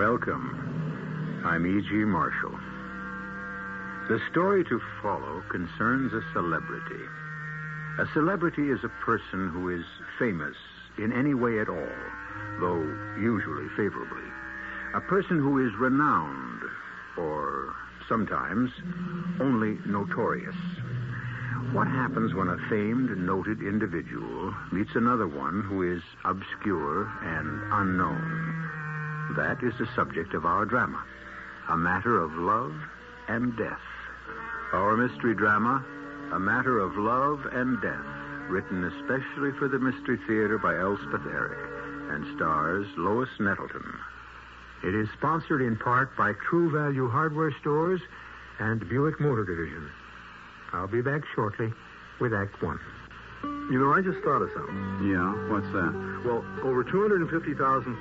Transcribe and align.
Welcome. 0.00 1.42
I'm 1.44 1.66
E.G. 1.66 1.92
Marshall. 1.92 2.58
The 4.08 4.18
story 4.30 4.64
to 4.64 4.80
follow 5.02 5.44
concerns 5.50 6.14
a 6.14 6.22
celebrity. 6.32 7.04
A 7.98 8.06
celebrity 8.14 8.70
is 8.70 8.82
a 8.82 9.04
person 9.04 9.50
who 9.50 9.68
is 9.68 9.84
famous 10.18 10.56
in 10.96 11.12
any 11.12 11.34
way 11.34 11.60
at 11.60 11.68
all, 11.68 12.00
though 12.60 12.80
usually 13.20 13.68
favorably. 13.76 14.24
A 14.94 15.02
person 15.02 15.38
who 15.38 15.68
is 15.68 15.74
renowned, 15.78 16.62
or 17.18 17.74
sometimes 18.08 18.70
only 19.38 19.76
notorious. 19.84 20.56
What 21.72 21.88
happens 21.88 22.32
when 22.32 22.48
a 22.48 22.56
famed, 22.70 23.18
noted 23.18 23.60
individual 23.60 24.54
meets 24.72 24.94
another 24.94 25.28
one 25.28 25.60
who 25.60 25.82
is 25.82 26.00
obscure 26.24 27.04
and 27.20 27.60
unknown? 27.70 28.79
That 29.36 29.62
is 29.62 29.74
the 29.78 29.88
subject 29.94 30.34
of 30.34 30.44
our 30.44 30.64
drama. 30.64 31.04
A 31.68 31.76
matter 31.76 32.20
of 32.20 32.32
love 32.34 32.74
and 33.28 33.56
death. 33.56 33.78
Our 34.72 34.96
mystery 34.96 35.34
drama, 35.34 35.84
A 36.32 36.38
Matter 36.38 36.78
of 36.78 36.96
Love 36.96 37.46
and 37.52 37.80
Death, 37.80 38.06
written 38.48 38.84
especially 38.84 39.52
for 39.58 39.68
the 39.68 39.78
Mystery 39.78 40.18
Theater 40.26 40.58
by 40.58 40.78
Elspeth 40.78 41.26
Eric, 41.26 41.58
and 42.10 42.36
stars 42.36 42.86
Lois 42.96 43.28
Nettleton. 43.38 43.84
It 44.82 44.94
is 44.94 45.08
sponsored 45.18 45.62
in 45.62 45.76
part 45.76 46.16
by 46.16 46.32
True 46.48 46.70
Value 46.70 47.08
Hardware 47.08 47.54
Stores 47.60 48.00
and 48.58 48.88
Buick 48.88 49.20
Motor 49.20 49.44
Division. 49.44 49.90
I'll 50.72 50.88
be 50.88 51.02
back 51.02 51.22
shortly 51.34 51.72
with 52.20 52.32
Act 52.32 52.62
One. 52.62 52.80
You 53.42 53.78
know, 53.78 53.94
I 53.94 54.02
just 54.02 54.18
thought 54.26 54.42
of 54.42 54.50
something. 54.50 55.06
Yeah, 55.06 55.30
what's 55.46 55.70
that? 55.70 55.92
Well, 56.26 56.42
over 56.66 56.82
250,000 56.82 57.22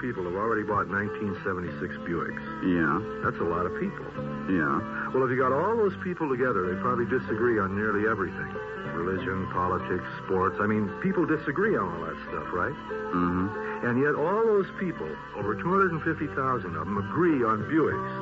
people 0.02 0.24
have 0.26 0.34
already 0.34 0.64
bought 0.66 0.90
1976 0.90 1.94
Buicks. 2.10 2.42
Yeah, 2.66 2.98
That's 3.24 3.38
a 3.40 3.46
lot 3.46 3.70
of 3.70 3.78
people. 3.80 4.04
yeah. 4.50 4.82
Well, 5.14 5.22
if 5.24 5.30
you 5.30 5.38
got 5.38 5.54
all 5.54 5.78
those 5.78 5.94
people 6.04 6.28
together, 6.28 6.66
they 6.68 6.76
probably 6.82 7.06
disagree 7.06 7.60
on 7.62 7.78
nearly 7.78 8.10
everything. 8.10 8.50
Religion, 8.98 9.46
politics, 9.54 10.04
sports. 10.26 10.58
I 10.60 10.66
mean, 10.66 10.90
people 11.06 11.26
disagree 11.30 11.78
on 11.78 11.86
all 11.86 12.02
that 12.06 12.18
stuff, 12.28 12.50
right? 12.52 12.74
Mm-hmm. 13.14 13.86
And 13.88 14.02
yet 14.02 14.16
all 14.18 14.42
those 14.50 14.68
people, 14.82 15.08
over 15.38 15.54
250,000 15.56 16.34
of 16.76 16.86
them, 16.86 16.98
agree 16.98 17.46
on 17.46 17.64
Buicks. 17.70 18.14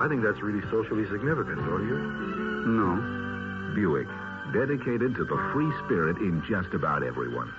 I 0.00 0.06
think 0.08 0.22
that's 0.22 0.40
really 0.40 0.62
socially 0.70 1.04
significant, 1.10 1.58
don't 1.66 1.82
you? 1.84 1.98
No. 1.98 3.74
Buick, 3.74 4.08
dedicated 4.52 5.14
to 5.14 5.24
the 5.24 5.50
free 5.52 5.70
spirit 5.84 6.18
in 6.18 6.42
just 6.48 6.74
about 6.74 7.02
everyone. 7.02 7.52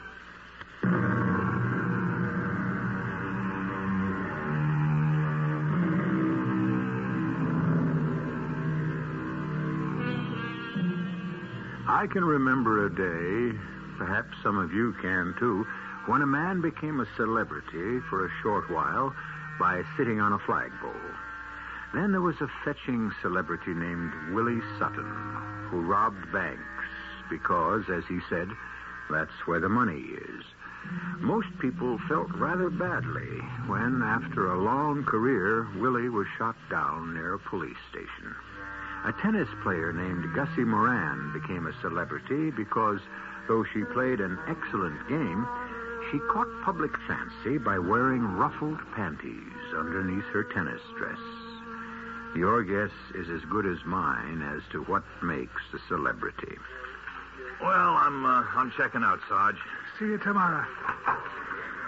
I 11.90 12.06
can 12.06 12.24
remember 12.24 12.86
a 12.86 12.90
day, 12.90 13.58
perhaps 13.98 14.38
some 14.44 14.58
of 14.58 14.72
you 14.72 14.94
can 15.02 15.34
too, 15.40 15.66
when 16.06 16.22
a 16.22 16.28
man 16.28 16.62
became 16.62 17.00
a 17.00 17.08
celebrity 17.18 18.00
for 18.10 18.26
a 18.26 18.30
short 18.42 18.70
while 18.70 19.16
by 19.60 19.84
sitting 19.98 20.22
on 20.22 20.34
a 20.34 20.40
flagpole. 20.40 20.94
Then 21.94 22.12
there 22.12 22.22
was 22.22 22.40
a 22.40 22.48
fetching 22.64 23.12
celebrity 23.22 23.74
named 23.74 24.12
Willie 24.32 24.62
Sutton 24.78 25.10
who 25.70 25.82
robbed 25.82 26.32
banks 26.32 26.77
because, 27.30 27.84
as 27.90 28.04
he 28.08 28.20
said, 28.30 28.50
that's 29.10 29.46
where 29.46 29.60
the 29.60 29.70
money 29.70 30.02
is. 30.02 30.44
Most 31.20 31.48
people 31.60 31.98
felt 32.08 32.34
rather 32.36 32.70
badly 32.70 33.42
when, 33.68 34.02
after 34.04 34.52
a 34.52 34.62
long 34.62 35.04
career, 35.04 35.68
Willie 35.78 36.10
was 36.10 36.28
shot 36.38 36.56
down 36.70 37.14
near 37.14 37.34
a 37.34 37.40
police 37.40 37.78
station. 37.90 38.36
A 39.06 39.14
tennis 39.22 39.50
player 39.64 39.92
named 39.92 40.34
Gussie 40.34 40.64
Moran 40.64 41.32
became 41.34 41.68
a 41.68 41.82
celebrity 41.82 42.52
because, 42.52 43.00
though 43.48 43.64
she 43.74 43.84
played 43.84 44.22
an 44.22 44.38
excellent 44.48 45.08
game, 45.08 45.48
she 46.12 46.20
caught 46.32 46.48
public 46.64 46.92
fancy 47.08 47.58
by 47.58 47.78
wearing 47.78 48.24
ruffled 48.24 48.80
panties 48.96 49.74
underneath 49.76 50.26
her 50.26 50.44
tennis 50.44 50.82
dress. 50.98 51.20
Your 52.36 52.64
guess 52.64 52.96
is 53.16 53.30
as 53.30 53.44
good 53.50 53.66
as 53.66 53.84
mine 53.86 54.42
as 54.42 54.62
to 54.72 54.84
what 54.84 55.04
makes 55.24 55.62
a 55.74 55.80
celebrity. 55.88 56.58
Well, 57.62 57.94
I'm 57.98 58.26
uh, 58.26 58.44
I'm 58.56 58.72
checking 58.78 59.04
out, 59.04 59.20
Sarge. 59.28 59.58
See 60.00 60.06
you 60.06 60.18
tomorrow. 60.20 60.66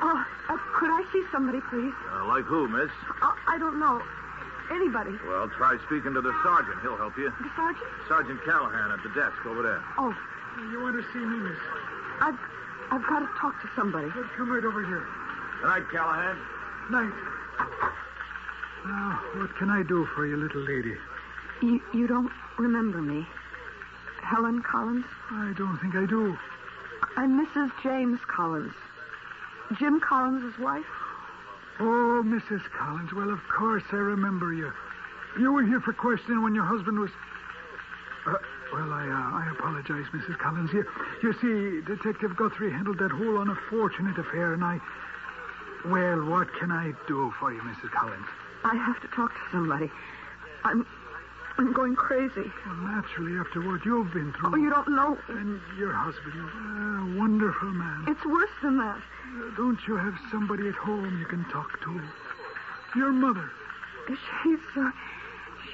Oh, 0.02 0.26
uh, 0.50 0.58
could 0.80 0.90
I 0.90 1.04
see 1.12 1.24
somebody, 1.32 1.60
please? 1.70 1.94
Uh, 2.14 2.26
like 2.26 2.46
who, 2.46 2.68
miss? 2.68 2.90
Uh, 3.22 3.32
I 3.48 3.58
don't 3.60 3.80
know. 3.80 4.02
Anybody. 4.72 5.12
Well, 5.28 5.50
try 5.58 5.78
speaking 5.88 6.14
to 6.14 6.22
the 6.22 6.34
sergeant. 6.44 6.78
He'll 6.82 6.98
help 6.98 7.18
you. 7.18 7.30
The 7.42 7.50
sergeant? 7.56 7.88
Sergeant 8.08 8.40
Callahan 8.46 8.92
at 8.92 9.02
the 9.04 9.10
desk 9.10 9.46
over 9.46 9.62
there. 9.64 9.82
Oh, 9.98 10.14
You 10.72 10.82
want 10.82 10.96
to 10.96 11.04
see 11.12 11.20
me, 11.20 11.38
miss? 11.50 11.58
I've 12.22 12.38
I've 12.92 13.06
got 13.08 13.20
to 13.20 13.30
talk 13.40 13.60
to 13.62 13.70
somebody. 13.76 14.10
Come 14.38 14.50
right 14.52 14.64
over 14.66 14.86
here. 14.86 15.06
Good 15.62 15.68
night, 15.68 15.84
Callahan. 15.92 16.38
Night. 16.92 17.14
Now, 18.86 19.20
what 19.36 19.56
can 19.58 19.70
I 19.70 19.84
do 19.84 20.06
for 20.16 20.26
you, 20.26 20.38
little 20.38 20.62
lady? 20.62 20.96
You 21.62 21.82
you 21.94 22.08
don't 22.08 22.32
remember 22.58 23.02
me? 23.02 23.28
Helen 24.30 24.62
Collins? 24.62 25.06
I 25.32 25.54
don't 25.58 25.80
think 25.80 25.96
I 25.96 26.06
do. 26.06 26.38
I'm 27.18 27.44
Mrs. 27.44 27.72
James 27.82 28.20
Collins. 28.28 28.74
Jim 29.80 30.00
Collins' 30.00 30.54
wife? 30.60 30.86
Oh, 31.80 32.22
Mrs. 32.24 32.62
Collins. 32.78 33.12
Well, 33.12 33.32
of 33.32 33.40
course 33.48 33.84
I 33.92 33.96
remember 33.96 34.54
you. 34.54 34.72
You 35.40 35.52
were 35.52 35.64
here 35.64 35.82
for 35.82 35.94
questioning 35.94 36.44
when 36.44 36.54
your 36.54 36.66
husband 36.66 37.00
was. 37.00 37.10
Uh, 38.28 38.36
well, 38.72 38.94
I 38.94 39.08
uh, 39.08 39.38
I 39.42 39.50
apologize, 39.58 40.06
Mrs. 40.14 40.38
Collins. 40.38 40.70
You, 40.74 40.86
you 41.24 41.34
see, 41.42 41.82
Detective 41.88 42.36
Guthrie 42.36 42.72
handled 42.72 43.00
that 43.00 43.12
whole 43.12 43.42
unfortunate 43.42 44.20
affair, 44.20 44.54
and 44.54 44.64
I. 44.64 44.80
Well, 45.86 46.24
what 46.26 46.54
can 46.60 46.72
I 46.72 46.94
do 47.08 47.34
for 47.40 47.52
you, 47.52 47.62
Mrs. 47.62 47.90
Collins? 47.92 48.28
I 48.64 48.76
have 48.76 49.02
to 49.02 49.08
talk 49.08 49.32
to 49.32 49.42
somebody. 49.52 49.90
I'm 50.64 50.86
I'm 51.60 51.74
going 51.74 51.94
crazy. 51.96 52.50
Well, 52.66 52.76
naturally, 52.88 53.38
after 53.38 53.60
what 53.60 53.84
you've 53.84 54.14
been 54.14 54.32
through. 54.40 54.54
Oh, 54.54 54.56
you 54.56 54.70
don't 54.70 54.88
know. 54.96 55.18
And 55.28 55.60
your 55.78 55.92
husband, 55.92 56.34
a 56.40 57.20
wonderful 57.20 57.68
man. 57.72 58.06
It's 58.08 58.26
worse 58.26 58.50
than 58.64 58.78
that. 58.78 58.96
Uh, 58.96 59.56
Don't 59.58 59.78
you 59.86 59.98
have 59.98 60.16
somebody 60.32 60.70
at 60.70 60.76
home 60.76 61.20
you 61.20 61.26
can 61.26 61.44
talk 61.52 61.82
to? 61.82 62.02
Your 62.96 63.12
mother. 63.12 63.52
She's 64.08 64.60
uh, 64.78 64.90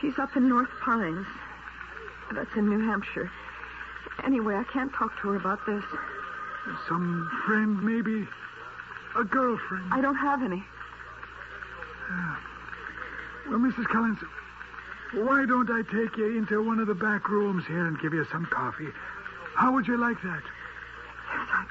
she's 0.02 0.18
up 0.18 0.36
in 0.36 0.50
North 0.50 0.72
Pines. 0.82 1.28
That's 2.34 2.50
in 2.58 2.68
New 2.68 2.80
Hampshire. 2.80 3.32
Anyway, 4.26 4.56
I 4.56 4.64
can't 4.74 4.92
talk 4.92 5.12
to 5.22 5.30
her 5.30 5.36
about 5.36 5.60
this. 5.68 5.84
Some 6.90 7.30
friend, 7.46 7.82
maybe. 7.84 8.28
A 9.18 9.24
girlfriend. 9.24 9.94
I 9.94 10.02
don't 10.02 10.16
have 10.16 10.42
any. 10.42 10.64
Well, 13.48 13.60
Mrs. 13.60 13.86
Collins, 13.86 14.18
why 15.16 15.46
don't 15.46 15.70
I 15.70 15.82
take 15.84 16.18
you 16.18 16.38
into 16.38 16.62
one 16.62 16.80
of 16.80 16.88
the 16.88 16.96
back 16.96 17.30
rooms 17.30 17.66
here 17.68 17.86
and 17.88 18.00
give 18.00 18.14
you 18.14 18.26
some 18.32 18.46
coffee? 18.46 18.90
How 19.56 19.74
would 19.74 19.88
you 19.88 19.98
like 19.98 20.22
that? 20.22 20.44
Yes, 21.34 21.48
I, 21.52 21.66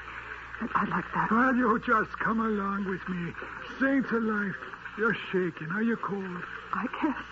I'd, 0.75 0.89
like 0.89 1.05
that. 1.13 1.31
Well, 1.31 1.55
you 1.55 1.79
just 1.85 2.11
come 2.19 2.39
along 2.39 2.85
with 2.89 3.07
me. 3.07 3.33
Saints 3.79 4.11
alive. 4.11 4.55
You're 4.97 5.15
shaking. 5.31 5.69
Are 5.71 5.83
you 5.83 5.95
cold? 5.97 6.43
I 6.73 6.87
guess. 7.01 7.23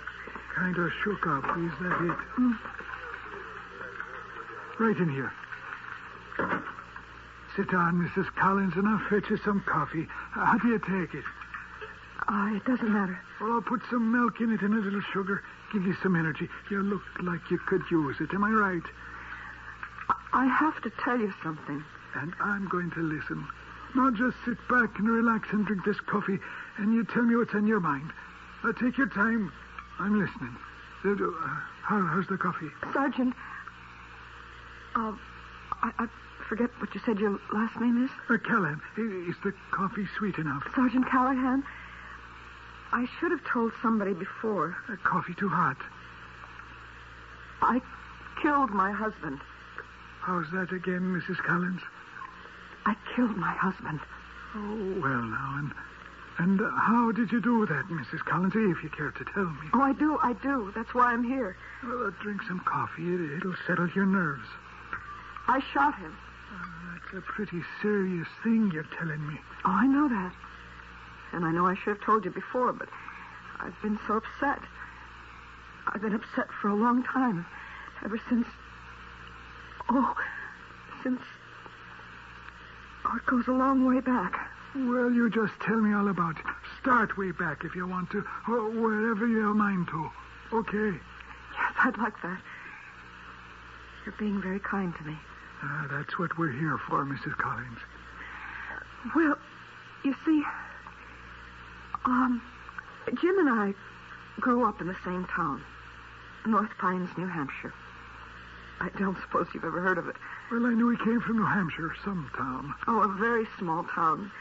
Kind 0.55 0.77
of 0.77 0.91
shook 1.03 1.25
up. 1.25 1.43
Is 1.57 1.71
that 1.81 2.01
it? 2.01 2.55
Right 4.79 4.97
in 4.97 5.09
here. 5.09 5.31
Sit 7.55 7.69
down, 7.71 8.01
Mrs. 8.01 8.33
Collins, 8.35 8.73
and 8.75 8.87
I'll 8.87 9.09
fetch 9.09 9.29
you 9.29 9.37
some 9.37 9.61
coffee. 9.65 10.07
How 10.31 10.57
do 10.57 10.67
you 10.69 10.79
take 10.79 11.13
it? 11.13 11.23
Uh, 12.27 12.55
it 12.55 12.65
doesn't 12.65 12.91
matter. 12.91 13.19
Well, 13.39 13.53
I'll 13.53 13.61
put 13.61 13.81
some 13.89 14.11
milk 14.11 14.39
in 14.41 14.51
it 14.51 14.61
and 14.61 14.73
a 14.73 14.77
little 14.77 15.01
sugar. 15.13 15.43
Give 15.73 15.85
you 15.85 15.95
some 16.03 16.15
energy. 16.15 16.47
You 16.69 16.83
look 16.83 17.01
like 17.23 17.49
you 17.49 17.57
could 17.57 17.81
use 17.89 18.17
it. 18.19 18.33
Am 18.33 18.43
I 18.43 18.51
right? 18.51 18.83
I 20.31 20.45
have 20.45 20.81
to 20.83 20.91
tell 21.03 21.19
you 21.19 21.33
something. 21.43 21.83
And 22.15 22.33
I'm 22.39 22.67
going 22.69 22.91
to 22.91 23.01
listen. 23.01 23.47
Now 23.95 24.11
just 24.11 24.37
sit 24.45 24.57
back 24.69 24.97
and 24.99 25.09
relax 25.09 25.49
and 25.51 25.65
drink 25.65 25.83
this 25.85 25.99
coffee, 26.01 26.39
and 26.77 26.93
you 26.93 27.03
tell 27.05 27.23
me 27.23 27.35
what's 27.35 27.53
on 27.53 27.67
your 27.67 27.79
mind. 27.79 28.11
Now 28.63 28.71
take 28.71 28.97
your 28.97 29.09
time. 29.09 29.51
I'm 29.99 30.19
listening. 30.19 30.55
Uh, 31.05 31.11
uh, 31.11 31.37
how, 31.83 32.01
how's 32.01 32.27
the 32.27 32.37
coffee? 32.37 32.69
Sergeant, 32.93 33.33
uh, 34.95 35.13
I, 35.81 35.91
I 35.99 36.07
forget 36.47 36.69
what 36.79 36.93
you 36.95 37.01
said 37.05 37.19
your 37.19 37.39
last 37.51 37.79
name 37.79 38.03
is. 38.03 38.11
Uh, 38.29 38.37
Callahan, 38.37 38.81
is 38.97 39.35
the 39.43 39.53
coffee 39.71 40.07
sweet 40.17 40.37
enough? 40.37 40.63
Sergeant 40.75 41.07
Callahan. 41.09 41.63
I 42.93 43.07
should 43.19 43.31
have 43.31 43.43
told 43.51 43.71
somebody 43.81 44.13
before. 44.13 44.77
Uh, 44.87 44.95
coffee 45.03 45.33
too 45.33 45.49
hot. 45.49 45.77
I 47.61 47.81
killed 48.39 48.69
my 48.69 48.91
husband. 48.91 49.39
How's 50.21 50.45
that 50.53 50.71
again, 50.71 51.01
Mrs. 51.01 51.37
Collins? 51.37 51.81
I 52.85 52.95
killed 53.15 53.35
my 53.35 53.51
husband. 53.51 53.99
Oh, 54.55 54.99
well 55.01 55.23
now, 55.23 55.55
and 55.57 55.71
and 56.37 56.61
uh, 56.61 56.69
how 56.69 57.11
did 57.11 57.31
you 57.31 57.41
do 57.41 57.65
that, 57.65 57.85
Mrs. 57.89 58.19
Collins? 58.25 58.53
If 58.55 58.83
you 58.83 58.89
care 58.89 59.09
to 59.09 59.25
tell 59.33 59.45
me. 59.45 59.69
Oh, 59.73 59.81
I 59.81 59.93
do, 59.93 60.19
I 60.21 60.33
do. 60.33 60.71
That's 60.75 60.93
why 60.93 61.13
I'm 61.13 61.23
here. 61.23 61.57
Well, 61.83 62.07
uh, 62.07 62.11
drink 62.21 62.41
some 62.47 62.59
coffee. 62.59 63.09
It, 63.09 63.37
it'll 63.37 63.55
settle 63.65 63.89
your 63.95 64.05
nerves. 64.05 64.47
I 65.47 65.61
shot 65.73 65.97
him. 65.97 66.15
That's 66.93 67.17
a 67.17 67.21
pretty 67.21 67.63
serious 67.81 68.27
thing 68.43 68.69
you're 68.71 68.87
telling 68.99 69.27
me. 69.27 69.39
Oh, 69.65 69.71
I 69.71 69.87
know 69.87 70.07
that. 70.09 70.33
And 71.33 71.43
I 71.43 71.51
know 71.51 71.65
I 71.65 71.75
should 71.75 71.97
have 71.97 72.05
told 72.05 72.25
you 72.25 72.31
before, 72.31 72.71
but 72.71 72.87
I've 73.59 73.79
been 73.81 73.99
so 74.07 74.15
upset. 74.15 74.59
I've 75.87 76.01
been 76.01 76.13
upset 76.13 76.47
for 76.61 76.69
a 76.69 76.75
long 76.75 77.03
time. 77.03 77.45
Ever 78.05 78.21
since. 78.29 78.47
Oh, 79.89 80.15
since. 81.03 81.21
Oh, 83.05 83.17
it 83.17 83.25
goes 83.25 83.47
a 83.47 83.51
long 83.51 83.85
way 83.85 83.99
back. 83.99 84.49
Well, 84.75 85.11
you 85.11 85.29
just 85.29 85.53
tell 85.61 85.77
me 85.77 85.93
all 85.93 86.07
about 86.07 86.37
it. 86.37 86.45
Start 86.81 87.17
way 87.17 87.31
back 87.31 87.63
if 87.63 87.75
you 87.75 87.87
want 87.87 88.09
to, 88.11 88.23
or 88.47 88.69
wherever 88.69 89.27
you're 89.27 89.53
mind 89.53 89.87
to. 89.87 90.09
Okay. 90.51 90.97
Yes, 91.53 91.73
I'd 91.83 91.97
like 91.97 92.19
that. 92.21 92.41
You're 94.05 94.15
being 94.17 94.41
very 94.41 94.59
kind 94.59 94.93
to 94.95 95.03
me. 95.03 95.17
Ah, 95.61 95.87
that's 95.89 96.17
what 96.19 96.37
we're 96.37 96.51
here 96.51 96.77
for, 96.89 97.05
Mrs. 97.05 97.37
Collins. 97.37 97.79
Well, 99.15 99.37
you 100.03 100.15
see, 100.25 100.43
um, 102.05 102.41
Jim 103.21 103.37
and 103.39 103.49
I 103.49 103.73
grew 104.39 104.65
up 104.67 104.81
in 104.81 104.87
the 104.87 104.95
same 105.05 105.25
town, 105.25 105.61
North 106.45 106.71
Pines, 106.79 107.09
New 107.17 107.27
Hampshire. 107.27 107.73
I 108.79 108.89
don't 108.99 109.17
suppose 109.21 109.47
you've 109.53 109.63
ever 109.63 109.81
heard 109.81 109.97
of 109.97 110.07
it. 110.09 110.15
Well, 110.51 110.65
I 110.65 110.73
knew 110.73 110.89
he 110.89 110.97
came 110.97 111.21
from 111.21 111.37
New 111.37 111.45
Hampshire, 111.45 111.93
some 112.03 112.29
town. 112.35 112.73
Oh, 112.87 113.01
a 113.01 113.07
very 113.07 113.45
small 113.57 113.83
town. 113.85 114.31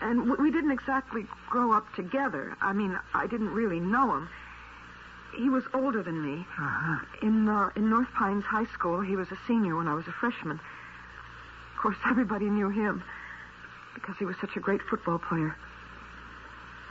And 0.00 0.28
we- 0.30 0.36
we 0.36 0.50
didn't 0.50 0.70
exactly 0.72 1.26
grow 1.48 1.72
up 1.72 1.92
together. 1.94 2.56
I 2.60 2.72
mean, 2.72 2.98
I 3.14 3.26
didn't 3.26 3.52
really 3.52 3.80
know 3.80 4.14
him. 4.16 4.28
He 5.34 5.48
was 5.48 5.64
older 5.72 6.02
than 6.02 6.20
me. 6.22 6.46
Uh-huh. 6.58 6.98
In 7.22 7.48
uh, 7.48 7.70
in 7.74 7.88
North 7.88 8.12
Pines 8.12 8.44
High 8.44 8.66
School, 8.66 9.00
he 9.00 9.16
was 9.16 9.30
a 9.32 9.38
senior 9.46 9.76
when 9.76 9.88
I 9.88 9.94
was 9.94 10.06
a 10.06 10.12
freshman. 10.12 10.60
Of 11.74 11.80
course, 11.80 11.96
everybody 12.04 12.50
knew 12.50 12.68
him 12.68 13.02
because 13.94 14.16
he 14.18 14.24
was 14.24 14.36
such 14.40 14.56
a 14.56 14.60
great 14.60 14.82
football 14.82 15.18
player. 15.18 15.56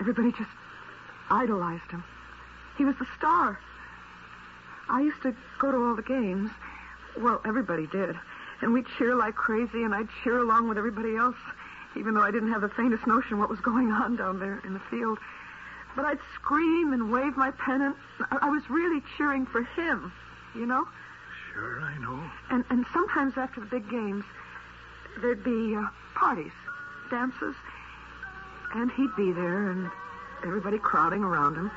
Everybody 0.01 0.31
just 0.31 0.49
idolized 1.29 1.91
him. 1.91 2.03
He 2.75 2.85
was 2.85 2.95
the 2.97 3.05
star. 3.15 3.59
I 4.89 5.01
used 5.01 5.21
to 5.21 5.35
go 5.59 5.71
to 5.71 5.77
all 5.77 5.95
the 5.95 6.01
games. 6.01 6.49
Well, 7.19 7.39
everybody 7.45 7.85
did. 7.85 8.17
And 8.61 8.73
we'd 8.73 8.87
cheer 8.97 9.15
like 9.15 9.35
crazy, 9.35 9.83
and 9.83 9.93
I'd 9.93 10.07
cheer 10.23 10.39
along 10.39 10.67
with 10.67 10.79
everybody 10.79 11.15
else, 11.15 11.35
even 11.95 12.15
though 12.15 12.23
I 12.23 12.31
didn't 12.31 12.51
have 12.51 12.61
the 12.61 12.69
faintest 12.69 13.05
notion 13.05 13.37
what 13.37 13.47
was 13.47 13.59
going 13.59 13.91
on 13.91 14.15
down 14.15 14.39
there 14.39 14.59
in 14.65 14.73
the 14.73 14.81
field. 14.89 15.19
But 15.95 16.05
I'd 16.05 16.19
scream 16.33 16.93
and 16.93 17.11
wave 17.11 17.37
my 17.37 17.51
pennant. 17.51 17.95
I 18.41 18.49
was 18.49 18.67
really 18.71 19.03
cheering 19.17 19.45
for 19.45 19.61
him, 19.61 20.11
you 20.55 20.65
know? 20.65 20.87
Sure, 21.53 21.79
I 21.79 21.99
know. 21.99 22.23
And, 22.49 22.65
and 22.71 22.87
sometimes 22.91 23.37
after 23.37 23.59
the 23.59 23.67
big 23.67 23.87
games, 23.87 24.23
there'd 25.21 25.43
be 25.43 25.75
uh, 25.75 25.85
parties, 26.15 26.53
dances, 27.11 27.53
and 28.75 28.91
he'd 28.91 29.15
be 29.15 29.31
there, 29.31 29.71
and 29.71 29.89
everybody 30.43 30.77
crowding 30.77 31.23
around 31.23 31.55
him. 31.55 31.71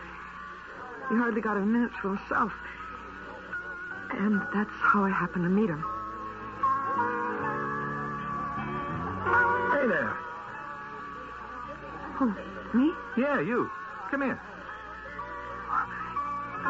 He 1.09 1.17
hardly 1.17 1.41
got 1.41 1.57
a 1.57 1.61
minute 1.61 1.91
to 2.03 2.15
himself. 2.15 2.53
And 4.11 4.41
that's 4.55 4.71
how 4.71 5.05
I 5.05 5.11
happened 5.11 5.45
to 5.45 5.51
meet 5.51 5.69
him. 5.69 5.85
Hey 9.73 9.87
there. 9.89 10.17
Oh, 12.21 12.37
me? 12.73 12.93
Yeah, 13.17 13.41
you. 13.41 13.71
Come 14.11 14.23
here. 14.23 14.41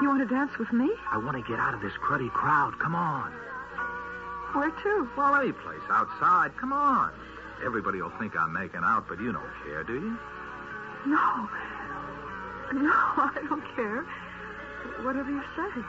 You 0.00 0.08
want 0.08 0.26
to 0.26 0.34
dance 0.34 0.58
with 0.58 0.72
me? 0.72 0.90
I 1.10 1.18
want 1.18 1.36
to 1.36 1.42
get 1.42 1.60
out 1.60 1.74
of 1.74 1.80
this 1.80 1.92
cruddy 2.02 2.32
crowd. 2.32 2.78
Come 2.78 2.94
on. 2.94 3.30
Where 4.52 4.70
to? 4.70 5.08
Well, 5.16 5.34
any 5.34 5.52
place 5.52 5.82
outside. 5.90 6.56
Come 6.56 6.72
on. 6.72 7.12
Everybody 7.62 8.00
will 8.02 8.12
think 8.18 8.36
I'm 8.36 8.52
making 8.52 8.80
out, 8.82 9.06
but 9.08 9.20
you 9.20 9.32
don't 9.32 9.52
care, 9.64 9.84
do 9.84 9.94
you? 9.94 10.18
No. 11.06 11.48
No, 12.72 12.90
I 12.90 13.44
don't 13.48 13.64
care. 13.76 14.04
Whatever 15.02 15.30
you 15.30 15.42
say. 15.54 15.84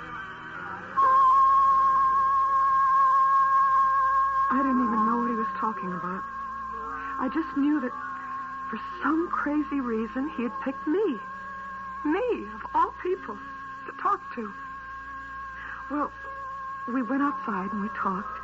I 4.51 4.57
didn't 4.61 4.83
even 4.83 5.05
know 5.05 5.17
what 5.17 5.29
he 5.29 5.35
was 5.35 5.47
talking 5.57 5.91
about. 5.91 6.23
I 7.19 7.29
just 7.33 7.57
knew 7.57 7.79
that 7.81 7.91
for 8.69 8.79
some 9.01 9.29
crazy 9.31 9.79
reason 9.79 10.29
he 10.35 10.43
had 10.43 10.53
picked 10.61 10.85
me. 10.87 11.19
Me, 12.05 12.45
of 12.53 12.65
all 12.73 12.93
people, 13.01 13.37
to 13.87 13.91
talk 14.01 14.21
to. 14.35 14.53
Well, 15.89 16.11
we 16.87 17.01
went 17.01 17.21
outside 17.23 17.71
and 17.71 17.81
we 17.81 17.89
talked. 17.97 18.39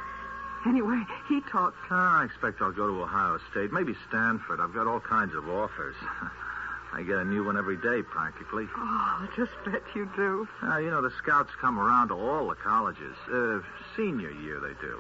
Anyway, 0.66 1.02
he 1.28 1.42
talked. 1.42 1.78
Ah, 1.90 2.22
I 2.22 2.26
expect 2.26 2.62
I'll 2.62 2.72
go 2.72 2.88
to 2.88 3.02
Ohio 3.02 3.40
State, 3.50 3.72
maybe 3.72 3.96
Stanford. 4.08 4.60
I've 4.60 4.74
got 4.74 4.88
all 4.88 5.00
kinds 5.00 5.34
of 5.34 5.50
offers. 5.50 5.96
I 6.94 7.04
get 7.04 7.18
a 7.18 7.26
new 7.26 7.46
one 7.46 7.58
every 7.58 7.78
day, 7.78 8.04
practically. 8.04 8.68
Oh, 8.76 8.80
I 8.80 9.28
just 9.36 9.52
bet 9.66 9.82
you 9.96 10.10
do. 10.16 10.48
Uh, 10.62 10.78
you 10.78 10.92
know, 10.92 11.02
the 11.02 11.12
scouts 11.18 11.52
come 11.60 11.80
around 11.80 12.10
to 12.10 12.16
all 12.16 12.50
the 12.50 12.56
colleges. 12.56 13.16
Uh, 13.32 13.62
senior 13.96 14.32
year, 14.32 14.60
they 14.60 14.74
do. 14.82 15.00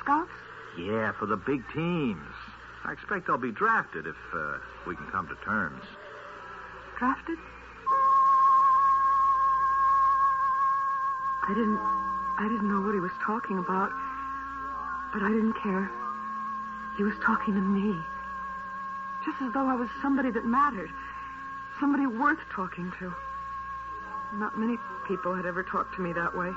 Scouts? 0.00 0.30
Yeah, 0.78 1.12
for 1.12 1.26
the 1.26 1.36
big 1.36 1.64
teams. 1.72 2.34
I 2.84 2.92
expect 2.92 3.28
I'll 3.28 3.38
be 3.38 3.50
drafted 3.50 4.06
if 4.06 4.16
uh, 4.34 4.58
we 4.86 4.94
can 4.96 5.06
come 5.06 5.26
to 5.28 5.34
terms. 5.44 5.82
Drafted? 6.98 7.38
I 11.48 11.54
didn't 11.54 11.78
I 12.38 12.46
didn't 12.46 12.68
know 12.68 12.80
what 12.86 12.94
he 12.94 13.00
was 13.00 13.10
talking 13.24 13.58
about, 13.58 13.90
but 15.12 15.22
I 15.22 15.28
didn't 15.28 15.54
care. 15.62 15.90
He 16.96 17.02
was 17.02 17.14
talking 17.24 17.54
to 17.54 17.60
me. 17.60 17.96
Just 19.24 19.40
as 19.42 19.52
though 19.52 19.66
I 19.66 19.74
was 19.74 19.88
somebody 20.02 20.30
that 20.30 20.44
mattered. 20.44 20.90
Somebody 21.80 22.06
worth 22.06 22.40
talking 22.50 22.92
to. 22.98 23.14
Not 24.34 24.58
many 24.58 24.76
people 25.06 25.34
had 25.34 25.46
ever 25.46 25.62
talked 25.62 25.94
to 25.94 26.02
me 26.02 26.12
that 26.12 26.36
way. 26.36 26.52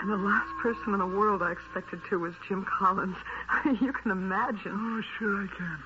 And 0.00 0.10
the 0.10 0.16
last 0.16 0.50
person 0.62 0.94
in 0.94 1.00
the 1.00 1.06
world 1.06 1.42
I 1.42 1.50
expected 1.50 2.00
to 2.08 2.18
was 2.18 2.34
Jim 2.46 2.64
Collins. 2.64 3.16
you 3.80 3.92
can 3.92 4.12
imagine. 4.12 4.72
Oh, 4.72 5.02
sure 5.18 5.42
I 5.42 5.46
can. 5.56 5.78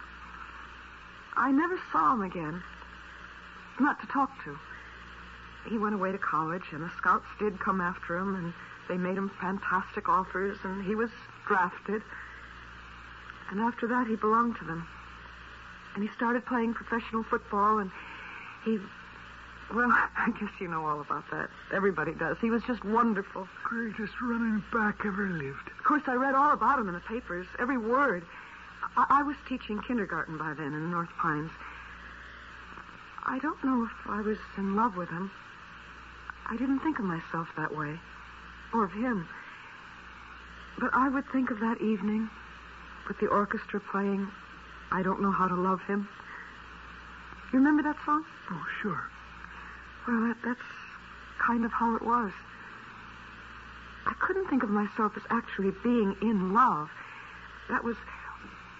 I 1.37 1.51
never 1.51 1.81
saw 1.91 2.13
him 2.13 2.23
again. 2.23 2.63
Not 3.81 4.01
to 4.01 4.07
talk 4.07 4.31
to. 4.45 4.59
He 5.69 5.79
went 5.79 5.95
away 5.95 6.13
to 6.13 6.19
college, 6.19 6.65
and 6.73 6.83
the 6.83 6.91
scouts 6.99 7.27
did 7.39 7.59
come 7.59 7.81
after 7.81 8.17
him, 8.17 8.35
and 8.35 8.53
they 8.89 8.99
made 8.99 9.17
him 9.17 9.31
fantastic 9.41 10.09
offers, 10.09 10.59
and 10.65 10.85
he 10.85 10.95
was 10.95 11.11
drafted. 11.47 12.03
And 13.51 13.61
after 13.61 13.87
that, 13.89 14.07
he 14.07 14.17
belonged 14.17 14.57
to 14.59 14.65
them. 14.65 14.87
And 15.95 16.03
he 16.03 16.15
started 16.17 16.47
playing 16.47 16.75
professional 16.75 17.23
football, 17.23 17.79
and 17.79 17.91
he. 18.65 18.79
Well, 19.75 19.91
I 20.17 20.31
guess 20.39 20.51
you 20.59 20.69
know 20.69 20.87
all 20.87 21.01
about 21.01 21.25
that. 21.31 21.51
Everybody 21.73 22.13
does. 22.13 22.39
He 22.41 22.51
was 22.51 22.63
just 22.65 22.85
wonderful. 22.85 23.49
Greatest 23.65 24.15
running 24.21 24.63
back 24.73 25.05
ever 25.05 25.27
lived. 25.27 25.69
Of 25.79 25.85
course, 25.85 26.03
I 26.07 26.15
read 26.15 26.35
all 26.35 26.53
about 26.53 26.79
him 26.79 26.89
in 26.89 26.95
the 26.95 27.01
papers, 27.01 27.47
every 27.59 27.79
word. 27.79 28.25
I, 28.97 29.07
I 29.09 29.23
was 29.23 29.37
teaching 29.49 29.81
kindergarten 29.81 30.39
by 30.39 30.55
then 30.55 30.73
in 30.73 30.91
North 30.91 31.11
Pines. 31.19 31.51
I 33.25 33.39
don't 33.39 33.63
know 33.63 33.85
if 33.85 34.11
I 34.11 34.21
was 34.21 34.39
in 34.57 34.75
love 34.75 34.97
with 34.97 35.09
him. 35.09 35.31
I 36.51 36.57
didn't 36.57 36.81
think 36.81 36.99
of 36.99 37.05
myself 37.05 37.49
that 37.57 37.75
way, 37.77 37.99
or 38.75 38.85
of 38.85 38.93
him. 38.93 39.29
But 40.79 40.91
I 40.95 41.09
would 41.09 41.29
think 41.31 41.51
of 41.51 41.61
that 41.61 41.81
evening 41.81 42.29
with 43.09 43.19
the 43.19 43.27
orchestra 43.27 43.81
playing 43.81 44.29
I 44.91 45.03
Don't 45.03 45.21
Know 45.21 45.31
How 45.31 45.49
to 45.49 45.55
Love 45.55 45.81
Him. 45.83 46.09
You 47.53 47.59
remember 47.59 47.83
that 47.83 47.97
song? 48.05 48.25
Oh, 48.51 48.67
sure. 48.81 49.03
Well, 50.07 50.21
that, 50.29 50.37
that's 50.45 50.61
kind 51.39 51.65
of 51.65 51.73
how 51.73 51.97
it 51.97 52.03
was. 52.03 52.33
I 54.07 54.15
couldn't 54.21 54.49
think 54.49 54.63
of 54.63 54.71
myself 54.71 55.13
as 55.17 55.23
actually 55.31 55.73
being 55.83 56.17
in 56.23 56.53
love. 56.53 56.91
That 57.69 57.85
was, 57.85 57.97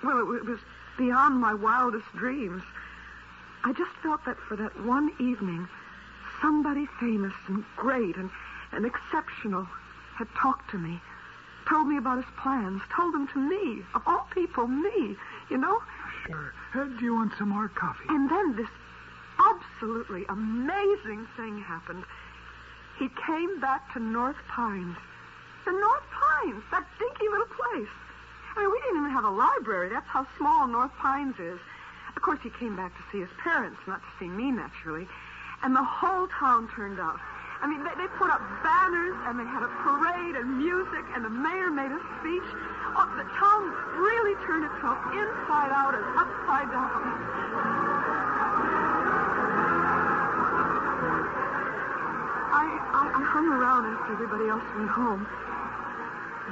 well, 0.03 0.19
it, 0.33 0.37
it 0.37 0.45
was 0.45 0.59
beyond 0.99 1.41
my 1.41 1.55
wildest 1.55 2.07
dreams. 2.17 2.63
I 3.65 3.73
just 3.73 3.93
felt 4.03 4.25
that 4.25 4.37
for 4.39 4.57
that 4.57 4.81
one 4.85 5.13
evening, 5.21 5.69
somebody 6.41 6.87
famous 6.99 7.33
and 7.47 7.65
great 7.77 8.17
and, 8.17 8.31
and 8.73 8.85
exceptional 8.85 9.69
had 10.17 10.29
talked 10.35 10.71
to 10.71 10.79
me, 10.79 11.01
told 11.73 11.89
me 11.89 11.97
about 11.97 12.19
his 12.19 12.35
plans, 12.37 12.83
told 12.95 13.15
them 13.15 13.27
to 13.29 13.39
me, 13.39 13.83
of 13.95 14.03
all 14.05 14.29
people, 14.35 14.67
me, 14.67 15.17
you 15.49 15.57
know? 15.57 15.81
Sure. 16.27 16.53
Uh, 16.75 16.85
do 16.85 17.05
you 17.05 17.15
want 17.15 17.33
some 17.39 17.49
more 17.49 17.69
coffee? 17.69 18.05
And 18.11 18.29
then 18.31 18.57
this 18.57 18.69
absolutely 19.41 20.27
amazing 20.29 21.27
thing 21.35 21.63
happened. 21.63 22.05
He 22.99 23.09
came 23.27 23.59
back 23.59 23.91
to 23.95 24.01
North 24.01 24.37
Pines. 24.49 24.97
The 25.65 25.73
North 25.73 26.05
Pines, 26.11 26.63
that 26.73 26.85
dinky 26.99 27.29
little 27.31 27.47
place. 27.47 27.89
I 28.55 28.61
mean, 28.61 28.71
we 28.71 28.79
didn't 28.81 28.99
even 29.01 29.11
have 29.11 29.25
a 29.25 29.31
library. 29.31 29.89
That's 29.89 30.07
how 30.09 30.27
small 30.37 30.67
North 30.67 30.93
Pines 30.99 31.39
is. 31.41 31.59
Of 32.15 32.21
course, 32.21 32.41
he 32.43 32.51
came 32.51 32.77
back 32.77 32.95
to 32.99 33.03
see 33.11 33.21
his 33.21 33.33
parents, 33.43 33.81
not 33.87 34.03
to 34.03 34.09
see 34.19 34.29
me, 34.29 34.51
naturally. 34.51 35.09
And 35.63 35.75
the 35.75 35.83
whole 35.83 36.29
town 36.39 36.69
turned 36.77 37.01
out. 37.01 37.19
I 37.63 37.71
mean, 37.71 37.87
they, 37.87 37.95
they 37.95 38.11
put 38.19 38.27
up 38.27 38.43
banners 38.67 39.15
and 39.31 39.39
they 39.39 39.47
had 39.47 39.63
a 39.63 39.71
parade 39.87 40.35
and 40.35 40.59
music 40.59 41.07
and 41.15 41.25
the 41.25 41.31
mayor 41.31 41.71
made 41.71 41.95
a 41.95 42.03
speech. 42.19 42.49
Oh, 42.99 43.07
the 43.15 43.23
town 43.39 43.71
really 44.03 44.35
turned 44.43 44.67
itself 44.67 44.99
inside 45.15 45.71
out 45.71 45.95
and 45.95 46.03
upside 46.19 46.69
down. 46.75 46.91
I, 52.51 52.67
I, 52.67 53.03
I 53.15 53.23
hung 53.31 53.47
around 53.47 53.87
after 53.95 54.13
everybody 54.13 54.51
else 54.51 54.67
went 54.75 54.91
home. 54.91 55.23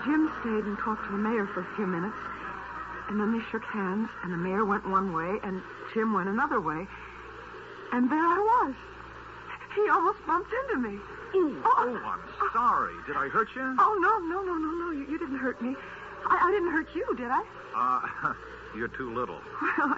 Jim 0.07 0.31
stayed 0.41 0.65
and 0.65 0.79
talked 0.79 1.05
to 1.07 1.13
the 1.13 1.19
mayor 1.19 1.47
for 1.53 1.61
a 1.61 1.69
few 1.75 1.87
minutes. 1.87 2.17
And 3.11 3.19
then 3.19 3.37
they 3.37 3.45
shook 3.51 3.65
hands, 3.65 4.09
and 4.23 4.33
the 4.33 4.39
mayor 4.39 4.65
went 4.65 4.89
one 4.89 5.13
way, 5.13 5.41
and 5.43 5.61
Jim 5.93 6.15
went 6.15 6.29
another 6.29 6.61
way. 6.61 6.87
And 7.91 8.09
there 8.09 8.25
I 8.25 8.39
was. 8.39 8.75
He 9.75 9.89
almost 9.91 10.19
bumped 10.27 10.53
into 10.53 10.89
me. 10.89 10.99
Oh, 11.35 12.01
I'm 12.05 12.21
sorry. 12.53 12.95
Did 13.07 13.17
I 13.17 13.29
hurt 13.29 13.49
you? 13.55 13.63
Oh, 13.79 13.97
no, 14.01 14.19
no, 14.27 14.43
no, 14.43 14.55
no, 14.59 14.71
no. 14.71 14.91
You, 14.91 15.07
you 15.11 15.19
didn't 15.19 15.39
hurt 15.39 15.63
me. 15.63 15.77
I, 16.27 16.49
I 16.49 16.51
didn't 16.51 16.73
hurt 16.73 16.89
you, 16.95 17.07
did 17.17 17.31
I? 17.31 17.43
Uh, 17.73 18.35
you're 18.77 18.89
too 18.89 19.15
little. 19.15 19.39
Well, 19.79 19.95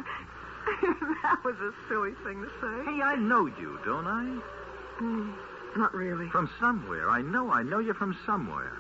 that 1.23 1.39
was 1.43 1.57
a 1.57 1.73
silly 1.89 2.13
thing 2.23 2.43
to 2.43 2.49
say. 2.61 2.85
Hey, 2.85 3.01
I 3.01 3.17
know 3.17 3.47
you, 3.47 3.81
don't 3.83 4.07
I? 4.07 4.41
Mm, 5.01 5.33
not 5.79 5.95
really. 5.95 6.29
From 6.29 6.51
somewhere. 6.61 7.09
I 7.09 7.23
know 7.23 7.51
I 7.51 7.63
know 7.63 7.79
you 7.79 7.95
from 7.95 8.15
somewhere. 8.27 8.77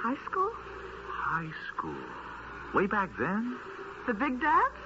High 0.00 0.14
school? 0.24 0.50
High 1.10 1.50
school. 1.74 1.98
Way 2.74 2.86
back 2.86 3.10
then? 3.18 3.56
The 4.06 4.14
big 4.14 4.40
dance? 4.40 4.78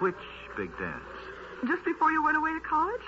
Which 0.00 0.14
big 0.58 0.76
dance? 0.78 1.02
Just 1.66 1.86
before 1.86 2.12
you 2.12 2.22
went 2.22 2.36
away 2.36 2.52
to 2.52 2.60
college? 2.60 3.00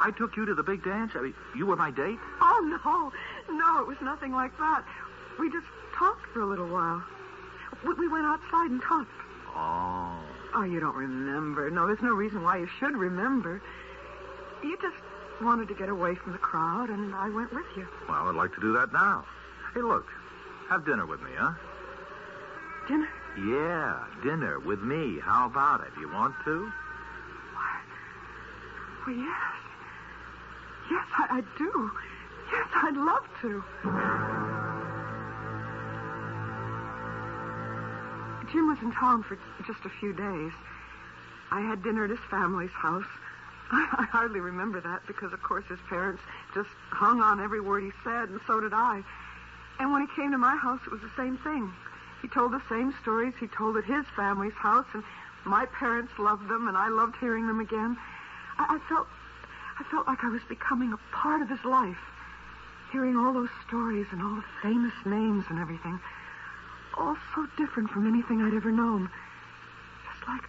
I 0.00 0.10
took 0.10 0.36
you 0.36 0.44
to 0.46 0.54
the 0.54 0.62
big 0.62 0.84
dance? 0.84 1.12
I 1.14 1.22
mean, 1.22 1.34
you 1.56 1.66
were 1.66 1.76
my 1.76 1.90
date? 1.90 2.18
Oh, 2.40 2.80
no. 2.84 3.12
No, 3.54 3.80
it 3.80 3.86
was 3.86 3.96
nothing 4.02 4.32
like 4.32 4.56
that. 4.58 4.84
We 5.38 5.50
just 5.50 5.66
talked 5.94 6.26
for 6.32 6.42
a 6.42 6.46
little 6.46 6.68
while. 6.68 7.02
We, 7.84 7.94
we 7.94 8.08
went 8.08 8.26
outside 8.26 8.70
and 8.70 8.82
talked. 8.82 9.10
Oh. 9.54 10.18
Oh, 10.54 10.62
you 10.62 10.80
don't 10.80 10.96
remember. 10.96 11.70
No, 11.70 11.86
there's 11.86 12.02
no 12.02 12.14
reason 12.14 12.42
why 12.42 12.58
you 12.58 12.68
should 12.78 12.96
remember. 12.96 13.62
You 14.62 14.76
just 14.80 14.96
wanted 15.42 15.68
to 15.68 15.74
get 15.74 15.88
away 15.88 16.14
from 16.14 16.32
the 16.32 16.38
crowd, 16.38 16.90
and 16.90 17.14
I 17.14 17.28
went 17.28 17.52
with 17.52 17.66
you. 17.76 17.86
Well, 18.08 18.28
I'd 18.28 18.34
like 18.34 18.54
to 18.54 18.60
do 18.60 18.72
that 18.74 18.92
now. 18.92 19.24
Hey, 19.74 19.82
look. 19.82 20.06
Have 20.68 20.84
dinner 20.84 21.06
with 21.06 21.20
me, 21.20 21.30
huh? 21.36 21.52
Dinner? 22.88 23.08
Yeah, 23.38 24.04
dinner 24.22 24.58
with 24.60 24.80
me. 24.80 25.20
How 25.20 25.46
about 25.46 25.82
it? 25.82 25.92
You 26.00 26.10
want 26.12 26.34
to? 26.44 26.72
Why? 27.54 27.80
Well, 29.06 29.16
yes. 29.16 29.65
Yes, 30.90 31.06
I, 31.18 31.38
I 31.38 31.40
do. 31.58 31.90
Yes, 32.52 32.68
I'd 32.74 32.96
love 32.96 33.26
to. 33.42 33.64
Jim 38.52 38.68
was 38.68 38.78
in 38.80 38.92
town 38.92 39.22
for 39.22 39.38
just 39.66 39.84
a 39.84 39.90
few 40.00 40.12
days. 40.12 40.52
I 41.50 41.60
had 41.60 41.82
dinner 41.82 42.04
at 42.04 42.10
his 42.10 42.18
family's 42.30 42.70
house. 42.70 43.06
I, 43.72 44.06
hardly 44.10 44.40
remember 44.40 44.80
that 44.80 45.06
because, 45.06 45.32
of 45.32 45.42
course, 45.42 45.64
his 45.68 45.80
parents 45.88 46.22
just 46.54 46.70
hung 46.90 47.20
on 47.20 47.40
every 47.40 47.60
word 47.60 47.82
he 47.82 47.90
said, 48.04 48.28
and 48.28 48.40
so 48.46 48.60
did 48.60 48.72
I. 48.72 49.02
And 49.78 49.92
when 49.92 50.06
he 50.06 50.08
came 50.14 50.30
to 50.30 50.38
my 50.38 50.56
house, 50.56 50.80
it 50.86 50.92
was 50.92 51.00
the 51.00 51.10
same 51.16 51.36
thing. 51.38 51.72
He 52.22 52.28
told 52.28 52.52
the 52.52 52.62
same 52.68 52.94
stories 53.02 53.34
he 53.38 53.48
told 53.48 53.76
at 53.76 53.84
his 53.84 54.04
family's 54.14 54.54
house, 54.54 54.86
and 54.94 55.02
my 55.44 55.66
parents 55.66 56.12
loved 56.18 56.48
them, 56.48 56.68
and 56.68 56.76
I 56.76 56.88
loved 56.88 57.16
hearing 57.20 57.46
them 57.46 57.60
again. 57.60 57.96
I, 58.58 58.76
I 58.76 58.88
felt, 58.88 59.06
I 59.78 59.82
felt 59.90 60.06
like 60.06 60.24
I 60.24 60.28
was 60.28 60.42
becoming 60.48 60.92
a 60.92 61.14
part 61.14 61.42
of 61.42 61.48
his 61.48 61.64
life, 61.64 62.00
hearing 62.92 63.16
all 63.16 63.32
those 63.32 63.50
stories 63.66 64.06
and 64.10 64.22
all 64.22 64.34
the 64.34 64.44
famous 64.62 64.94
names 65.04 65.44
and 65.50 65.58
everything, 65.58 66.00
all 66.96 67.16
so 67.34 67.46
different 67.58 67.90
from 67.90 68.06
anything 68.06 68.40
I'd 68.40 68.54
ever 68.54 68.72
known, 68.72 69.10
just 70.10 70.26
like, 70.28 70.44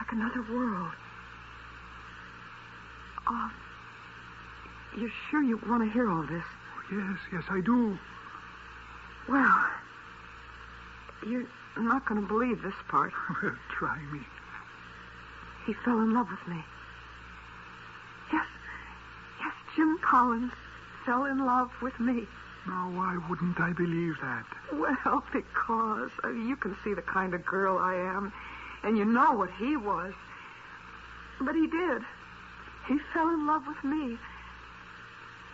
like 0.00 0.12
another 0.12 0.42
world. 0.50 0.92
Oh, 3.28 3.50
you're 4.96 5.12
sure 5.30 5.42
you 5.42 5.60
want 5.68 5.84
to 5.84 5.90
hear 5.90 6.10
all 6.10 6.22
this? 6.22 6.44
Oh, 6.44 6.96
yes, 6.96 7.18
yes, 7.30 7.44
I 7.50 7.60
do. 7.60 7.98
Well, 9.28 9.66
you're 11.26 11.46
not 11.76 12.06
going 12.06 12.20
to 12.22 12.26
believe 12.26 12.62
this 12.62 12.74
part. 12.88 13.12
Well, 13.42 13.54
try 13.78 13.98
me. 14.10 14.20
He 15.66 15.74
fell 15.84 16.00
in 16.00 16.14
love 16.14 16.28
with 16.30 16.48
me. 16.48 16.64
Yes, 18.32 18.46
yes, 19.40 19.52
Jim 19.76 19.98
Collins 20.02 20.52
fell 21.04 21.24
in 21.24 21.44
love 21.44 21.70
with 21.80 21.98
me. 22.00 22.26
Now, 22.66 22.90
why 22.90 23.18
wouldn't 23.28 23.58
I 23.60 23.72
believe 23.72 24.16
that? 24.20 24.44
Well, 24.72 25.24
because 25.32 26.10
uh, 26.22 26.28
you 26.30 26.56
can 26.56 26.76
see 26.84 26.92
the 26.92 27.02
kind 27.02 27.32
of 27.34 27.44
girl 27.44 27.78
I 27.78 27.94
am, 27.94 28.32
and 28.82 28.98
you 28.98 29.04
know 29.04 29.32
what 29.32 29.50
he 29.58 29.76
was. 29.76 30.12
But 31.40 31.54
he 31.54 31.66
did. 31.66 32.02
He 32.86 32.98
fell 33.14 33.28
in 33.28 33.46
love 33.46 33.66
with 33.66 33.82
me, 33.84 34.18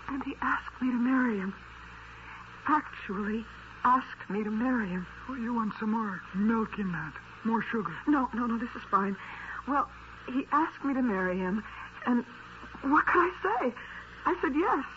and 0.08 0.22
he 0.24 0.34
asked 0.40 0.80
me 0.80 0.90
to 0.90 0.96
marry 0.96 1.38
him. 1.38 1.54
Actually, 2.66 3.44
asked 3.84 4.28
me 4.30 4.42
to 4.42 4.50
marry 4.50 4.88
him. 4.88 5.06
Oh, 5.28 5.34
you 5.34 5.54
want 5.54 5.74
some 5.78 5.90
more 5.90 6.20
milk 6.34 6.78
in 6.78 6.90
that? 6.92 7.12
More 7.44 7.62
sugar? 7.62 7.92
No, 8.06 8.28
no, 8.34 8.46
no, 8.46 8.58
this 8.58 8.70
is 8.74 8.82
fine. 8.90 9.16
Well, 9.68 9.88
he 10.32 10.46
asked 10.52 10.84
me 10.84 10.94
to 10.94 11.02
marry 11.02 11.38
him, 11.38 11.62
and 12.06 12.24
what 12.90 13.06
could 13.06 13.20
I 13.20 13.32
say? 13.42 13.74
I 14.26 14.36
said 14.40 14.54
yes. 14.54 14.84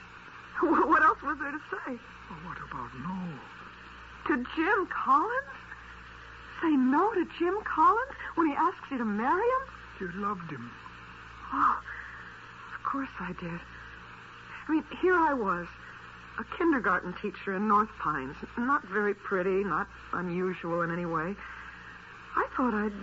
What 0.62 1.04
else 1.04 1.22
was 1.22 1.38
there 1.40 1.52
to 1.52 1.62
say? 1.70 2.00
What 2.44 2.58
about 2.58 2.90
no? 3.00 3.18
To 4.28 4.44
Jim 4.56 4.88
Collins? 4.88 5.54
Say 6.62 6.72
no 6.72 7.14
to 7.14 7.26
Jim 7.38 7.58
Collins 7.64 8.12
when 8.36 8.48
he 8.48 8.54
asks 8.54 8.90
you 8.90 8.98
to 8.98 9.06
marry 9.06 9.46
him? 9.46 9.64
You 10.00 10.12
loved 10.22 10.50
him. 10.50 10.72
Oh, 11.54 11.80
of 12.76 12.84
course 12.84 13.10
I 13.20 13.34
did. 13.40 13.60
I 14.68 14.72
mean, 14.72 14.84
here 15.02 15.16
I 15.16 15.34
was, 15.34 15.68
a 16.40 16.58
kindergarten 16.58 17.14
teacher 17.22 17.56
in 17.56 17.68
North 17.68 17.90
Pines. 18.00 18.36
Not 18.58 18.84
very 18.86 19.14
pretty, 19.14 19.64
not 19.64 19.88
unusual 20.14 20.82
in 20.82 20.92
any 20.92 21.06
way. 21.06 21.36
I 22.36 22.48
thought 22.56 22.74
I'd 22.74 22.94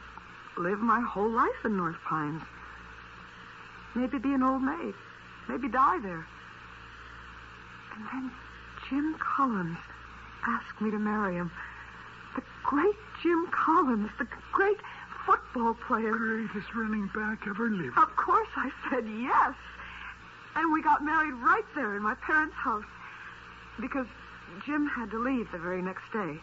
live 0.61 0.81
my 0.81 1.01
whole 1.01 1.31
life 1.31 1.65
in 1.65 1.77
North 1.77 1.97
Pines. 2.05 2.43
Maybe 3.95 4.19
be 4.19 4.35
an 4.35 4.43
old 4.43 4.63
maid. 4.63 4.95
Maybe 5.49 5.69
die 5.69 5.99
there. 6.01 6.27
And 7.95 8.07
then 8.13 8.31
Jim 8.89 9.15
Collins 9.19 9.79
asked 10.47 10.81
me 10.81 10.91
to 10.91 10.99
marry 10.99 11.37
him. 11.37 11.51
The 12.35 12.43
great 12.65 12.97
Jim 13.23 13.47
Collins, 13.53 14.11
the 14.19 14.27
great 14.53 14.79
football 15.25 15.75
player. 15.87 16.13
Greatest 16.13 16.75
running 16.75 17.09
back 17.15 17.47
ever 17.47 17.71
lived. 17.71 17.97
Of 17.97 18.17
course 18.17 18.49
I 18.57 18.71
said 18.91 19.05
yes. 19.21 19.55
And 20.57 20.73
we 20.73 20.83
got 20.83 21.05
married 21.05 21.35
right 21.35 21.65
there 21.75 21.97
in 21.97 22.03
my 22.03 22.15
parents' 22.15 22.55
house. 22.55 22.85
Because 23.81 24.07
Jim 24.67 24.87
had 24.87 25.11
to 25.11 25.19
leave 25.19 25.51
the 25.53 25.59
very 25.59 25.83
next 25.83 26.05
day. 26.13 26.39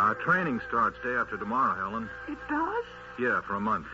Uh, 0.00 0.14
training 0.14 0.58
starts 0.66 0.96
day 1.04 1.12
after 1.12 1.36
tomorrow, 1.36 1.76
Helen. 1.76 2.08
It 2.26 2.38
does? 2.48 2.84
Yeah, 3.18 3.42
for 3.42 3.56
a 3.56 3.60
month. 3.60 3.86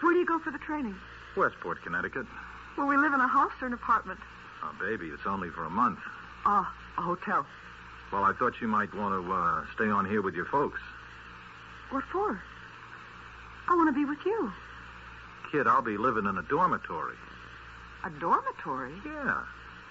Where 0.00 0.14
do 0.14 0.18
you 0.18 0.24
go 0.24 0.38
for 0.38 0.50
the 0.50 0.58
training? 0.58 0.96
Westport, 1.36 1.82
Connecticut. 1.82 2.24
Will 2.78 2.86
we 2.86 2.96
live 2.96 3.12
in 3.12 3.20
a 3.20 3.28
house 3.28 3.52
or 3.60 3.66
an 3.66 3.74
apartment? 3.74 4.18
Oh, 4.62 4.74
baby, 4.80 5.08
it's 5.08 5.26
only 5.26 5.50
for 5.50 5.66
a 5.66 5.70
month. 5.70 5.98
Ah, 6.46 6.74
a 6.96 7.02
hotel. 7.02 7.44
Well, 8.10 8.24
I 8.24 8.32
thought 8.32 8.54
you 8.62 8.68
might 8.68 8.94
want 8.94 9.22
to 9.22 9.32
uh, 9.32 9.64
stay 9.74 9.90
on 9.90 10.06
here 10.06 10.22
with 10.22 10.34
your 10.34 10.46
folks. 10.46 10.80
What 11.90 12.04
for? 12.04 12.40
I 13.68 13.76
want 13.76 13.94
to 13.94 14.00
be 14.00 14.06
with 14.06 14.24
you. 14.24 14.50
Kid, 15.52 15.66
I'll 15.66 15.82
be 15.82 15.98
living 15.98 16.24
in 16.24 16.38
a 16.38 16.42
dormitory. 16.42 17.16
A 18.02 18.08
dormitory? 18.18 18.94
Yeah, 19.04 19.42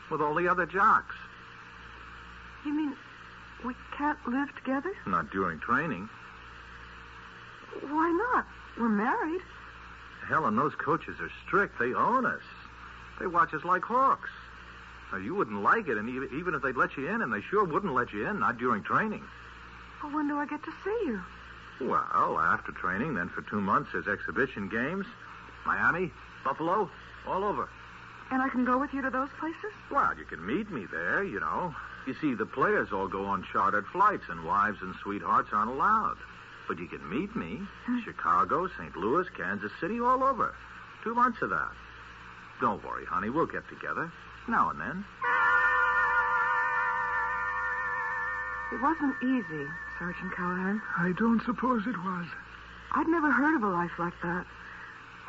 with 0.09 0.19
all 0.19 0.33
the 0.33 0.47
other 0.47 0.65
jocks. 0.65 1.15
You 2.65 2.73
mean 2.73 2.95
we 3.63 3.73
can't 3.97 4.19
live 4.27 4.53
together? 4.55 4.91
Not 5.05 5.31
during 5.31 5.59
training. 5.59 6.09
Why 7.81 8.11
not? 8.33 8.45
We're 8.77 8.89
married. 8.89 9.41
Helen, 10.27 10.55
those 10.55 10.75
coaches 10.75 11.19
are 11.19 11.31
strict. 11.45 11.79
They 11.79 11.93
own 11.93 12.25
us. 12.25 12.41
They 13.19 13.27
watch 13.27 13.53
us 13.53 13.63
like 13.63 13.83
hawks. 13.83 14.29
Now, 15.11 15.19
you 15.19 15.35
wouldn't 15.35 15.61
like 15.61 15.87
it, 15.87 15.97
and 15.97 16.09
even 16.09 16.29
even 16.33 16.55
if 16.55 16.61
they'd 16.61 16.75
let 16.75 16.97
you 16.97 17.07
in, 17.07 17.21
and 17.21 17.31
they 17.31 17.41
sure 17.41 17.63
wouldn't 17.63 17.93
let 17.93 18.11
you 18.13 18.27
in, 18.27 18.39
not 18.39 18.57
during 18.57 18.81
training. 18.83 19.23
Well, 20.01 20.11
when 20.13 20.27
do 20.27 20.37
I 20.37 20.45
get 20.45 20.63
to 20.63 20.71
see 20.83 20.99
you? 21.05 21.21
Well, 21.81 22.39
after 22.39 22.71
training, 22.71 23.15
then 23.15 23.29
for 23.29 23.41
two 23.43 23.61
months, 23.61 23.91
there's 23.93 24.07
exhibition 24.07 24.69
games. 24.69 25.05
Miami, 25.65 26.11
Buffalo, 26.43 26.89
all 27.27 27.43
over. 27.43 27.69
And 28.31 28.41
I 28.41 28.49
can 28.49 28.65
go 28.65 28.77
with 28.77 28.93
you 28.93 29.01
to 29.01 29.09
those 29.09 29.29
places? 29.39 29.71
Well, 29.91 30.17
you 30.17 30.25
can 30.25 30.45
meet 30.45 30.71
me 30.71 30.85
there, 30.91 31.23
you 31.23 31.39
know. 31.39 31.75
You 32.05 32.15
see, 32.19 32.33
the 32.33 32.45
players 32.45 32.91
all 32.91 33.07
go 33.07 33.25
on 33.25 33.45
chartered 33.51 33.85
flights, 33.87 34.25
and 34.29 34.45
wives 34.45 34.79
and 34.81 34.93
sweethearts 35.01 35.49
aren't 35.53 35.71
allowed. 35.71 36.17
But 36.67 36.79
you 36.79 36.87
can 36.87 37.07
meet 37.09 37.35
me. 37.35 37.61
Chicago, 38.03 38.67
St. 38.77 38.95
Louis, 38.95 39.27
Kansas 39.35 39.71
City, 39.79 39.99
all 39.99 40.23
over. 40.23 40.53
Two 41.03 41.13
months 41.15 41.41
of 41.41 41.49
that. 41.49 41.71
Don't 42.59 42.83
worry, 42.83 43.05
honey. 43.05 43.29
We'll 43.29 43.45
get 43.45 43.67
together. 43.69 44.11
Now 44.47 44.69
and 44.69 44.79
then. 44.79 45.05
It 48.73 48.81
wasn't 48.81 49.15
easy, 49.21 49.67
Sergeant 49.99 50.35
Callahan. 50.35 50.81
I 50.97 51.13
don't 51.17 51.43
suppose 51.45 51.85
it 51.85 51.97
was. 51.97 52.25
I'd 52.93 53.07
never 53.07 53.31
heard 53.31 53.55
of 53.55 53.63
a 53.63 53.69
life 53.69 53.91
like 53.99 54.19
that. 54.23 54.45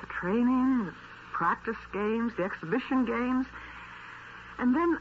The 0.00 0.06
training, 0.06 0.86
the 0.86 0.94
practice 1.32 1.76
games, 1.92 2.32
the 2.36 2.44
exhibition 2.44 3.04
games. 3.04 3.46
And 4.58 4.74
then 4.74 4.98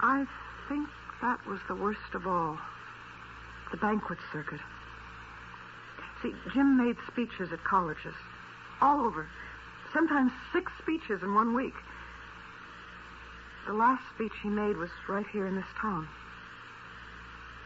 I 0.00 0.26
think 0.68 0.88
that 1.22 1.44
was 1.46 1.60
the 1.68 1.74
worst 1.74 2.14
of 2.14 2.26
all. 2.26 2.58
The 3.70 3.76
banquet 3.76 4.18
circuit. 4.32 4.60
See, 6.22 6.32
Jim 6.52 6.76
made 6.76 6.96
speeches 7.06 7.52
at 7.52 7.62
colleges. 7.64 8.14
All 8.80 9.00
over. 9.00 9.28
Sometimes 9.92 10.32
six 10.52 10.70
speeches 10.80 11.22
in 11.22 11.34
one 11.34 11.54
week. 11.54 11.74
The 13.66 13.72
last 13.72 14.02
speech 14.14 14.32
he 14.42 14.48
made 14.48 14.76
was 14.76 14.90
right 15.08 15.26
here 15.32 15.46
in 15.46 15.56
this 15.56 15.64
town. 15.80 16.08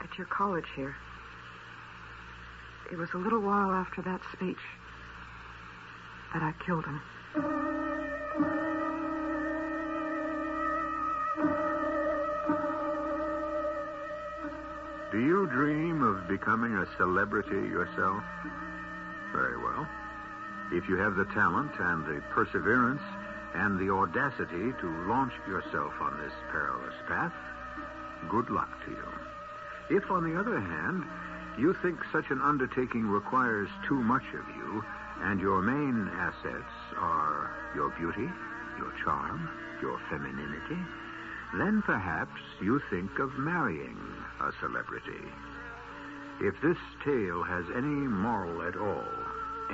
At 0.03 0.17
your 0.17 0.27
college 0.27 0.69
here. 0.75 0.97
It 2.91 2.97
was 2.97 3.11
a 3.15 3.19
little 3.19 3.41
while 3.41 3.71
after 3.71 4.03
that 4.03 4.21
speech 4.33 4.57
that 6.33 6.43
I 6.43 6.53
killed 6.65 6.85
him. 6.85 8.00
Do 15.11 15.19
you 15.19 15.49
dream 15.49 16.03
of 16.03 16.29
becoming 16.29 16.77
a 16.77 16.87
celebrity 16.97 17.67
yourself? 17.67 18.23
Very 19.33 19.59
well. 19.59 19.89
If 20.71 20.89
you 20.89 20.97
have 20.99 21.17
the 21.17 21.25
talent 21.35 21.73
and 21.81 22.07
the 22.07 22.23
perseverance 22.31 23.03
and 23.55 23.77
the 23.77 23.93
audacity 23.93 24.71
to 24.81 25.07
launch 25.09 25.33
yourself 25.49 25.93
on 26.01 26.17
this 26.23 26.33
perilous 26.53 26.95
path, 27.09 27.33
good 28.29 28.51
luck 28.51 28.71
to 28.85 28.93
you. 28.93 29.97
If, 29.97 30.09
on 30.13 30.23
the 30.23 30.39
other 30.39 30.61
hand, 30.61 31.03
you 31.59 31.75
think 31.83 31.99
such 32.13 32.31
an 32.31 32.41
undertaking 32.41 33.09
requires 33.09 33.69
too 33.89 34.01
much 34.01 34.23
of 34.33 34.47
you, 34.55 34.85
and 35.23 35.41
your 35.41 35.61
main 35.61 36.09
assets 36.15 36.73
are 36.97 37.51
your 37.75 37.91
beauty, 37.99 38.31
your 38.79 38.93
charm, 39.03 39.51
your 39.83 39.99
femininity, 40.09 40.79
then 41.59 41.83
perhaps 41.83 42.41
you 42.63 42.81
think 42.91 43.19
of 43.19 43.37
marrying 43.39 43.99
a 44.41 44.53
celebrity. 44.61 45.25
If 46.41 46.55
this 46.63 46.79
tale 47.05 47.43
has 47.43 47.65
any 47.77 48.07
moral 48.09 48.63
at 48.63 48.77
all, 48.77 49.05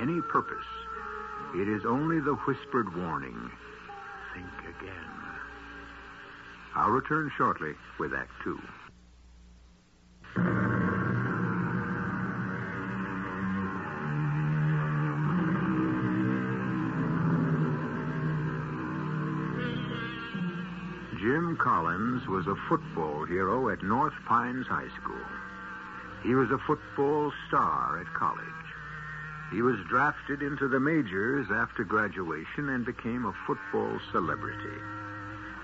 any 0.01 0.21
purpose, 0.21 0.65
it 1.55 1.69
is 1.69 1.85
only 1.85 2.19
the 2.19 2.35
whispered 2.45 2.95
warning 2.95 3.51
think 4.33 4.75
again. 4.79 5.17
I'll 6.75 6.91
return 6.91 7.31
shortly 7.37 7.73
with 7.99 8.13
Act 8.13 8.31
Two. 8.43 8.59
Jim 21.47 21.55
Collins 21.55 22.27
was 22.27 22.45
a 22.45 22.57
football 22.67 23.23
hero 23.23 23.69
at 23.69 23.81
North 23.81 24.13
Pines 24.27 24.67
High 24.67 24.89
School. 25.01 25.25
He 26.21 26.35
was 26.35 26.51
a 26.51 26.57
football 26.67 27.31
star 27.47 28.01
at 28.01 28.13
college. 28.13 28.67
He 29.53 29.61
was 29.61 29.79
drafted 29.87 30.41
into 30.41 30.67
the 30.67 30.81
majors 30.81 31.47
after 31.49 31.85
graduation 31.85 32.67
and 32.67 32.85
became 32.85 33.23
a 33.23 33.37
football 33.47 33.97
celebrity. 34.11 34.77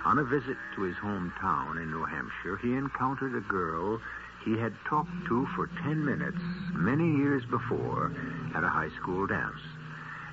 On 0.05 0.19
a 0.19 0.23
visit 0.23 0.55
to 0.75 0.83
his 0.83 0.95
hometown 1.03 1.75
in 1.75 1.91
New 1.91 2.05
Hampshire, 2.05 2.55
he 2.61 2.75
encountered 2.75 3.35
a 3.35 3.41
girl 3.41 3.99
he 4.45 4.57
had 4.57 4.73
talked 4.87 5.27
to 5.27 5.45
for 5.53 5.67
10 5.83 6.05
minutes 6.05 6.39
many 6.71 7.17
years 7.17 7.43
before 7.51 8.15
at 8.55 8.63
a 8.63 8.69
high 8.69 8.91
school 9.01 9.27
dance. 9.27 9.59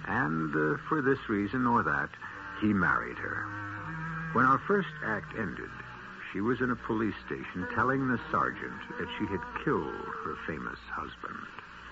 And 0.06 0.54
uh, 0.54 0.78
for 0.88 1.02
this 1.02 1.28
reason 1.28 1.66
or 1.66 1.82
that, 1.82 2.10
he 2.60 2.68
married 2.68 3.18
her. 3.18 3.59
When 4.32 4.44
our 4.44 4.58
first 4.58 4.88
act 5.04 5.34
ended, 5.36 5.70
she 6.32 6.40
was 6.40 6.60
in 6.60 6.70
a 6.70 6.76
police 6.76 7.14
station 7.26 7.66
telling 7.74 8.06
the 8.06 8.20
sergeant 8.30 8.80
that 8.98 9.08
she 9.18 9.26
had 9.26 9.40
killed 9.64 10.04
her 10.24 10.36
famous 10.46 10.78
husband. 10.92 11.38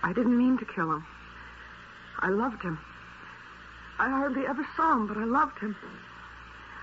I 0.05 0.13
didn't 0.13 0.39
mean 0.39 0.57
to 0.59 0.65
kill 0.65 0.93
him. 0.93 1.05
I 2.21 2.29
loved 2.29 2.63
him. 2.63 2.79
I 3.99 4.09
hardly 4.09 4.47
ever 4.47 4.65
saw 4.77 4.93
him, 4.93 5.09
but 5.09 5.17
I 5.17 5.25
loved 5.25 5.59
him. 5.59 5.75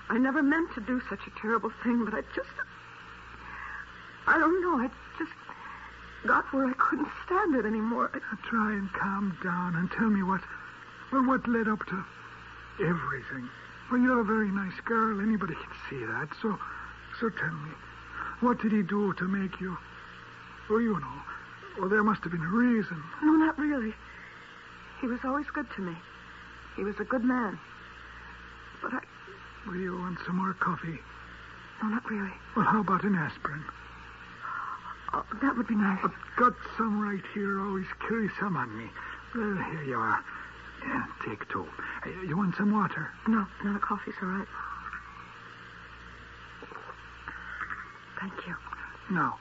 I 0.09 0.17
never 0.17 0.43
meant 0.43 0.73
to 0.75 0.81
do 0.81 1.01
such 1.09 1.25
a 1.25 1.39
terrible 1.39 1.71
thing, 1.83 2.03
but 2.03 2.13
I 2.13 2.21
just. 2.35 2.49
I 4.27 4.37
don't 4.37 4.61
know. 4.61 4.83
I 4.83 4.89
just 5.17 5.31
got 6.27 6.51
where 6.51 6.67
I 6.67 6.73
couldn't 6.73 7.07
stand 7.25 7.55
it 7.55 7.65
anymore. 7.65 8.11
I, 8.13 8.17
Now 8.17 8.37
try 8.43 8.73
and 8.73 8.91
calm 8.91 9.37
down 9.41 9.75
and 9.75 9.89
tell 9.91 10.09
me 10.09 10.23
what, 10.23 10.41
well, 11.11 11.25
what 11.25 11.47
led 11.47 11.69
up 11.69 11.85
to 11.87 12.03
everything. 12.81 13.49
Well, 13.91 14.01
you're 14.01 14.21
a 14.21 14.25
very 14.25 14.49
nice 14.49 14.79
girl. 14.83 15.21
Anybody 15.21 15.53
can 15.53 15.73
see 15.89 16.05
that. 16.05 16.29
So, 16.41 16.57
so 17.19 17.29
tell 17.29 17.53
me, 17.53 17.71
what 18.41 18.61
did 18.61 18.71
he 18.71 18.81
do 18.81 19.13
to 19.13 19.27
make 19.27 19.59
you? 19.61 19.77
Oh, 20.69 20.79
you 20.79 20.99
know. 20.99 21.21
Well, 21.79 21.89
there 21.89 22.03
must 22.03 22.23
have 22.23 22.31
been 22.31 22.41
a 22.41 22.47
reason. 22.47 23.03
no, 23.21 23.33
not 23.33 23.57
really. 23.59 23.93
He 25.01 25.07
was 25.07 25.19
always 25.23 25.45
good 25.53 25.67
to 25.75 25.81
me. 25.81 25.95
He 26.75 26.83
was 26.83 26.95
a 26.99 27.03
good 27.03 27.23
man. 27.23 27.59
But 28.81 28.93
I. 28.93 28.99
Will 29.67 29.77
you 29.77 29.97
want 29.97 30.19
some 30.25 30.37
more 30.37 30.53
coffee? 30.53 30.99
No, 31.81 31.89
not 31.89 32.09
really. 32.09 32.31
Well, 32.55 32.65
how 32.65 32.81
about 32.81 33.03
an 33.03 33.15
aspirin? 33.15 33.63
Oh, 35.13 35.25
that 35.41 35.57
would 35.57 35.67
be 35.67 35.75
nice. 35.75 35.99
I've 36.03 36.11
got 36.37 36.53
some 36.77 37.01
right 37.01 37.23
here. 37.33 37.61
Always 37.61 37.87
carry 38.07 38.29
some 38.39 38.57
on 38.57 38.77
me. 38.77 38.85
Well, 39.35 39.55
here 39.71 39.83
you 39.83 39.95
are. 39.95 40.23
Yeah, 40.83 41.05
take 41.25 41.47
two. 41.49 41.67
You 42.27 42.37
want 42.37 42.55
some 42.55 42.71
water? 42.71 43.09
No, 43.27 43.45
no, 43.63 43.73
the 43.73 43.79
coffee's 43.79 44.13
all 44.21 44.29
right. 44.29 44.47
Thank 48.19 48.33
you. 48.47 48.55
Now, 49.11 49.37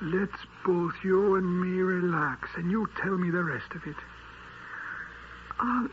let's 0.00 0.38
both 0.64 0.94
you 1.02 1.36
and 1.36 1.60
me 1.60 1.80
relax, 1.80 2.48
and 2.56 2.70
you 2.70 2.88
tell 3.00 3.16
me 3.16 3.30
the 3.30 3.44
rest 3.44 3.72
of 3.74 3.86
it. 3.86 3.96
Um, 5.60 5.90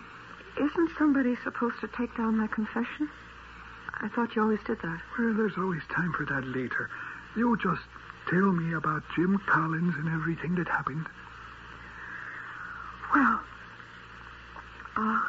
isn't 0.59 0.89
somebody 0.97 1.35
supposed 1.43 1.79
to 1.81 1.87
take 1.87 2.15
down 2.17 2.37
my 2.37 2.47
confession? 2.47 3.09
I 4.01 4.09
thought 4.09 4.35
you 4.35 4.41
always 4.41 4.59
did 4.65 4.81
that. 4.81 5.01
Well, 5.17 5.33
there's 5.33 5.57
always 5.57 5.81
time 5.95 6.13
for 6.13 6.25
that 6.25 6.45
later. 6.45 6.89
You 7.35 7.57
just 7.57 7.83
tell 8.29 8.51
me 8.51 8.73
about 8.73 9.03
Jim 9.15 9.39
Collins 9.47 9.95
and 9.97 10.09
everything 10.09 10.55
that 10.55 10.67
happened. 10.67 11.05
Well, 13.13 13.41
uh, 15.03 15.19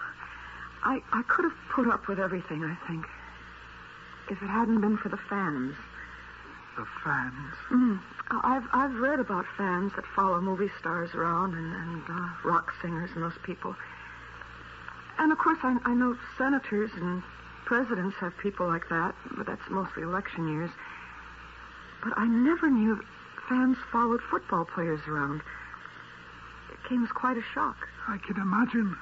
I 0.85 1.03
I 1.13 1.23
could 1.29 1.45
have 1.45 1.59
put 1.71 1.89
up 1.89 2.07
with 2.09 2.21
everything. 2.21 2.63
I 2.65 2.77
think, 2.87 3.07
if 4.31 4.41
it 4.43 4.47
hadn't 4.47 4.81
been 4.81 4.97
for 4.97 5.09
the 5.09 5.21
fans. 5.29 5.75
The 6.77 6.87
fans. 7.05 7.55
Mm. 7.71 8.01
I've 8.43 8.67
I've 8.73 8.95
read 8.97 9.21
about 9.21 9.45
fans 9.57 9.93
that 9.97 10.05
follow 10.17 10.41
movie 10.41 10.71
stars 10.81 11.15
around 11.15 11.55
and 11.55 11.73
and 11.75 12.03
uh, 12.09 12.29
rock 12.45 12.73
singers 12.83 13.11
and 13.15 13.23
those 13.23 13.39
people. 13.45 13.77
And 15.19 15.31
of 15.31 15.39
course, 15.39 15.59
I 15.63 15.79
I 15.85 15.95
know 15.95 16.17
senators 16.37 16.91
and 16.97 17.23
presidents 17.65 18.17
have 18.21 18.37
people 18.39 18.67
like 18.67 18.89
that, 18.89 19.15
but 19.37 19.47
that's 19.47 19.69
mostly 19.71 20.03
election 20.03 20.49
years. 20.49 20.71
But 22.03 22.13
I 22.17 22.27
never 22.27 22.69
knew 22.69 23.01
fans 23.49 23.77
followed 23.93 24.21
football 24.31 24.65
players 24.65 25.01
around. 25.07 25.43
It 26.73 26.89
came 26.89 27.05
as 27.05 27.11
quite 27.13 27.37
a 27.37 27.43
shock. 27.55 27.77
I 28.09 28.19
can 28.19 28.37
imagine. 28.37 28.97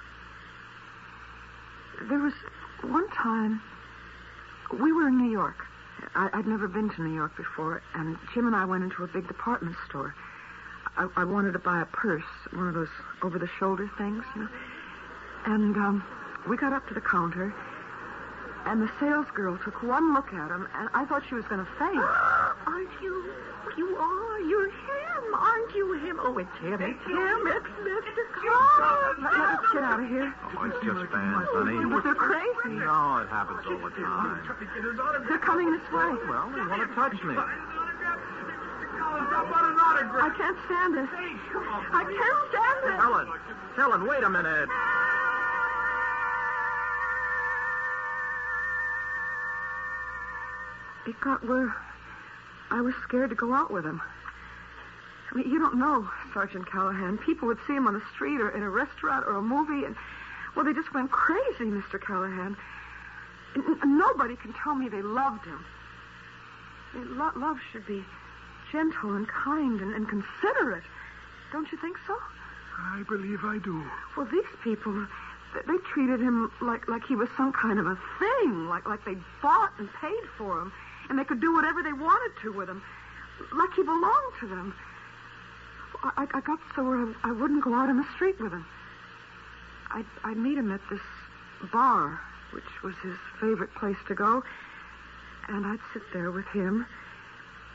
There 2.08 2.18
was 2.18 2.34
one 2.82 3.08
time 3.10 3.60
we 4.80 4.92
were 4.92 5.08
in 5.08 5.18
New 5.18 5.30
York. 5.30 5.66
I, 6.14 6.30
I'd 6.32 6.46
never 6.46 6.68
been 6.68 6.90
to 6.90 7.02
New 7.02 7.14
York 7.14 7.36
before, 7.36 7.82
and 7.94 8.16
Jim 8.34 8.46
and 8.46 8.56
I 8.56 8.64
went 8.64 8.84
into 8.84 9.04
a 9.04 9.06
big 9.06 9.28
department 9.28 9.76
store. 9.88 10.14
I, 10.96 11.08
I 11.16 11.24
wanted 11.24 11.52
to 11.52 11.58
buy 11.58 11.80
a 11.80 11.86
purse, 11.86 12.24
one 12.52 12.68
of 12.68 12.74
those 12.74 12.88
over-the-shoulder 13.22 13.90
things, 13.96 14.24
you 14.34 14.42
know. 14.42 14.48
And 15.46 15.76
um, 15.76 16.04
we 16.48 16.56
got 16.56 16.72
up 16.72 16.86
to 16.88 16.94
the 16.94 17.00
counter, 17.00 17.54
and 18.66 18.82
the 18.82 18.90
salesgirl 19.00 19.62
took 19.64 19.82
one 19.82 20.14
look 20.14 20.32
at 20.32 20.50
him, 20.50 20.68
and 20.74 20.88
I 20.92 21.04
thought 21.06 21.22
she 21.28 21.34
was 21.34 21.44
going 21.46 21.64
to 21.64 21.70
faint. 21.78 21.96
Aren't 22.66 22.90
you? 23.02 23.32
You 23.76 23.96
are. 23.96 24.40
You're 24.40 24.68
him. 24.68 25.34
Aren't 25.34 25.74
you 25.74 25.92
him? 25.94 26.20
Oh, 26.20 26.38
it's 26.38 26.58
him. 26.58 26.80
It's 26.82 27.04
him. 27.06 27.46
It's 27.46 27.66
Mr. 27.80 28.24
Carr. 28.36 29.14
Let, 29.22 29.32
let 29.32 29.58
us 29.58 29.71
get 29.82 29.90
out 29.90 30.00
of 30.00 30.08
here. 30.08 30.34
Oh, 30.56 30.64
it's 30.64 30.78
just 30.84 31.10
fans, 31.10 31.48
honey. 31.50 31.84
But 31.90 32.04
they're 32.04 32.14
crazy. 32.14 32.78
No, 32.78 33.18
it 33.18 33.28
happens 33.28 33.66
all 33.66 33.78
the 33.78 33.90
time. 33.90 34.38
They're 35.28 35.38
coming 35.38 35.72
this 35.72 35.82
way. 35.90 36.14
Well, 36.28 36.50
they 36.54 36.62
want 36.66 36.88
to 36.88 36.94
touch 36.94 37.22
me. 37.24 37.34
I 40.14 40.30
can't 40.36 40.58
stand 40.66 40.94
it. 40.94 41.08
I 41.92 42.04
can't 42.04 42.38
stand 42.50 42.80
it. 42.86 42.96
Helen, 43.00 43.28
Helen, 43.74 44.06
wait 44.06 44.22
a 44.22 44.30
minute. 44.30 44.68
It 51.04 51.20
got 51.20 51.44
where 51.44 51.74
I 52.70 52.80
was 52.80 52.94
scared 53.02 53.30
to 53.30 53.36
go 53.36 53.52
out 53.52 53.72
with 53.72 53.84
him. 53.84 54.00
I 55.32 55.38
mean, 55.38 55.50
you 55.50 55.58
don't 55.58 55.78
know 55.78 56.08
Sergeant 56.34 56.70
Callahan. 56.70 57.16
People 57.18 57.48
would 57.48 57.58
see 57.66 57.72
him 57.74 57.86
on 57.86 57.94
the 57.94 58.02
street 58.14 58.40
or 58.40 58.50
in 58.50 58.62
a 58.62 58.68
restaurant 58.68 59.26
or 59.26 59.36
a 59.36 59.42
movie, 59.42 59.86
and, 59.86 59.96
well, 60.54 60.64
they 60.64 60.74
just 60.74 60.92
went 60.92 61.10
crazy, 61.10 61.64
Mr. 61.64 62.00
Callahan. 62.00 62.56
N- 63.56 63.78
nobody 63.84 64.36
can 64.36 64.52
tell 64.52 64.74
me 64.74 64.88
they 64.88 65.00
loved 65.02 65.46
him. 65.46 65.64
I 66.92 66.98
mean, 66.98 67.18
lo- 67.18 67.32
love 67.36 67.56
should 67.72 67.86
be 67.86 68.04
gentle 68.70 69.14
and 69.14 69.26
kind 69.28 69.80
and, 69.80 69.94
and 69.94 70.06
considerate. 70.08 70.84
Don't 71.52 71.70
you 71.72 71.78
think 71.78 71.96
so? 72.06 72.16
I 72.78 73.02
believe 73.08 73.40
I 73.44 73.58
do. 73.58 73.82
Well, 74.16 74.26
these 74.30 74.44
people, 74.62 75.06
they 75.54 75.76
treated 75.92 76.20
him 76.20 76.50
like 76.60 76.88
like 76.88 77.04
he 77.06 77.14
was 77.16 77.28
some 77.36 77.52
kind 77.52 77.78
of 77.78 77.86
a 77.86 77.98
thing, 78.18 78.66
like 78.68 78.86
like 78.88 79.04
they 79.04 79.16
bought 79.40 79.72
and 79.78 79.88
paid 80.00 80.24
for 80.36 80.60
him, 80.60 80.72
and 81.08 81.18
they 81.18 81.24
could 81.24 81.40
do 81.40 81.54
whatever 81.54 81.82
they 81.82 81.92
wanted 81.92 82.32
to 82.42 82.52
with 82.52 82.68
him, 82.68 82.82
like 83.54 83.72
he 83.76 83.82
belonged 83.82 84.32
to 84.40 84.46
them. 84.48 84.74
I, 86.02 86.26
I 86.34 86.40
got 86.40 86.58
so 86.74 86.86
I, 86.86 87.14
I 87.28 87.32
wouldn't 87.32 87.64
go 87.64 87.74
out 87.74 87.88
in 87.88 87.96
the 87.96 88.06
street 88.14 88.40
with 88.40 88.52
him. 88.52 88.66
I'd, 89.90 90.06
I'd 90.24 90.36
meet 90.36 90.58
him 90.58 90.72
at 90.72 90.80
this 90.90 91.00
bar, 91.72 92.20
which 92.52 92.82
was 92.82 92.94
his 93.02 93.16
favorite 93.40 93.74
place 93.74 93.96
to 94.08 94.14
go, 94.14 94.42
and 95.48 95.66
I'd 95.66 95.80
sit 95.92 96.02
there 96.12 96.30
with 96.30 96.46
him, 96.46 96.86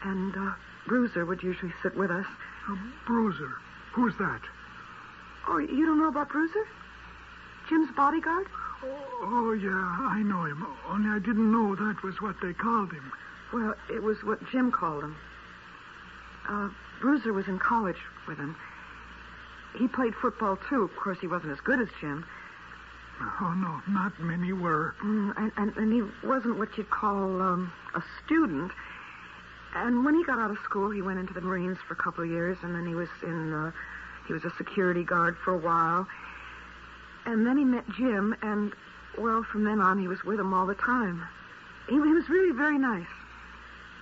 and 0.03 0.35
uh, 0.35 0.53
Bruiser 0.87 1.25
would 1.25 1.43
usually 1.43 1.73
sit 1.83 1.95
with 1.95 2.11
us. 2.11 2.25
A 2.69 2.77
bruiser. 3.05 3.51
Who's 3.93 4.15
that? 4.17 4.41
Oh, 5.47 5.57
you 5.57 5.85
don't 5.85 5.97
know 5.97 6.09
about 6.09 6.29
Bruiser? 6.29 6.67
Jim's 7.69 7.89
bodyguard? 7.95 8.47
Oh, 8.83 9.19
oh, 9.21 9.53
yeah, 9.53 9.69
I 9.71 10.21
know 10.21 10.45
him. 10.45 10.65
Only 10.89 11.09
I 11.09 11.19
didn't 11.19 11.51
know 11.51 11.75
that 11.75 12.03
was 12.03 12.21
what 12.21 12.35
they 12.41 12.53
called 12.53 12.91
him. 12.91 13.11
Well, 13.53 13.73
it 13.89 14.03
was 14.03 14.17
what 14.23 14.39
Jim 14.51 14.71
called 14.71 15.03
him. 15.03 15.15
Uh, 16.49 16.69
Bruiser 16.99 17.33
was 17.33 17.47
in 17.47 17.59
college 17.59 17.97
with 18.27 18.37
him. 18.37 18.55
He 19.77 19.87
played 19.87 20.15
football, 20.15 20.57
too. 20.69 20.83
Of 20.83 20.95
course, 20.95 21.19
he 21.19 21.27
wasn't 21.27 21.51
as 21.51 21.59
good 21.61 21.79
as 21.79 21.87
Jim. 21.99 22.25
Oh, 23.19 23.53
no, 23.57 23.81
not 23.91 24.19
many 24.19 24.53
were. 24.53 24.93
Mm, 25.03 25.33
and, 25.37 25.51
and, 25.57 25.77
and 25.77 25.93
he 25.93 26.27
wasn't 26.27 26.57
what 26.57 26.77
you'd 26.77 26.89
call 26.89 27.41
um, 27.41 27.71
a 27.95 28.03
student. 28.23 28.71
And 29.75 30.05
when 30.05 30.15
he 30.15 30.23
got 30.23 30.39
out 30.39 30.51
of 30.51 30.57
school, 30.63 30.89
he 30.89 31.01
went 31.01 31.19
into 31.19 31.33
the 31.33 31.41
Marines 31.41 31.77
for 31.87 31.93
a 31.93 31.97
couple 31.97 32.23
of 32.23 32.29
years, 32.29 32.57
and 32.63 32.73
then 32.75 32.87
he 32.87 32.95
was 32.95 33.09
in, 33.23 33.53
uh, 33.53 33.71
he 34.27 34.33
was 34.33 34.43
a 34.45 34.51
security 34.57 35.03
guard 35.03 35.37
for 35.43 35.53
a 35.53 35.57
while. 35.57 36.07
And 37.25 37.45
then 37.45 37.57
he 37.57 37.65
met 37.65 37.85
Jim, 37.97 38.35
and, 38.41 38.73
well, 39.17 39.43
from 39.43 39.63
then 39.63 39.81
on, 39.81 39.99
he 39.99 40.07
was 40.07 40.23
with 40.23 40.39
him 40.39 40.53
all 40.53 40.65
the 40.65 40.75
time. 40.75 41.27
He, 41.89 41.95
he 41.95 41.99
was 41.99 42.29
really 42.29 42.55
very 42.55 42.77
nice. 42.77 43.05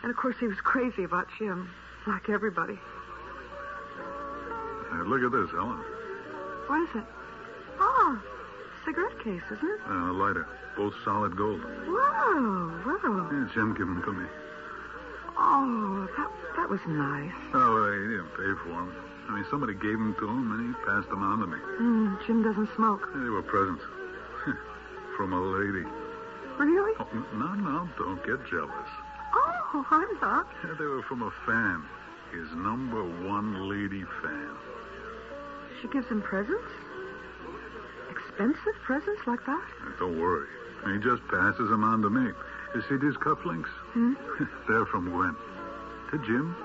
And, 0.03 0.11
of 0.11 0.17
course, 0.17 0.35
he 0.39 0.47
was 0.47 0.59
crazy 0.61 1.03
about 1.03 1.27
Jim, 1.39 1.69
like 2.07 2.29
everybody. 2.29 2.77
Hey, 4.91 5.01
look 5.05 5.21
at 5.21 5.31
this, 5.31 5.49
Helen. 5.51 5.79
What 6.67 6.81
is 6.89 6.95
it? 6.95 7.03
Oh, 7.79 8.21
cigarette 8.85 9.17
case, 9.23 9.43
isn't 9.51 9.69
it? 9.69 9.79
Uh, 9.87 10.11
a 10.11 10.13
lighter. 10.13 10.47
Both 10.77 10.93
solid 11.03 11.35
gold. 11.35 11.61
Whoa, 11.61 12.69
whoa. 12.83 13.29
Yeah, 13.31 13.47
Jim 13.53 13.73
gave 13.73 13.87
them 13.87 14.01
to 14.03 14.11
me. 14.13 14.25
Oh, 15.37 16.07
that, 16.17 16.31
that 16.55 16.69
was 16.69 16.79
nice. 16.87 17.33
Oh, 17.53 17.59
uh, 17.59 17.91
he 17.91 18.07
didn't 18.07 18.31
pay 18.37 18.53
for 18.63 18.69
them. 18.69 18.95
I 19.27 19.35
mean, 19.35 19.45
somebody 19.49 19.73
gave 19.73 19.97
them 19.97 20.15
to 20.19 20.27
him, 20.27 20.51
and 20.51 20.75
he 20.75 20.85
passed 20.85 21.09
them 21.09 21.23
on 21.23 21.39
to 21.39 21.47
me. 21.47 21.57
Mm, 21.81 22.25
Jim 22.27 22.43
doesn't 22.43 22.69
smoke. 22.75 23.09
They 23.13 23.29
were 23.29 23.41
presents. 23.41 23.83
From 25.17 25.33
a 25.33 25.41
lady. 25.41 25.85
Really? 26.59 26.93
Oh, 26.99 27.07
no, 27.33 27.53
no, 27.55 27.89
don't 27.97 28.23
get 28.25 28.39
jealous. 28.49 28.89
Oh, 29.33 29.85
I'm 29.91 30.07
not. 30.21 30.47
Yeah, 30.63 30.75
they 30.79 30.85
were 30.85 31.03
from 31.03 31.21
a 31.21 31.31
fan. 31.45 31.83
His 32.31 32.49
number 32.55 33.03
one 33.27 33.69
lady 33.69 34.03
fan. 34.21 34.55
She 35.81 35.87
gives 35.87 36.07
him 36.07 36.21
presents? 36.21 36.71
Expensive 38.09 38.75
presents 38.83 39.21
like 39.27 39.45
that? 39.45 39.63
Don't 39.99 40.19
worry. 40.19 40.47
He 40.85 40.99
just 40.99 41.25
passes 41.27 41.69
them 41.69 41.83
on 41.83 42.01
to 42.01 42.09
me. 42.09 42.31
You 42.75 42.81
see 42.89 42.97
these 42.97 43.15
cufflinks? 43.17 43.69
Hmm? 43.93 44.13
They're 44.67 44.85
from 44.85 45.09
Gwen. 45.09 45.35
To 46.11 46.17
Jim, 46.25 46.55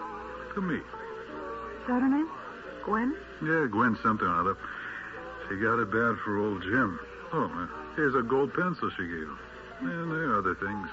to 0.54 0.60
me. 0.60 0.76
Is 0.76 1.86
that 1.88 2.00
her 2.02 2.08
name? 2.08 2.28
Gwen? 2.84 3.16
Yeah, 3.42 3.66
Gwen 3.70 3.96
something 4.02 4.26
or 4.26 4.40
other. 4.40 4.56
She 5.48 5.56
got 5.56 5.78
it 5.78 5.90
bad 5.90 6.18
for 6.24 6.38
old 6.38 6.62
Jim. 6.62 7.00
Oh, 7.32 7.44
uh, 7.44 7.66
here's 7.96 8.14
a 8.14 8.22
gold 8.22 8.52
pencil 8.54 8.90
she 8.96 9.02
gave 9.06 9.28
him. 9.28 9.38
And 9.80 10.10
there 10.12 10.30
are 10.30 10.38
other 10.38 10.54
things. 10.56 10.88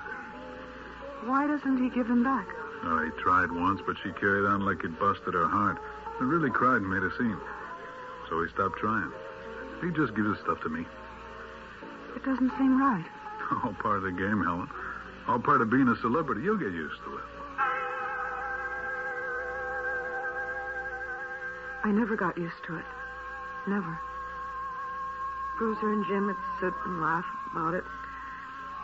Why 1.26 1.48
doesn't 1.48 1.84
he 1.84 1.90
give 1.90 2.08
them 2.08 2.24
back? 2.24 2.48
Oh, 2.84 3.04
he 3.04 3.12
tried 3.22 3.52
once, 3.52 3.82
but 3.86 3.96
she 4.04 4.12
carried 4.14 4.46
on 4.46 4.66
like 4.66 4.84
it 4.84 5.00
busted 5.00 5.34
her 5.34 5.48
heart. 5.48 5.78
And 6.20 6.30
really 6.30 6.50
cried 6.50 6.82
and 6.82 6.90
made 6.90 7.04
a 7.04 7.12
scene. 7.18 7.38
So 8.30 8.44
he 8.44 8.50
stopped 8.52 8.78
trying. 8.80 9.12
He 9.82 9.92
just 9.92 10.16
gives 10.16 10.30
his 10.30 10.40
stuff 10.40 10.62
to 10.62 10.70
me. 10.70 10.86
It 12.16 12.24
doesn't 12.26 12.52
seem 12.58 12.80
right. 12.80 13.06
All 13.64 13.74
part 13.74 13.98
of 13.98 14.04
the 14.04 14.12
game, 14.12 14.44
Helen. 14.44 14.70
All 15.28 15.40
part 15.40 15.62
of 15.62 15.70
being 15.70 15.88
a 15.88 15.96
celebrity. 16.02 16.42
You'll 16.42 16.58
get 16.58 16.72
used 16.72 16.98
to 17.06 17.18
it. 17.18 17.24
I 21.84 21.92
never 21.92 22.16
got 22.16 22.38
used 22.38 22.64
to 22.68 22.78
it. 22.78 22.86
Never. 23.68 24.00
Bruiser 25.58 25.92
and 25.92 26.06
Jim 26.08 26.28
would 26.28 26.36
sit 26.60 26.74
and 26.86 27.02
laugh 27.02 27.26
about 27.52 27.74
it, 27.74 27.84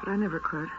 but 0.04 0.12
I 0.12 0.16
never 0.16 0.40
could. 0.40 0.70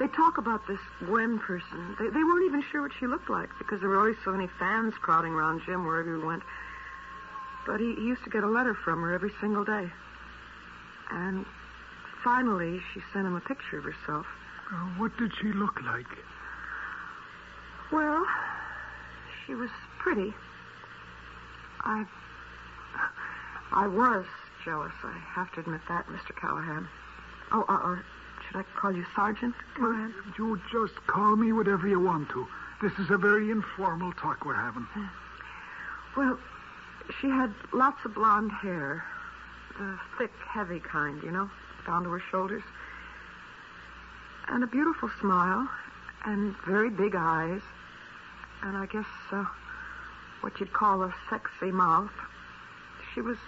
They 0.00 0.08
talk 0.08 0.38
about 0.38 0.66
this 0.66 0.80
Gwen 1.04 1.38
person. 1.38 1.94
They, 1.98 2.08
they 2.08 2.24
weren't 2.24 2.46
even 2.46 2.64
sure 2.72 2.80
what 2.80 2.92
she 2.98 3.06
looked 3.06 3.28
like 3.28 3.50
because 3.58 3.80
there 3.80 3.90
were 3.90 3.98
always 3.98 4.16
so 4.24 4.32
many 4.32 4.48
fans 4.58 4.94
crowding 4.94 5.32
around 5.32 5.60
Jim 5.66 5.84
wherever 5.84 6.16
he 6.16 6.24
went. 6.24 6.42
But 7.66 7.80
he, 7.80 7.94
he 7.96 8.06
used 8.06 8.24
to 8.24 8.30
get 8.30 8.42
a 8.42 8.48
letter 8.48 8.74
from 8.74 9.02
her 9.02 9.12
every 9.12 9.30
single 9.42 9.62
day. 9.62 9.92
And 11.10 11.44
finally, 12.24 12.80
she 12.94 13.02
sent 13.12 13.26
him 13.26 13.36
a 13.36 13.40
picture 13.40 13.76
of 13.76 13.84
herself. 13.84 14.24
Uh, 14.72 14.76
what 14.96 15.14
did 15.18 15.32
she 15.38 15.52
look 15.52 15.82
like? 15.82 16.06
Well, 17.92 18.24
she 19.44 19.54
was 19.54 19.70
pretty. 19.98 20.32
I. 21.82 22.06
I 23.72 23.86
was 23.86 24.24
jealous. 24.64 24.92
I 25.04 25.16
have 25.34 25.52
to 25.52 25.60
admit 25.60 25.82
that, 25.88 26.06
Mr. 26.06 26.34
Callahan. 26.40 26.88
Oh, 27.52 27.64
uh, 27.68 27.72
or 27.74 28.04
should 28.50 28.58
I 28.60 28.80
call 28.80 28.92
you 28.92 29.06
Sergeant 29.14 29.54
Callahan? 29.76 30.12
You 30.36 30.60
just 30.72 30.94
call 31.06 31.36
me 31.36 31.52
whatever 31.52 31.86
you 31.86 32.00
want 32.00 32.28
to. 32.30 32.46
This 32.82 32.92
is 32.98 33.10
a 33.10 33.16
very 33.16 33.50
informal 33.50 34.12
talk 34.12 34.44
we're 34.44 34.54
having. 34.54 34.86
Well, 36.16 36.38
she 37.20 37.28
had 37.28 37.54
lots 37.72 38.04
of 38.04 38.14
blonde 38.14 38.50
hair. 38.50 39.04
The 39.78 39.98
thick, 40.18 40.32
heavy 40.48 40.80
kind, 40.80 41.22
you 41.22 41.30
know, 41.30 41.48
down 41.86 42.02
to 42.04 42.10
her 42.10 42.22
shoulders. 42.30 42.62
And 44.48 44.64
a 44.64 44.66
beautiful 44.66 45.10
smile. 45.20 45.68
And 46.24 46.54
very 46.66 46.90
big 46.90 47.14
eyes. 47.14 47.60
And 48.62 48.76
I 48.76 48.86
guess 48.86 49.06
uh, 49.30 49.44
what 50.40 50.58
you'd 50.58 50.72
call 50.72 51.02
a 51.02 51.14
sexy 51.28 51.70
mouth. 51.70 52.10
She 53.14 53.20
was. 53.20 53.38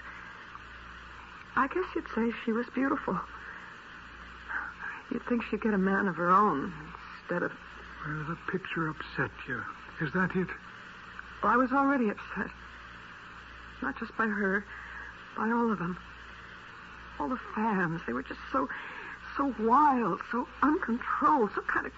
I 1.56 1.66
guess 1.66 1.84
you'd 1.94 2.06
say 2.14 2.32
she 2.44 2.52
was 2.52 2.66
beautiful. 2.72 3.18
You'd 5.12 5.26
think 5.28 5.42
she'd 5.44 5.60
get 5.60 5.74
a 5.74 5.78
man 5.78 6.08
of 6.08 6.16
her 6.16 6.30
own 6.30 6.72
instead 7.20 7.42
of. 7.42 7.52
Well, 8.06 8.24
the 8.28 8.38
picture 8.50 8.88
upset 8.88 9.30
you. 9.46 9.60
Is 10.00 10.12
that 10.14 10.34
it? 10.34 10.48
Well, 11.42 11.52
I 11.52 11.56
was 11.56 11.70
already 11.70 12.08
upset. 12.08 12.50
Not 13.82 13.98
just 13.98 14.16
by 14.16 14.26
her, 14.26 14.64
by 15.36 15.50
all 15.50 15.70
of 15.70 15.78
them. 15.78 15.98
All 17.20 17.28
the 17.28 17.38
fans. 17.54 18.00
They 18.06 18.12
were 18.12 18.22
just 18.22 18.40
so, 18.50 18.68
so 19.36 19.54
wild, 19.60 20.20
so 20.30 20.48
uncontrolled, 20.62 21.50
so 21.54 21.60
kind 21.62 21.86
of 21.86 21.92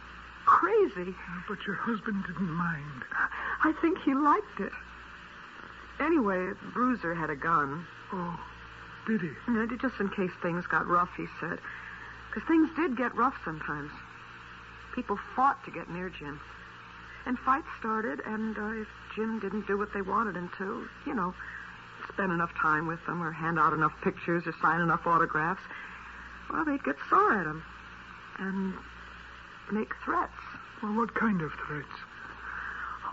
crazy. 0.45 1.15
But 1.49 1.59
your 1.67 1.77
husband 1.77 2.25
didn't 2.27 2.51
mind. 2.51 3.05
I 3.63 3.73
think 3.81 3.99
he 4.03 4.15
liked 4.15 4.61
it. 4.61 4.73
Anyway, 6.01 6.51
Bruiser 6.73 7.15
had 7.15 7.31
a 7.31 7.37
gun. 7.37 7.87
Oh, 8.13 8.41
did 9.07 9.21
he? 9.21 9.31
Yeah, 9.49 9.67
Just 9.81 10.01
in 10.01 10.09
case 10.09 10.33
things 10.43 10.67
got 10.67 10.87
rough, 10.89 11.11
he 11.17 11.27
said. 11.41 11.61
Because 12.35 12.49
things 12.49 12.69
did 12.75 12.97
get 12.97 13.15
rough 13.15 13.37
sometimes. 13.45 13.93
People 14.93 15.19
fought 15.37 15.65
to 15.67 15.71
get 15.71 15.89
near 15.89 16.11
Jim. 16.11 16.41
And 17.27 17.39
fights 17.39 17.69
started, 17.79 18.21
and 18.27 18.59
uh, 18.59 18.83
if 18.83 18.89
Jim 19.15 19.39
didn't 19.39 19.69
do 19.69 19.79
what 19.79 19.93
they 19.95 20.03
wanted 20.03 20.35
him 20.37 20.51
to, 20.59 20.89
you 21.07 21.15
know, 21.15 21.33
spend 22.09 22.33
enough 22.33 22.53
time 22.61 22.87
with 22.87 23.05
them 23.07 23.23
or 23.23 23.31
hand 23.31 23.59
out 23.59 23.73
enough 23.73 23.93
pictures 24.03 24.43
or 24.47 24.55
sign 24.61 24.81
enough 24.81 25.07
autographs, 25.07 25.63
well, 26.51 26.65
they'd 26.65 26.83
get 26.83 26.97
sore 27.09 27.33
at 27.33 27.47
him 27.47 27.63
and 28.41 28.75
make 29.73 29.93
threats. 30.05 30.33
Well, 30.83 30.95
what 30.95 31.15
kind 31.15 31.41
of 31.41 31.53
threats? 31.67 31.87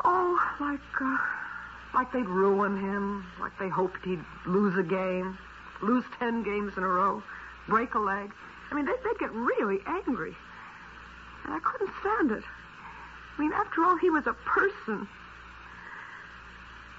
Oh, 0.04 0.40
like, 0.60 0.80
uh, 1.00 1.18
like 1.94 2.12
they'd 2.12 2.28
ruin 2.28 2.76
him, 2.76 3.26
like 3.40 3.58
they 3.60 3.70
hoped 3.70 4.04
he'd 4.04 4.24
lose 4.48 4.76
a 4.78 4.84
game, 4.84 5.38
lose 5.82 6.04
ten 6.18 6.42
games 6.44 6.74
in 6.76 6.84
a 6.84 6.88
row, 6.88 7.22
break 7.68 7.94
a 7.94 8.00
leg. 8.00 8.32
I 8.72 8.76
mean, 8.76 8.86
they'd, 8.86 9.04
they'd 9.04 9.20
get 9.20 9.34
really 9.34 9.80
angry. 9.86 10.36
And 11.44 11.54
I 11.54 11.60
couldn't 11.60 11.92
stand 12.00 12.32
it. 12.32 12.44
I 13.38 13.42
mean, 13.42 13.52
after 13.54 13.84
all, 13.84 13.98
he 13.98 14.10
was 14.10 14.26
a 14.28 14.34
person. 14.34 15.08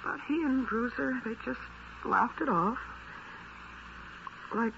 But 0.05 0.21
he 0.27 0.43
and 0.43 0.67
Bruiser, 0.67 1.21
they 1.25 1.35
just 1.45 1.61
laughed 2.05 2.41
it 2.41 2.49
off. 2.49 2.79
Like 4.55 4.73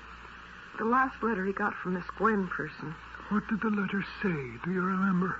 the 0.78 0.84
last 0.84 1.22
letter 1.22 1.44
he 1.44 1.52
got 1.52 1.74
from 1.74 1.94
this 1.94 2.04
Gwen 2.16 2.46
person. 2.48 2.94
What 3.30 3.48
did 3.48 3.60
the 3.60 3.70
letter 3.70 4.04
say? 4.22 4.60
Do 4.64 4.70
you 4.70 4.82
remember? 4.82 5.36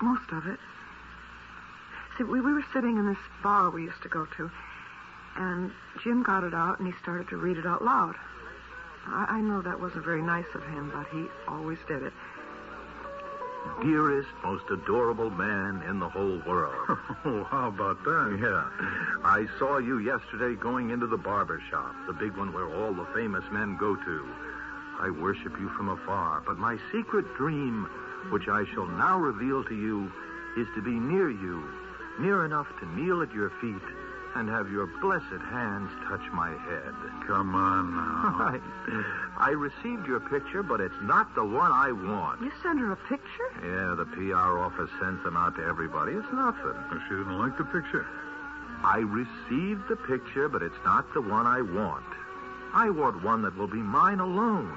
Most 0.00 0.30
of 0.32 0.46
it. 0.46 0.58
See, 2.16 2.24
we, 2.24 2.40
we 2.40 2.52
were 2.52 2.64
sitting 2.72 2.98
in 2.98 3.06
this 3.06 3.18
bar 3.42 3.70
we 3.70 3.84
used 3.84 4.02
to 4.02 4.08
go 4.08 4.26
to, 4.36 4.50
and 5.36 5.72
Jim 6.02 6.22
got 6.22 6.44
it 6.44 6.54
out 6.54 6.78
and 6.78 6.86
he 6.86 6.94
started 7.00 7.28
to 7.28 7.36
read 7.36 7.56
it 7.56 7.66
out 7.66 7.82
loud. 7.82 8.14
I, 9.06 9.26
I 9.28 9.40
know 9.40 9.62
that 9.62 9.80
wasn't 9.80 10.04
very 10.04 10.22
nice 10.22 10.46
of 10.54 10.62
him, 10.64 10.90
but 10.94 11.06
he 11.08 11.26
always 11.48 11.78
did 11.86 12.02
it. 12.02 12.12
Dearest, 13.82 14.28
most 14.42 14.64
adorable 14.70 15.30
man 15.30 15.82
in 15.88 15.98
the 15.98 16.08
whole 16.08 16.40
world. 16.46 16.74
Oh, 17.26 17.42
how 17.44 17.68
about 17.68 18.04
that? 18.04 18.38
Yeah. 18.38 18.68
I 19.24 19.46
saw 19.58 19.78
you 19.78 19.98
yesterday 19.98 20.54
going 20.60 20.90
into 20.90 21.06
the 21.06 21.16
barber 21.16 21.62
shop, 21.70 21.94
the 22.06 22.12
big 22.12 22.36
one 22.36 22.52
where 22.52 22.68
all 22.68 22.92
the 22.92 23.06
famous 23.14 23.44
men 23.50 23.78
go 23.78 23.96
to. 23.96 24.28
I 25.00 25.08
worship 25.08 25.58
you 25.58 25.70
from 25.70 25.88
afar, 25.88 26.42
but 26.46 26.58
my 26.58 26.78
secret 26.92 27.24
dream, 27.34 27.88
which 28.30 28.48
I 28.48 28.64
shall 28.74 28.86
now 28.86 29.18
reveal 29.18 29.64
to 29.64 29.74
you, 29.74 30.12
is 30.58 30.68
to 30.74 30.82
be 30.82 30.90
near 30.90 31.30
you, 31.30 31.64
near 32.18 32.44
enough 32.44 32.68
to 32.80 32.86
kneel 32.94 33.22
at 33.22 33.32
your 33.32 33.50
feet 33.60 33.82
and 34.34 34.48
have 34.48 34.70
your 34.70 34.86
blessed 35.00 35.42
hands 35.50 35.90
touch 36.08 36.22
my 36.32 36.50
head. 36.50 36.94
Come 37.26 37.54
on 37.54 37.94
now. 37.94 38.34
I, 39.38 39.48
I 39.48 39.50
received 39.50 40.06
your 40.06 40.20
picture, 40.20 40.62
but 40.62 40.80
it's 40.80 41.00
not 41.02 41.34
the 41.34 41.44
one 41.44 41.70
I 41.70 41.92
want. 41.92 42.40
You 42.42 42.50
sent 42.62 42.80
her 42.80 42.92
a 42.92 42.96
picture? 42.96 43.48
Yeah, 43.62 43.94
the 43.94 44.06
PR 44.06 44.58
office 44.58 44.90
sends 45.00 45.22
them 45.22 45.36
out 45.36 45.56
to 45.56 45.62
everybody. 45.64 46.12
It's 46.12 46.32
nothing. 46.32 46.74
She 47.08 47.14
didn't 47.14 47.38
like 47.38 47.56
the 47.56 47.64
picture. 47.64 48.06
I 48.82 48.98
received 48.98 49.88
the 49.88 49.96
picture, 49.96 50.48
but 50.48 50.62
it's 50.62 50.82
not 50.84 51.12
the 51.14 51.22
one 51.22 51.46
I 51.46 51.62
want. 51.62 52.04
I 52.74 52.90
want 52.90 53.22
one 53.22 53.42
that 53.42 53.56
will 53.56 53.68
be 53.70 53.78
mine 53.78 54.20
alone. 54.20 54.76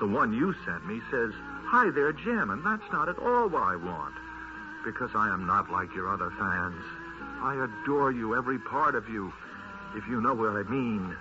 The 0.00 0.06
one 0.06 0.32
you 0.32 0.54
sent 0.66 0.86
me 0.86 1.00
says, 1.10 1.32
Hi 1.64 1.90
there, 1.90 2.12
Jim, 2.12 2.50
and 2.50 2.64
that's 2.64 2.92
not 2.92 3.08
at 3.08 3.18
all 3.18 3.48
what 3.48 3.62
I 3.62 3.74
want. 3.74 4.14
Because 4.84 5.10
I 5.14 5.32
am 5.32 5.46
not 5.46 5.72
like 5.72 5.94
your 5.94 6.12
other 6.12 6.30
fans. 6.38 6.84
I 7.42 7.64
adore 7.64 8.12
you, 8.12 8.36
every 8.36 8.58
part 8.58 8.94
of 8.94 9.08
you. 9.08 9.32
If 9.94 10.06
you 10.08 10.20
know 10.20 10.34
what 10.34 10.50
I 10.50 10.62
mean. 10.64 11.16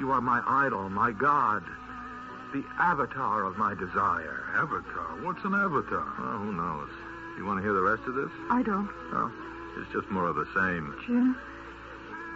You 0.00 0.10
are 0.10 0.20
my 0.20 0.42
idol, 0.46 0.88
my 0.88 1.12
God. 1.12 1.62
The 2.52 2.64
avatar 2.78 3.44
of 3.44 3.56
my 3.56 3.74
desire. 3.74 4.44
Avatar? 4.54 5.22
What's 5.22 5.44
an 5.44 5.54
avatar? 5.54 6.06
Oh, 6.18 6.38
who 6.38 6.52
knows? 6.52 6.90
You 7.36 7.44
want 7.44 7.58
to 7.58 7.62
hear 7.62 7.74
the 7.74 7.80
rest 7.80 8.02
of 8.06 8.14
this? 8.14 8.30
I 8.50 8.62
don't. 8.62 8.88
Oh, 9.12 9.32
it's 9.78 9.90
just 9.92 10.08
more 10.10 10.26
of 10.26 10.36
the 10.36 10.46
same. 10.54 10.94
Jim, 11.06 11.36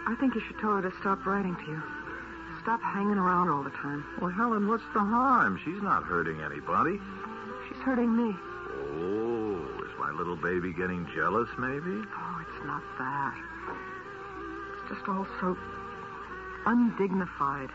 I 0.07 0.15
think 0.19 0.35
you 0.35 0.41
should 0.41 0.59
tell 0.59 0.75
her 0.75 0.81
to 0.81 0.91
stop 0.99 1.25
writing 1.25 1.55
to 1.55 1.71
you. 1.71 1.81
Stop 2.61 2.81
hanging 2.81 3.17
around 3.17 3.49
all 3.49 3.63
the 3.63 3.69
time. 3.69 4.03
Well, 4.19 4.29
Helen, 4.29 4.67
what's 4.67 4.83
the 4.93 4.99
harm? 4.99 5.59
She's 5.63 5.81
not 5.81 6.03
hurting 6.03 6.41
anybody. 6.41 6.99
She's 7.67 7.81
hurting 7.83 8.11
me. 8.15 8.35
Oh, 8.35 9.78
is 9.78 9.78
my 9.99 10.11
little 10.11 10.35
baby 10.35 10.71
getting 10.71 11.05
jealous, 11.13 11.49
maybe? 11.59 11.91
Oh, 11.91 12.35
it's 12.41 12.65
not 12.65 12.81
that. 12.97 13.35
It's 14.79 14.95
just 14.95 15.07
all 15.09 15.27
so 15.39 15.57
undignified. 16.65 17.69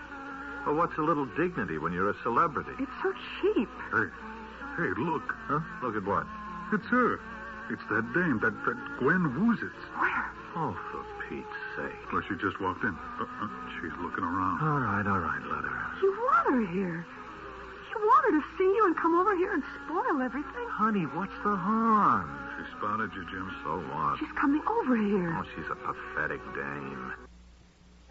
Well, 0.66 0.76
what's 0.76 0.96
a 0.96 1.02
little 1.02 1.26
dignity 1.36 1.76
when 1.76 1.92
you're 1.92 2.08
a 2.08 2.16
celebrity? 2.22 2.72
It's 2.80 2.96
so 3.02 3.12
cheap. 3.40 3.68
Hey, 3.92 4.08
hey, 4.76 4.90
look. 4.96 5.36
Huh? 5.46 5.60
Look 5.82 5.96
at 5.96 6.04
what? 6.04 6.26
It's 6.72 6.86
her. 6.86 7.20
It's 7.70 7.84
that 7.90 8.04
dame, 8.14 8.40
that, 8.40 8.56
that 8.64 8.76
Gwen 8.98 9.28
Woozitz. 9.36 9.84
Where? 10.00 10.32
Oh, 10.56 10.76
for 10.90 11.04
Pete's 11.28 11.60
sake. 11.76 12.12
Well, 12.12 12.22
she 12.28 12.36
just 12.36 12.60
walked 12.60 12.84
in. 12.84 12.96
Uh, 13.20 13.24
uh, 13.24 13.48
she's 13.80 13.92
looking 14.00 14.24
around. 14.24 14.60
All 14.64 14.80
right, 14.80 15.06
all 15.06 15.20
right, 15.20 15.42
let 15.44 15.64
her. 15.64 15.80
You 16.00 16.10
want 16.12 16.46
her 16.48 16.72
here. 16.72 17.06
You 18.04 18.10
want 18.10 18.24
her 18.26 18.38
to 18.38 18.46
see 18.58 18.64
you 18.64 18.84
and 18.84 18.94
come 18.98 19.14
over 19.18 19.34
here 19.34 19.54
and 19.54 19.62
spoil 19.86 20.20
everything. 20.20 20.68
Honey, 20.68 21.04
what's 21.16 21.32
the 21.42 21.56
harm? 21.56 22.28
She 22.58 22.76
spotted 22.76 23.10
you, 23.16 23.24
Jim. 23.30 23.50
So 23.64 23.80
what? 23.80 24.18
She's 24.18 24.28
coming 24.38 24.60
over 24.68 24.94
here. 24.94 25.34
Oh, 25.40 25.44
she's 25.56 25.64
a 25.72 25.74
pathetic 25.74 26.44
dame. 26.54 27.14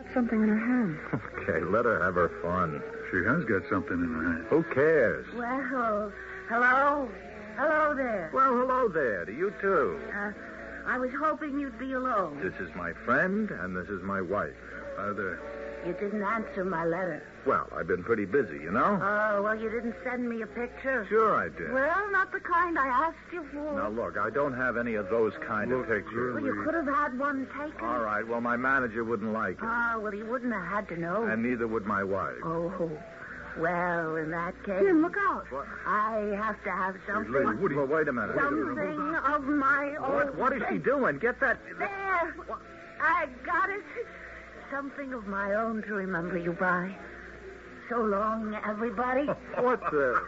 Got 0.01 0.13
something 0.15 0.41
in 0.41 0.49
her 0.49 0.58
hand. 0.58 0.97
Okay, 1.43 1.63
let 1.65 1.86
her 1.86 2.01
have 2.03 2.15
her 2.15 2.32
fun. 2.41 2.82
She 3.12 3.17
has 3.17 3.45
got 3.45 3.69
something 3.69 3.93
in 3.93 4.10
her 4.15 4.34
hand. 4.34 4.45
Who 4.49 4.63
cares? 4.73 5.27
Well, 5.36 6.12
hello? 6.49 7.08
Hello 7.56 7.93
there. 7.93 8.32
Well, 8.34 8.58
hello 8.58 8.88
there 8.88 9.25
to 9.25 9.32
you, 9.32 9.53
too. 9.62 9.99
Uh, 10.17 10.32
I 10.88 10.97
was 10.97 11.12
hoping 11.19 11.60
you'd 11.60 11.77
be 11.77 11.93
alone. 11.93 12.39
This 12.41 12.56
is 12.67 12.73
my 12.75 12.93
friend, 13.06 13.51
and 13.51 13.77
this 13.77 13.89
is 13.89 14.01
my 14.01 14.21
wife. 14.21 14.56
Hi 14.97 15.13
there. 15.13 15.39
You 15.86 15.93
didn't 15.93 16.23
answer 16.23 16.65
my 16.65 16.84
letter. 16.84 17.21
Well, 17.45 17.67
I've 17.75 17.88
been 17.88 18.03
pretty 18.03 18.23
busy, 18.23 18.56
you 18.56 18.71
know? 18.71 18.99
Oh, 19.01 19.41
well, 19.41 19.60
you 19.60 19.69
didn't 19.69 19.95
send 20.03 20.29
me 20.29 20.43
a 20.43 20.47
picture. 20.47 21.06
Sure 21.10 21.36
I 21.36 21.49
did. 21.49 21.73
Well, 21.73 22.12
not 22.12 22.32
the 22.32 22.39
kind 22.39 22.79
I 22.79 22.88
asked 22.88 23.17
you 23.34 23.45
for. 23.51 23.73
Now, 23.75 23.89
look, 23.89 24.17
I 24.17 24.29
don't 24.29 24.53
have 24.53 24.77
any 24.77 24.95
of 24.95 25.10
those 25.10 25.34
kind 25.45 25.69
Look, 25.69 25.89
of 25.89 25.89
pictures. 25.89 26.36
Well, 26.36 26.43
you 26.45 26.63
could 26.63 26.73
have 26.73 26.88
had 26.88 27.19
one 27.19 27.47
taken. 27.47 27.86
All 27.86 27.99
right, 27.99 28.25
well, 28.25 28.39
my 28.39 28.56
manager 28.56 29.03
wouldn't 29.03 29.34
like 29.34 29.58
it. 29.58 29.63
Oh, 29.63 29.99
well, 29.99 30.15
you 30.15 30.25
wouldn't 30.25 30.53
have 30.53 30.67
had 30.67 30.88
to 30.89 30.97
know. 30.99 31.23
And 31.23 31.43
neither 31.43 31.67
would 31.67 31.86
my 31.86 32.03
wife. 32.03 32.38
Oh, 32.45 32.89
well, 33.58 34.15
in 34.15 34.32
that 34.32 34.56
case. 34.63 34.82
Jim, 34.82 35.01
look 35.01 35.17
out. 35.17 35.45
What? 35.51 35.67
I 35.86 36.34
have 36.38 36.63
to 36.63 36.71
have 36.71 36.95
something. 37.06 37.34
Lady, 37.34 37.58
Woody. 37.60 37.75
Well, 37.75 37.88
wait 37.88 38.08
a 38.08 38.13
minute. 38.13 38.36
Something 38.39 39.15
of 39.15 39.43
my 39.43 39.95
own. 39.97 40.13
What, 40.13 40.36
what 40.38 40.53
is 40.53 40.63
she 40.69 40.77
doing? 40.77 41.19
Get 41.19 41.39
that. 41.41 41.60
There. 41.77 42.36
I 43.01 43.27
got 43.45 43.69
it. 43.69 43.84
Something 44.71 45.13
of 45.13 45.27
my 45.27 45.53
own 45.53 45.84
to 45.84 45.93
remember 45.93 46.38
you 46.38 46.53
by. 46.53 46.95
So 47.89 48.02
long, 48.02 48.58
everybody. 48.65 49.26
What's 49.60 49.84
the? 49.91 50.22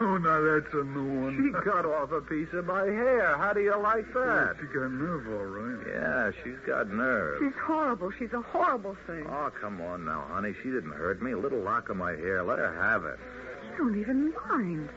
Oh, 0.00 0.16
now 0.16 0.40
that's 0.40 0.72
a 0.74 0.82
new 0.82 1.20
one. 1.22 1.36
She 1.36 1.70
cut 1.70 1.84
off 1.84 2.10
a 2.10 2.20
piece 2.22 2.48
of 2.52 2.66
my 2.66 2.84
hair. 2.84 3.36
How 3.36 3.52
do 3.52 3.60
you 3.60 3.76
like 3.76 4.10
that? 4.14 4.56
She 4.58 4.66
got 4.66 4.90
nerve, 4.90 5.28
all 5.28 5.44
right. 5.44 5.86
Yeah, 5.86 6.30
she's 6.42 6.58
got 6.66 6.88
nerve. 6.88 7.38
She's 7.38 7.60
horrible. 7.62 8.10
She's 8.18 8.32
a 8.32 8.40
horrible 8.40 8.96
thing. 9.06 9.26
Oh, 9.28 9.52
come 9.60 9.80
on 9.82 10.04
now, 10.06 10.24
honey. 10.28 10.54
She 10.62 10.70
didn't 10.70 10.92
hurt 10.92 11.22
me. 11.22 11.32
A 11.32 11.38
little 11.38 11.60
lock 11.60 11.90
of 11.90 11.96
my 11.96 12.12
hair. 12.12 12.42
Let 12.42 12.58
her 12.58 12.72
have 12.72 13.04
it. 13.04 13.18
You 13.70 13.78
don't 13.78 14.00
even 14.00 14.32
mind. 14.48 14.88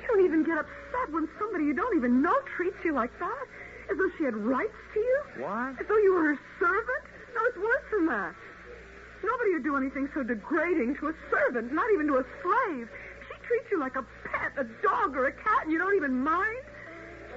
You 0.00 0.08
don't 0.08 0.24
even 0.24 0.42
get 0.42 0.58
upset 0.58 1.12
when 1.12 1.28
somebody 1.38 1.64
you 1.64 1.74
don't 1.74 1.96
even 1.96 2.22
know 2.22 2.34
treats 2.56 2.76
you 2.84 2.92
like 2.92 3.12
that. 3.20 3.46
As 3.90 3.98
though 3.98 4.10
she 4.16 4.24
had 4.24 4.34
rights 4.36 4.72
to 4.94 5.00
you. 5.00 5.22
What? 5.38 5.78
As 5.78 5.86
though 5.86 5.98
you 5.98 6.14
were 6.14 6.34
her 6.34 6.40
servant. 6.58 7.04
No, 7.34 7.40
it's 7.48 7.58
worse 7.58 7.84
than 7.92 8.06
that. 8.06 8.34
Nobody 9.24 9.52
would 9.54 9.64
do 9.64 9.76
anything 9.76 10.08
so 10.12 10.22
degrading 10.22 10.96
to 11.00 11.08
a 11.08 11.14
servant, 11.30 11.72
not 11.72 11.86
even 11.94 12.06
to 12.08 12.18
a 12.18 12.24
slave. 12.42 12.88
She 13.26 13.34
treats 13.46 13.70
you 13.70 13.80
like 13.80 13.96
a 13.96 14.04
pet, 14.28 14.52
a 14.58 14.64
dog 14.82 15.16
or 15.16 15.26
a 15.26 15.32
cat, 15.32 15.64
and 15.64 15.72
you 15.72 15.78
don't 15.78 15.96
even 15.96 16.20
mind. 16.20 16.64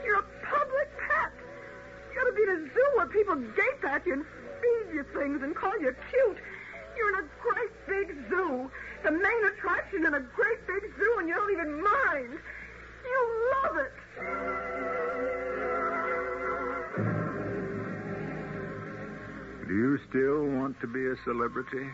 You're 0.03 0.19
a 0.19 0.27
public 0.43 0.89
pet. 1.07 1.31
You 2.13 2.19
ought 2.21 2.29
to 2.29 2.35
be 2.35 2.43
in 2.43 2.49
a 2.49 2.61
zoo 2.73 2.89
where 2.95 3.07
people 3.07 3.35
gape 3.35 3.83
at 3.85 4.05
you 4.05 4.13
and 4.13 4.25
feed 4.61 4.95
you 4.95 5.03
things 5.15 5.41
and 5.43 5.55
call 5.55 5.79
you 5.79 5.95
cute. 6.11 6.37
You're 6.97 7.09
in 7.09 7.23
a 7.23 7.27
great 7.39 7.73
big 7.87 8.15
zoo, 8.29 8.69
the 9.03 9.11
main 9.11 9.45
attraction 9.53 10.05
in 10.05 10.13
a 10.13 10.19
great 10.19 10.65
big 10.67 10.83
zoo, 10.97 11.15
and 11.19 11.29
you 11.29 11.35
don't 11.35 11.51
even 11.51 11.81
mind. 11.81 12.39
You 13.05 13.19
love 13.63 13.77
it. 13.77 14.96
Still 20.09 20.45
want 20.57 20.79
to 20.81 20.87
be 20.87 21.05
a 21.07 21.15
celebrity? 21.23 21.85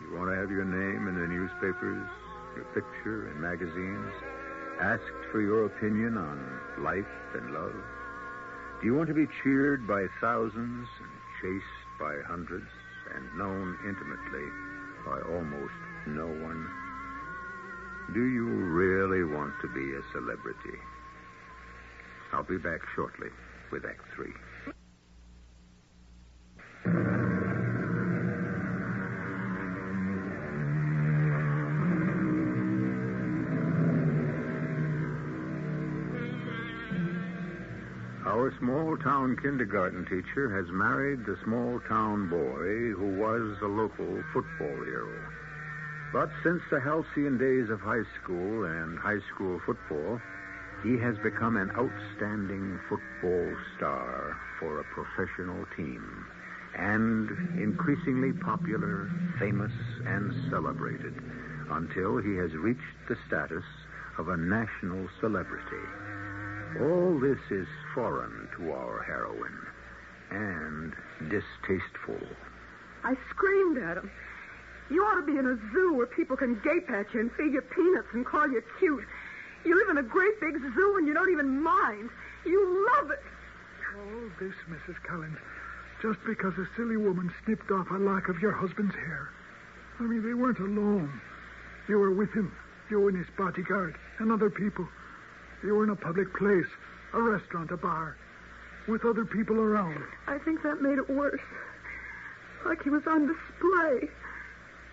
You 0.00 0.16
want 0.16 0.30
to 0.30 0.36
have 0.36 0.50
your 0.50 0.64
name 0.64 1.08
in 1.08 1.14
the 1.14 1.28
newspapers, 1.28 2.08
your 2.56 2.64
picture 2.72 3.30
in 3.30 3.40
magazines, 3.40 4.12
asked 4.80 5.22
for 5.30 5.40
your 5.40 5.66
opinion 5.66 6.16
on 6.16 6.38
life 6.82 7.12
and 7.34 7.52
love? 7.52 7.76
Do 8.80 8.86
you 8.86 8.94
want 8.94 9.08
to 9.08 9.14
be 9.14 9.26
cheered 9.42 9.86
by 9.86 10.06
thousands 10.20 10.88
and 10.98 11.12
chased 11.42 11.82
by 11.98 12.14
hundreds 12.26 12.70
and 13.14 13.38
known 13.38 13.76
intimately 13.84 14.48
by 15.04 15.20
almost 15.34 15.78
no 16.06 16.26
one? 16.26 16.66
Do 18.14 18.24
you 18.24 18.46
really 18.46 19.24
want 19.24 19.54
to 19.62 19.68
be 19.68 19.94
a 19.94 20.02
celebrity? 20.12 20.78
I'll 22.32 22.44
be 22.44 22.58
back 22.58 22.80
shortly 22.94 23.28
with 23.70 23.84
Act 23.84 24.04
Three. 24.14 24.32
Our 38.26 38.52
small 38.60 38.96
town 38.98 39.36
kindergarten 39.42 40.04
teacher 40.04 40.50
has 40.56 40.70
married 40.70 41.24
the 41.24 41.36
small 41.44 41.80
town 41.88 42.28
boy 42.28 42.92
who 42.96 43.16
was 43.16 43.58
a 43.62 43.66
local 43.66 44.22
football 44.32 44.84
hero. 44.84 45.12
But 46.12 46.30
since 46.42 46.62
the 46.70 46.80
halcyon 46.80 47.38
days 47.38 47.68
of 47.70 47.80
high 47.80 48.04
school 48.22 48.64
and 48.64 48.98
high 48.98 49.20
school 49.34 49.60
football, 49.66 50.20
he 50.82 50.98
has 50.98 51.16
become 51.18 51.56
an 51.56 51.70
outstanding 51.76 52.78
football 52.88 53.56
star 53.76 54.36
for 54.58 54.80
a 54.80 54.84
professional 54.84 55.66
team 55.76 56.26
and 56.78 57.28
increasingly 57.60 58.32
popular, 58.32 59.10
famous, 59.38 59.72
and 60.06 60.32
celebrated 60.50 61.14
until 61.70 62.18
he 62.18 62.36
has 62.36 62.52
reached 62.52 62.80
the 63.08 63.16
status 63.26 63.64
of 64.16 64.28
a 64.28 64.36
national 64.36 65.08
celebrity. 65.20 65.84
All 66.80 67.18
this 67.18 67.38
is 67.50 67.66
foreign 67.94 68.48
to 68.56 68.72
our 68.72 69.02
heroine 69.02 69.58
and 70.30 70.92
distasteful. 71.30 72.20
I 73.04 73.16
screamed 73.30 73.78
at 73.78 73.96
him. 73.96 74.10
You 74.90 75.02
ought 75.02 75.20
to 75.20 75.26
be 75.26 75.38
in 75.38 75.46
a 75.46 75.58
zoo 75.72 75.94
where 75.94 76.06
people 76.06 76.36
can 76.36 76.60
gape 76.62 76.90
at 76.90 77.12
you 77.12 77.20
and 77.20 77.32
feed 77.32 77.52
you 77.52 77.60
peanuts 77.60 78.08
and 78.12 78.24
call 78.24 78.48
you 78.50 78.62
cute. 78.78 79.04
You 79.64 79.76
live 79.76 79.88
in 79.90 79.98
a 79.98 80.02
great 80.02 80.40
big 80.40 80.54
zoo 80.54 80.94
and 80.98 81.06
you 81.06 81.14
don't 81.14 81.30
even 81.30 81.60
mind. 81.60 82.10
You 82.46 82.88
love 82.94 83.10
it. 83.10 83.20
All 83.96 84.30
this, 84.38 84.54
Mrs. 84.70 85.02
Collins, 85.02 85.36
just 86.02 86.18
because 86.26 86.54
a 86.58 86.68
silly 86.76 86.96
woman 86.96 87.32
snipped 87.44 87.70
off 87.70 87.90
a 87.90 87.98
lock 87.98 88.28
of 88.28 88.40
your 88.40 88.52
husband's 88.52 88.94
hair. 88.94 89.30
I 89.98 90.04
mean, 90.04 90.22
they 90.22 90.34
weren't 90.34 90.60
alone. 90.60 91.20
You 91.88 91.98
were 91.98 92.12
with 92.12 92.32
him, 92.32 92.54
you 92.90 93.08
and 93.08 93.16
his 93.16 93.26
bodyguard, 93.36 93.96
and 94.18 94.30
other 94.30 94.50
people. 94.50 94.86
You 95.62 95.74
were 95.74 95.84
in 95.84 95.90
a 95.90 95.96
public 95.96 96.32
place, 96.34 96.66
a 97.12 97.20
restaurant, 97.20 97.70
a 97.72 97.76
bar, 97.76 98.16
with 98.86 99.04
other 99.04 99.24
people 99.24 99.58
around. 99.58 100.02
I 100.26 100.38
think 100.38 100.62
that 100.62 100.80
made 100.80 100.98
it 100.98 101.10
worse. 101.10 101.40
Like 102.64 102.82
he 102.82 102.90
was 102.90 103.06
on 103.06 103.26
display. 103.26 104.08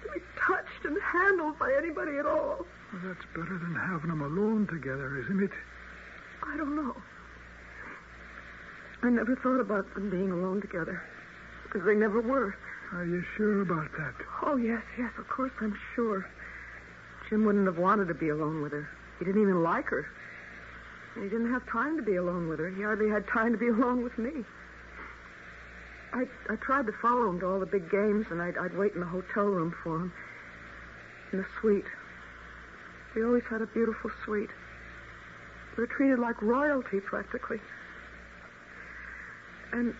To 0.04 0.12
be 0.14 0.20
touched 0.38 0.86
and 0.86 0.98
handled 1.02 1.60
by 1.60 1.74
anybody 1.78 2.18
at 2.18 2.26
all. 2.26 2.66
Well, 2.94 3.02
that's 3.04 3.26
better 3.36 3.58
than 3.58 3.76
having 3.76 4.10
them 4.10 4.22
alone 4.22 4.68
together, 4.68 5.20
isn't 5.20 5.44
it? 5.44 5.52
I 6.44 6.58
don't 6.58 6.76
know. 6.76 6.96
I 9.06 9.10
never 9.10 9.36
thought 9.36 9.60
about 9.60 9.94
them 9.94 10.10
being 10.10 10.32
alone 10.32 10.62
together. 10.62 11.00
Because 11.64 11.86
they 11.86 11.94
never 11.94 12.22
were. 12.22 12.56
Are 12.92 13.06
you 13.06 13.24
sure 13.38 13.62
about 13.62 13.92
that? 14.00 14.16
Oh, 14.42 14.56
yes, 14.56 14.82
yes, 14.98 15.12
of 15.20 15.28
course 15.28 15.52
I'm 15.62 15.78
sure. 15.94 16.28
Jim 17.30 17.46
wouldn't 17.46 17.68
have 17.68 17.78
wanted 17.78 18.08
to 18.08 18.16
be 18.16 18.30
alone 18.30 18.64
with 18.64 18.72
her. 18.72 18.90
He 19.20 19.26
didn't 19.26 19.44
even 19.44 19.62
like 19.62 19.86
her. 19.90 20.08
And 21.14 21.24
he 21.24 21.30
didn't 21.30 21.52
have 21.52 21.68
time 21.68 21.98
to 21.98 22.02
be 22.02 22.16
alone 22.16 22.50
with 22.50 22.58
her. 22.58 22.72
He 22.72 22.82
hardly 22.82 23.08
had 23.08 23.28
time 23.28 23.52
to 23.52 23.60
be 23.60 23.68
alone 23.78 24.04
with 24.04 24.18
me. 24.18 24.44
I, 26.12 26.24
I 26.50 26.56
tried 26.56 26.88
to 26.88 26.94
follow 26.94 27.30
him 27.30 27.40
to 27.42 27.46
all 27.46 27.60
the 27.60 27.68
big 27.68 27.92
games, 27.92 28.26
and 28.32 28.42
I'd, 28.42 28.58
I'd 28.58 28.76
wait 28.76 28.94
in 28.94 29.02
the 29.02 29.06
hotel 29.06 29.46
room 29.46 29.76
for 29.84 29.98
him. 29.98 30.14
In 31.32 31.40
the 31.40 31.46
suite. 31.62 31.86
We 33.14 33.24
always 33.24 33.44
had 33.52 33.62
a 33.62 33.68
beautiful 33.68 34.10
suite. 34.24 34.50
We 35.78 35.84
were 35.84 35.88
treated 35.88 36.18
like 36.18 36.42
royalty, 36.42 37.02
practically. 37.02 37.60
And 39.76 39.94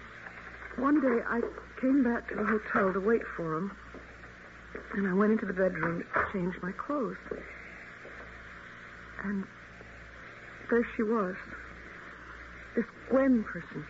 one 0.78 1.02
day 1.02 1.22
I 1.28 1.42
came 1.82 2.02
back 2.02 2.30
to 2.30 2.36
the 2.36 2.46
hotel 2.46 2.94
to 2.94 3.00
wait 3.02 3.24
for 3.36 3.58
him, 3.58 3.76
and 4.94 5.06
I 5.06 5.14
went 5.14 5.34
into 5.34 5.46
the 5.46 5.52
bedroom 5.52 6.02
to 6.14 6.26
change 6.32 6.56
my 6.64 6.72
clothes. 6.72 7.18
And 9.26 9.44
there 10.70 10.88
she 10.96 11.04
was. 11.04 11.36
This 12.78 12.86
Gwen 13.10 13.44
person. 13.44 13.86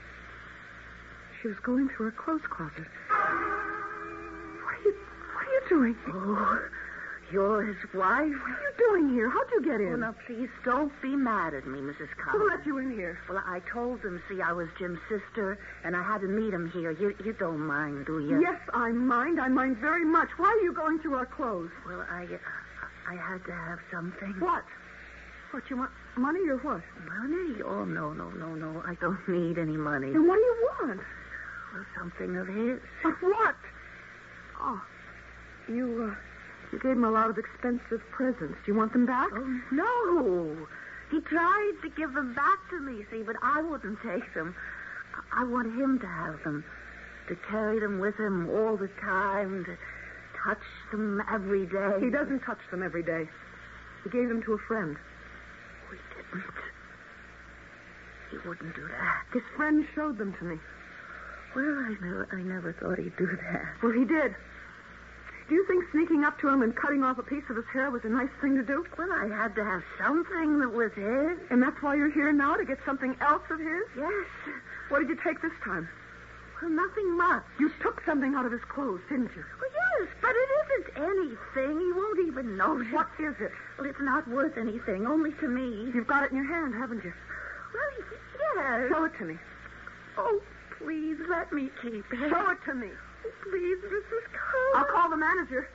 She 1.39 1.49
was 1.49 1.57
going 1.59 1.87
through 1.89 2.07
her 2.07 2.17
clothes 2.17 2.41
closet. 2.49 2.87
What 3.07 4.73
are 4.73 4.81
you 4.85 4.95
what 5.35 5.45
are 5.45 5.53
you 5.53 5.61
doing? 5.69 5.95
Oh, 6.07 6.67
you're 7.35 7.63
his 7.63 7.75
wife? 7.93 8.31
What 8.31 8.51
are 8.55 8.63
you 8.63 8.73
doing 8.77 9.13
here? 9.13 9.29
How'd 9.29 9.51
you 9.51 9.61
get 9.61 9.81
in? 9.81 9.91
Oh, 9.91 9.95
now, 9.97 10.15
please 10.25 10.47
don't 10.63 10.91
be 11.01 11.15
mad 11.17 11.53
at 11.53 11.67
me, 11.67 11.79
Mrs. 11.79 12.07
Who 12.15 12.31
Collins. 12.31 12.51
let 12.55 12.65
you 12.65 12.77
in 12.77 12.91
here? 12.91 13.19
Well, 13.27 13.43
I 13.45 13.59
told 13.71 14.01
them, 14.01 14.23
see, 14.29 14.41
I 14.41 14.53
was 14.53 14.69
Jim's 14.79 14.99
sister, 15.09 15.59
and 15.83 15.97
I 15.97 16.01
had 16.01 16.21
to 16.21 16.27
meet 16.27 16.53
him 16.53 16.71
here. 16.71 16.91
You, 16.91 17.13
you 17.25 17.33
don't 17.33 17.59
mind, 17.59 18.05
do 18.05 18.19
you? 18.19 18.39
Yes, 18.41 18.59
I 18.73 18.91
mind. 18.93 19.41
I 19.41 19.49
mind 19.49 19.77
very 19.77 20.05
much. 20.05 20.29
Why 20.37 20.47
are 20.47 20.63
you 20.63 20.71
going 20.71 20.99
through 20.99 21.15
our 21.15 21.25
clothes? 21.25 21.71
Well, 21.85 22.05
I, 22.09 22.25
I 23.09 23.15
had 23.15 23.43
to 23.45 23.51
have 23.51 23.79
something. 23.91 24.35
What? 24.39 24.63
What, 25.51 25.69
you 25.69 25.75
want 25.75 25.91
money 26.15 26.47
or 26.47 26.57
what? 26.59 26.81
Money? 27.19 27.61
Oh, 27.65 27.83
no, 27.83 28.13
no, 28.13 28.29
no, 28.29 28.55
no. 28.55 28.81
I 28.87 28.95
don't 28.95 29.27
need 29.27 29.57
any 29.57 29.75
money. 29.75 30.13
Then 30.13 30.25
what 30.25 30.35
do 30.35 30.41
you 30.41 30.69
want? 30.79 31.01
Well, 31.73 31.85
something 31.99 32.37
of 32.37 32.47
his. 32.47 32.79
But 33.03 33.21
what? 33.21 33.55
Oh, 34.61 34.81
you, 35.67 36.11
uh, 36.13 36.15
you 36.75 36.81
gave 36.81 36.97
him 36.97 37.05
a 37.05 37.11
lot 37.11 37.29
of 37.29 37.37
expensive 37.37 38.01
presents. 38.11 38.57
Do 38.65 38.71
you 38.71 38.75
want 38.75 38.91
them 38.91 39.05
back? 39.05 39.29
Oh, 39.31 39.61
no. 39.71 40.67
He 41.09 41.21
tried 41.21 41.73
to 41.83 41.89
give 41.89 42.13
them 42.13 42.33
back 42.33 42.59
to 42.71 42.79
me, 42.81 43.05
see, 43.09 43.23
but 43.23 43.37
I 43.41 43.61
wouldn't 43.61 43.99
take 44.03 44.33
them. 44.33 44.53
I 45.31 45.45
want 45.45 45.67
him 45.67 45.99
to 45.99 46.07
have 46.07 46.43
them, 46.43 46.65
to 47.29 47.35
carry 47.49 47.79
them 47.79 47.99
with 47.99 48.19
him 48.19 48.49
all 48.49 48.75
the 48.75 48.89
time, 48.99 49.63
to 49.63 49.77
touch 50.43 50.65
them 50.91 51.23
every 51.31 51.65
day. 51.65 51.99
He 52.01 52.09
doesn't 52.09 52.41
touch 52.41 52.59
them 52.71 52.83
every 52.83 53.03
day. 53.03 53.29
He 54.03 54.09
gave 54.09 54.27
them 54.27 54.43
to 54.43 54.53
a 54.53 54.57
friend. 54.67 54.97
We 55.89 55.97
didn't. 56.11 56.43
He 58.31 58.49
wouldn't 58.49 58.75
do 58.75 58.87
that. 58.87 59.23
His 59.31 59.43
friend 59.55 59.85
showed 59.95 60.17
them 60.17 60.35
to 60.39 60.43
me. 60.43 60.59
Well, 61.55 61.63
I 61.63 61.95
never, 62.01 62.27
I 62.33 62.41
never 62.41 62.73
thought 62.73 62.99
he'd 62.99 63.15
do 63.15 63.27
that. 63.27 63.63
Well, 63.81 63.93
he 63.93 64.03
did. 64.03 64.35
Do 65.47 65.53
you 65.53 65.65
think 65.67 65.85
sneaking 65.91 66.23
up 66.23 66.39
to 66.39 66.49
him 66.49 66.63
and 66.63 66.75
cutting 66.75 67.03
off 67.03 67.19
a 67.19 67.23
piece 67.23 67.43
of 67.49 67.55
his 67.55 67.65
hair 67.71 67.91
was 67.91 68.03
a 68.03 68.09
nice 68.09 68.29
thing 68.41 68.55
to 68.55 68.63
do? 68.63 68.83
Well, 68.97 69.11
I 69.11 69.27
had 69.27 69.53
to 69.55 69.63
have 69.63 69.83
something 69.99 70.59
that 70.59 70.73
was 70.73 70.91
his. 70.93 71.37
And 71.51 71.61
that's 71.61 71.79
why 71.83 71.95
you're 71.95 72.09
here 72.09 72.31
now, 72.31 72.55
to 72.55 72.65
get 72.65 72.79
something 72.83 73.15
else 73.21 73.43
of 73.51 73.59
his? 73.59 73.83
Yes. 73.95 74.25
What 74.89 74.99
did 74.99 75.09
you 75.09 75.17
take 75.23 75.41
this 75.43 75.53
time? 75.63 75.87
Well, 76.61 76.71
nothing 76.71 77.15
much. 77.15 77.43
You 77.59 77.71
took 77.79 78.01
something 78.05 78.33
out 78.33 78.45
of 78.45 78.51
his 78.51 78.63
clothes, 78.63 79.01
didn't 79.07 79.29
you? 79.35 79.43
Well, 79.61 79.69
yes, 79.71 80.09
but 80.19 80.33
it 80.33 80.49
isn't 80.65 80.97
anything. 80.97 81.79
He 81.79 81.91
won't 81.91 82.27
even 82.27 82.57
notice. 82.57 82.91
What 82.91 83.09
is 83.19 83.35
it? 83.39 83.51
Well, 83.77 83.87
it's 83.87 84.01
not 84.01 84.27
worth 84.27 84.57
anything, 84.57 85.05
only 85.05 85.33
to 85.33 85.47
me. 85.47 85.91
You've 85.93 86.07
got 86.07 86.23
it 86.23 86.31
in 86.31 86.37
your 86.37 86.47
hand, 86.47 86.73
haven't 86.73 87.03
you? 87.03 87.13
Well, 87.73 88.07
yes. 88.55 88.89
Show 88.89 89.03
it 89.03 89.13
to 89.19 89.25
me. 89.25 89.37
Oh, 90.17 90.41
please, 90.79 91.17
let 91.29 91.53
me 91.53 91.69
keep 91.83 92.05
it. 92.11 92.29
Show 92.29 92.49
it 92.49 92.57
to 92.65 92.73
me. 92.73 92.89
Please, 93.43 93.77
Mrs. 93.85 94.25
Collins. 94.33 94.75
I'll 94.75 94.85
call 94.85 95.09
the 95.09 95.17
manager. 95.17 95.69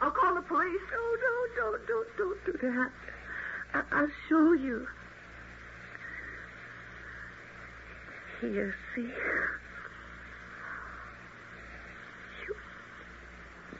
I'll 0.00 0.10
call 0.10 0.34
the 0.34 0.42
police. 0.42 0.80
No, 0.92 0.98
no, 0.98 1.46
don't, 1.56 1.86
don't, 1.86 2.16
don't 2.16 2.44
do 2.46 2.52
that. 2.68 2.90
I- 3.74 3.84
I'll 3.92 4.08
show 4.28 4.52
you. 4.52 4.86
Here, 8.40 8.74
see. 8.94 9.02
You, 12.46 12.56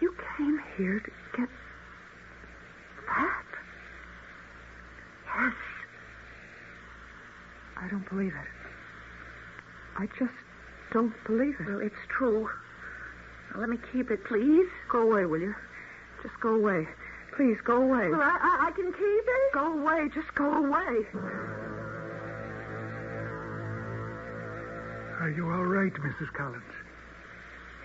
you 0.00 0.14
came 0.36 0.58
here 0.76 1.00
to 1.00 1.10
get 1.36 1.48
that? 3.06 3.44
Yes. 5.26 5.54
I 7.76 7.88
don't 7.90 8.08
believe 8.08 8.32
it. 8.32 8.48
I 9.98 10.06
just 10.18 10.32
don't 10.92 11.12
believe 11.26 11.56
it. 11.60 11.66
Well, 11.66 11.80
it's 11.80 11.94
true. 12.08 12.48
Now, 13.54 13.60
let 13.60 13.68
me 13.68 13.78
keep 13.92 14.10
it, 14.10 14.24
please. 14.24 14.68
Go 14.90 15.02
away, 15.02 15.26
will 15.26 15.40
you? 15.40 15.54
Just 16.22 16.34
go 16.40 16.54
away. 16.54 16.88
Please, 17.36 17.56
go 17.64 17.76
away. 17.82 18.10
Well, 18.10 18.20
I, 18.20 18.38
I, 18.40 18.66
I 18.68 18.70
can 18.72 18.92
keep 18.92 18.98
it. 18.98 19.52
Go 19.52 19.78
away. 19.80 20.08
Just 20.14 20.34
go 20.34 20.52
away. 20.52 21.06
Are 25.20 25.32
you 25.34 25.50
all 25.50 25.64
right, 25.64 25.92
Mrs. 25.92 26.32
Collins? 26.36 26.62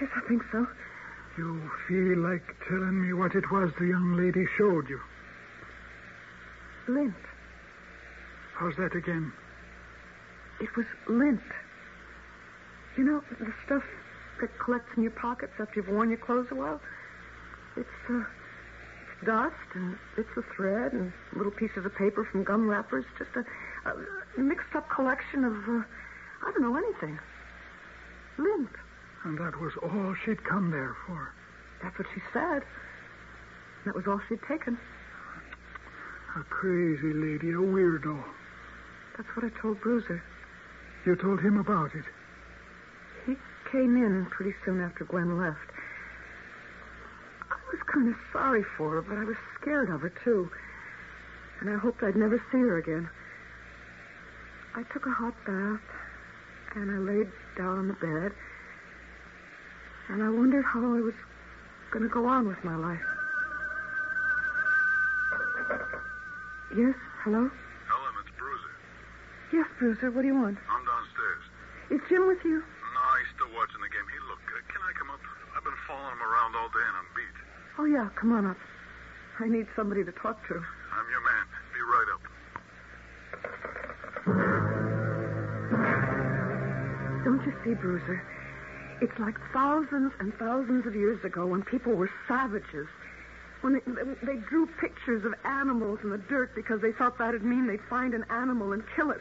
Yes, 0.01 0.09
I 0.15 0.27
think 0.27 0.43
so. 0.51 0.67
You 1.37 1.71
feel 1.87 2.17
like 2.17 2.43
telling 2.67 3.01
me 3.01 3.13
what 3.13 3.35
it 3.35 3.49
was 3.51 3.71
the 3.79 3.85
young 3.85 4.17
lady 4.17 4.45
showed 4.57 4.89
you. 4.89 4.99
Lint. 6.87 7.13
How's 8.55 8.75
that 8.77 8.95
again? 8.95 9.31
It 10.59 10.75
was 10.75 10.85
lint. 11.07 11.39
You 12.97 13.03
know, 13.05 13.23
the 13.39 13.53
stuff 13.65 13.83
that 14.41 14.57
collects 14.59 14.89
in 14.95 15.03
your 15.03 15.11
pockets 15.11 15.53
after 15.59 15.73
you've 15.79 15.89
worn 15.89 16.09
your 16.09 16.17
clothes 16.17 16.47
a 16.51 16.55
while? 16.55 16.81
It's, 17.77 17.87
uh, 18.09 18.19
it's 18.19 19.25
dust 19.25 19.55
and 19.75 19.97
bits 20.15 20.29
of 20.37 20.43
thread 20.55 20.93
and 20.93 21.11
little 21.35 21.51
pieces 21.51 21.85
of 21.85 21.95
paper 21.95 22.27
from 22.31 22.43
gum 22.43 22.67
wrappers. 22.67 23.05
Just 23.17 23.31
a, 23.35 23.43
a 23.89 24.39
mixed 24.41 24.75
up 24.75 24.89
collection 24.89 25.43
of, 25.43 25.53
uh, 25.53 25.83
I 26.45 26.51
don't 26.51 26.61
know, 26.61 26.75
anything. 26.75 27.19
Lint. 28.37 28.69
And 29.25 29.37
that 29.37 29.59
was 29.59 29.73
all 29.83 30.15
she'd 30.25 30.43
come 30.43 30.71
there 30.71 30.95
for. 31.05 31.33
That's 31.83 31.97
what 31.97 32.07
she 32.13 32.21
said. 32.33 32.63
That 33.85 33.95
was 33.95 34.07
all 34.07 34.19
she'd 34.27 34.41
taken. 34.47 34.77
A 36.37 36.43
crazy 36.43 37.13
lady, 37.13 37.51
a 37.51 37.59
weirdo. 37.59 38.23
That's 39.17 39.29
what 39.35 39.45
I 39.45 39.61
told 39.61 39.81
Bruiser. 39.81 40.21
You 41.05 41.15
told 41.15 41.39
him 41.41 41.57
about 41.57 41.95
it? 41.95 42.05
Came 43.71 43.97
in 43.97 44.25
pretty 44.31 44.53
soon 44.65 44.81
after 44.81 45.05
Gwen 45.05 45.37
left. 45.37 45.69
I 47.51 47.55
was 47.71 47.81
kind 47.91 48.09
of 48.09 48.15
sorry 48.33 48.63
for 48.77 48.91
her, 48.91 49.01
but 49.01 49.17
I 49.17 49.23
was 49.23 49.37
scared 49.61 49.89
of 49.89 50.01
her, 50.01 50.13
too. 50.23 50.49
And 51.61 51.69
I 51.69 51.77
hoped 51.77 52.01
I'd 52.01 52.15
never 52.15 52.37
see 52.51 52.57
her 52.57 52.77
again. 52.77 53.09
I 54.75 54.83
took 54.93 55.05
a 55.05 55.11
hot 55.11 55.35
bath, 55.45 55.81
and 56.75 56.89
I 56.89 56.97
laid 56.97 57.27
down 57.57 57.77
on 57.77 57.87
the 57.89 57.93
bed, 57.93 58.31
and 60.09 60.23
I 60.23 60.29
wondered 60.29 60.65
how 60.65 60.79
I 60.79 61.01
was 61.01 61.13
going 61.91 62.03
to 62.03 62.09
go 62.09 62.25
on 62.25 62.47
with 62.47 62.63
my 62.63 62.75
life. 62.75 63.05
Yes, 66.77 66.95
hello? 67.25 67.49
Helen, 67.89 68.13
it's 68.21 68.33
Bruiser. 68.37 68.73
Yes, 69.51 69.67
Bruiser, 69.77 70.11
what 70.11 70.21
do 70.21 70.27
you 70.27 70.37
want? 70.37 70.57
I'm 70.69 70.85
downstairs. 70.85 71.43
Is 71.89 72.01
Jim 72.09 72.27
with 72.29 72.45
you? 72.45 72.61
No, 72.61 73.01
he's 73.17 73.31
still 73.33 73.49
watching 73.57 73.81
the 73.81 73.89
game. 73.89 74.05
Hey, 74.05 74.21
look, 74.29 74.43
uh, 74.53 74.61
can 74.69 74.81
I 74.85 74.93
come 74.93 75.09
up? 75.09 75.21
I've 75.57 75.65
been 75.65 75.81
following 75.99 76.15
him 76.15 76.23
around 76.23 76.55
all 76.55 76.69
day 76.69 76.85
and 76.87 76.95
I'm 76.95 77.07
beat. 77.15 77.35
Oh, 77.77 77.85
yeah, 77.85 78.09
come 78.15 78.31
on 78.31 78.45
up. 78.45 78.57
I 79.39 79.47
need 79.47 79.67
somebody 79.75 80.03
to 80.03 80.11
talk 80.11 80.45
to. 80.47 80.55
I'm 80.55 81.09
your 81.11 81.21
man. 81.21 81.45
Be 81.75 81.81
right 81.83 82.09
up. 82.13 82.21
Don't 87.25 87.45
you 87.45 87.53
see, 87.63 87.73
Bruiser? 87.73 88.23
It's 89.01 89.17
like 89.19 89.35
thousands 89.53 90.11
and 90.19 90.33
thousands 90.35 90.85
of 90.85 90.95
years 90.95 91.23
ago 91.23 91.45
when 91.45 91.63
people 91.63 91.93
were 91.93 92.09
savages. 92.27 92.87
When 93.61 93.73
they, 93.73 93.81
they 94.25 94.37
drew 94.49 94.67
pictures 94.79 95.25
of 95.25 95.33
animals 95.43 95.99
in 96.03 96.09
the 96.11 96.17
dirt 96.17 96.55
because 96.55 96.81
they 96.81 96.91
thought 96.93 97.17
that'd 97.17 97.43
mean 97.43 97.67
they'd 97.67 97.83
find 97.89 98.13
an 98.13 98.25
animal 98.29 98.71
and 98.71 98.83
kill 98.95 99.11
it. 99.11 99.19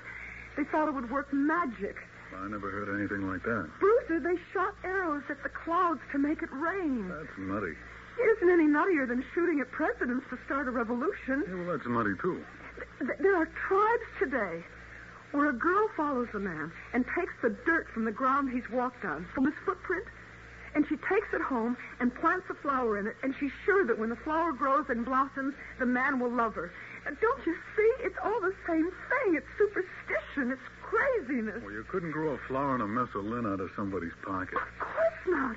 They 0.56 0.64
thought 0.64 0.88
it 0.88 0.94
would 0.94 1.10
work 1.10 1.32
magic. 1.32 1.96
I 2.36 2.46
never 2.48 2.70
heard 2.70 2.88
anything 2.98 3.28
like 3.28 3.42
that. 3.42 3.68
Bruiser, 3.80 3.97
they 4.16 4.36
shot 4.52 4.74
arrows 4.84 5.22
at 5.28 5.42
the 5.42 5.48
clouds 5.50 6.00
to 6.12 6.18
make 6.18 6.40
it 6.42 6.48
rain. 6.52 7.08
That's 7.08 7.36
nutty. 7.38 7.74
It 8.18 8.26
isn't 8.36 8.50
any 8.50 8.64
nuttier 8.66 9.06
than 9.06 9.22
shooting 9.34 9.60
at 9.60 9.70
presidents 9.70 10.24
to 10.30 10.38
start 10.46 10.66
a 10.66 10.70
revolution. 10.70 11.44
Yeah, 11.46 11.54
well, 11.54 11.76
that's 11.76 11.86
nutty, 11.86 12.14
too. 12.20 12.42
Th- 12.98 13.18
There 13.20 13.36
are 13.36 13.46
tribes 13.68 14.08
today 14.18 14.64
where 15.32 15.50
a 15.50 15.52
girl 15.52 15.88
follows 15.96 16.28
a 16.34 16.38
man 16.38 16.72
and 16.94 17.04
takes 17.14 17.32
the 17.42 17.50
dirt 17.66 17.86
from 17.92 18.04
the 18.06 18.10
ground 18.10 18.50
he's 18.50 18.68
walked 18.72 19.04
on, 19.04 19.26
from 19.34 19.44
his 19.44 19.54
footprint, 19.64 20.04
and 20.74 20.84
she 20.88 20.96
takes 20.96 21.28
it 21.32 21.40
home 21.42 21.76
and 22.00 22.14
plants 22.14 22.46
a 22.50 22.54
flower 22.54 22.98
in 22.98 23.06
it, 23.06 23.16
and 23.22 23.34
she's 23.38 23.52
sure 23.64 23.86
that 23.86 23.98
when 23.98 24.08
the 24.08 24.16
flower 24.24 24.52
grows 24.52 24.86
and 24.88 25.04
blossoms, 25.04 25.54
the 25.78 25.86
man 25.86 26.18
will 26.18 26.30
love 26.30 26.54
her. 26.54 26.72
Don't 27.20 27.46
you 27.46 27.54
see? 27.76 27.92
It's 28.04 28.18
all 28.24 28.40
the 28.40 28.54
same 28.66 28.84
thing. 28.90 29.34
It's 29.36 29.46
superstition. 29.58 30.52
It's 30.52 30.68
craziness. 30.88 31.62
Well, 31.62 31.72
you 31.72 31.84
couldn't 31.88 32.12
grow 32.12 32.34
a 32.34 32.38
flower 32.48 32.74
and 32.74 32.82
a 32.82 32.86
mess 32.86 33.08
of 33.14 33.24
lint 33.24 33.46
out 33.46 33.60
of 33.60 33.70
somebody's 33.76 34.12
pocket. 34.22 34.56
Of 34.56 34.78
course 34.80 35.22
not. 35.26 35.56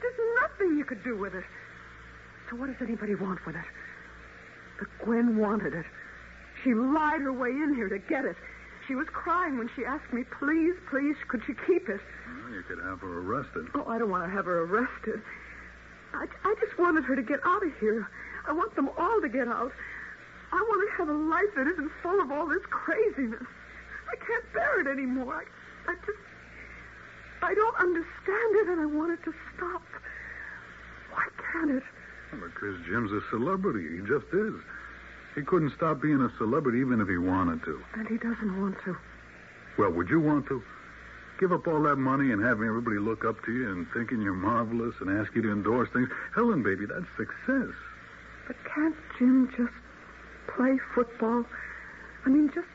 There's 0.00 0.20
nothing 0.42 0.78
you 0.78 0.84
could 0.84 1.02
do 1.02 1.16
with 1.16 1.34
it. 1.34 1.44
So 2.50 2.56
what 2.56 2.66
does 2.66 2.76
anybody 2.80 3.14
want 3.14 3.44
with 3.46 3.56
it? 3.56 3.64
But 4.78 4.88
Gwen 5.04 5.36
wanted 5.36 5.74
it. 5.74 5.86
She 6.62 6.74
lied 6.74 7.20
her 7.22 7.32
way 7.32 7.50
in 7.50 7.74
here 7.74 7.88
to 7.88 7.98
get 7.98 8.24
it. 8.24 8.36
She 8.86 8.94
was 8.94 9.06
crying 9.12 9.58
when 9.58 9.70
she 9.74 9.84
asked 9.84 10.12
me, 10.12 10.24
please, 10.38 10.74
please, 10.90 11.16
could 11.28 11.42
she 11.46 11.54
keep 11.66 11.88
it? 11.88 12.00
Well, 12.44 12.52
you 12.52 12.62
could 12.62 12.78
have 12.82 13.00
her 13.00 13.20
arrested. 13.20 13.66
Oh, 13.74 13.86
I 13.86 13.98
don't 13.98 14.10
want 14.10 14.24
to 14.24 14.30
have 14.30 14.44
her 14.46 14.62
arrested. 14.62 15.22
I, 16.14 16.26
I 16.44 16.54
just 16.60 16.78
wanted 16.78 17.04
her 17.04 17.16
to 17.16 17.22
get 17.22 17.40
out 17.44 17.64
of 17.64 17.72
here. 17.78 18.06
I 18.46 18.52
want 18.52 18.74
them 18.74 18.90
all 18.98 19.20
to 19.20 19.28
get 19.28 19.48
out. 19.48 19.72
I 20.52 20.56
want 20.56 20.90
to 20.90 20.96
have 20.98 21.08
a 21.08 21.18
life 21.18 21.54
that 21.56 21.66
isn't 21.66 21.90
full 22.02 22.20
of 22.20 22.30
all 22.30 22.46
this 22.46 22.62
craziness. 22.68 23.46
I 24.12 24.16
can't 24.16 24.52
bear 24.52 24.80
it 24.80 24.86
anymore. 24.86 25.34
I, 25.34 25.90
I 25.90 25.94
just. 26.06 26.18
I 27.42 27.54
don't 27.54 27.76
understand 27.76 28.56
it, 28.62 28.68
and 28.68 28.80
I 28.80 28.86
want 28.86 29.12
it 29.12 29.24
to 29.24 29.34
stop. 29.56 29.82
Why 31.10 31.26
can't 31.52 31.70
it? 31.70 31.82
Well, 32.30 32.42
because 32.42 32.76
Jim's 32.86 33.10
a 33.10 33.20
celebrity. 33.30 33.96
He 33.96 34.06
just 34.06 34.26
is. 34.32 34.54
He 35.34 35.42
couldn't 35.42 35.72
stop 35.74 36.00
being 36.00 36.20
a 36.20 36.30
celebrity 36.38 36.78
even 36.78 37.00
if 37.00 37.08
he 37.08 37.16
wanted 37.16 37.64
to. 37.64 37.82
And 37.94 38.06
he 38.06 38.16
doesn't 38.16 38.60
want 38.60 38.76
to. 38.84 38.96
Well, 39.78 39.90
would 39.90 40.08
you 40.08 40.20
want 40.20 40.46
to? 40.48 40.62
Give 41.40 41.52
up 41.52 41.66
all 41.66 41.82
that 41.82 41.96
money 41.96 42.30
and 42.30 42.42
having 42.42 42.68
everybody 42.68 42.98
look 42.98 43.24
up 43.24 43.42
to 43.46 43.52
you 43.52 43.72
and 43.72 43.86
thinking 43.92 44.22
you're 44.22 44.34
marvelous 44.34 44.94
and 45.00 45.10
ask 45.10 45.34
you 45.34 45.42
to 45.42 45.50
endorse 45.50 45.88
things. 45.92 46.08
Helen, 46.34 46.62
baby, 46.62 46.86
that's 46.86 47.08
success. 47.16 47.74
But 48.46 48.56
can't 48.72 48.94
Jim 49.18 49.50
just 49.56 49.72
play 50.54 50.78
football? 50.94 51.44
I 52.24 52.28
mean, 52.28 52.50
just 52.54 52.68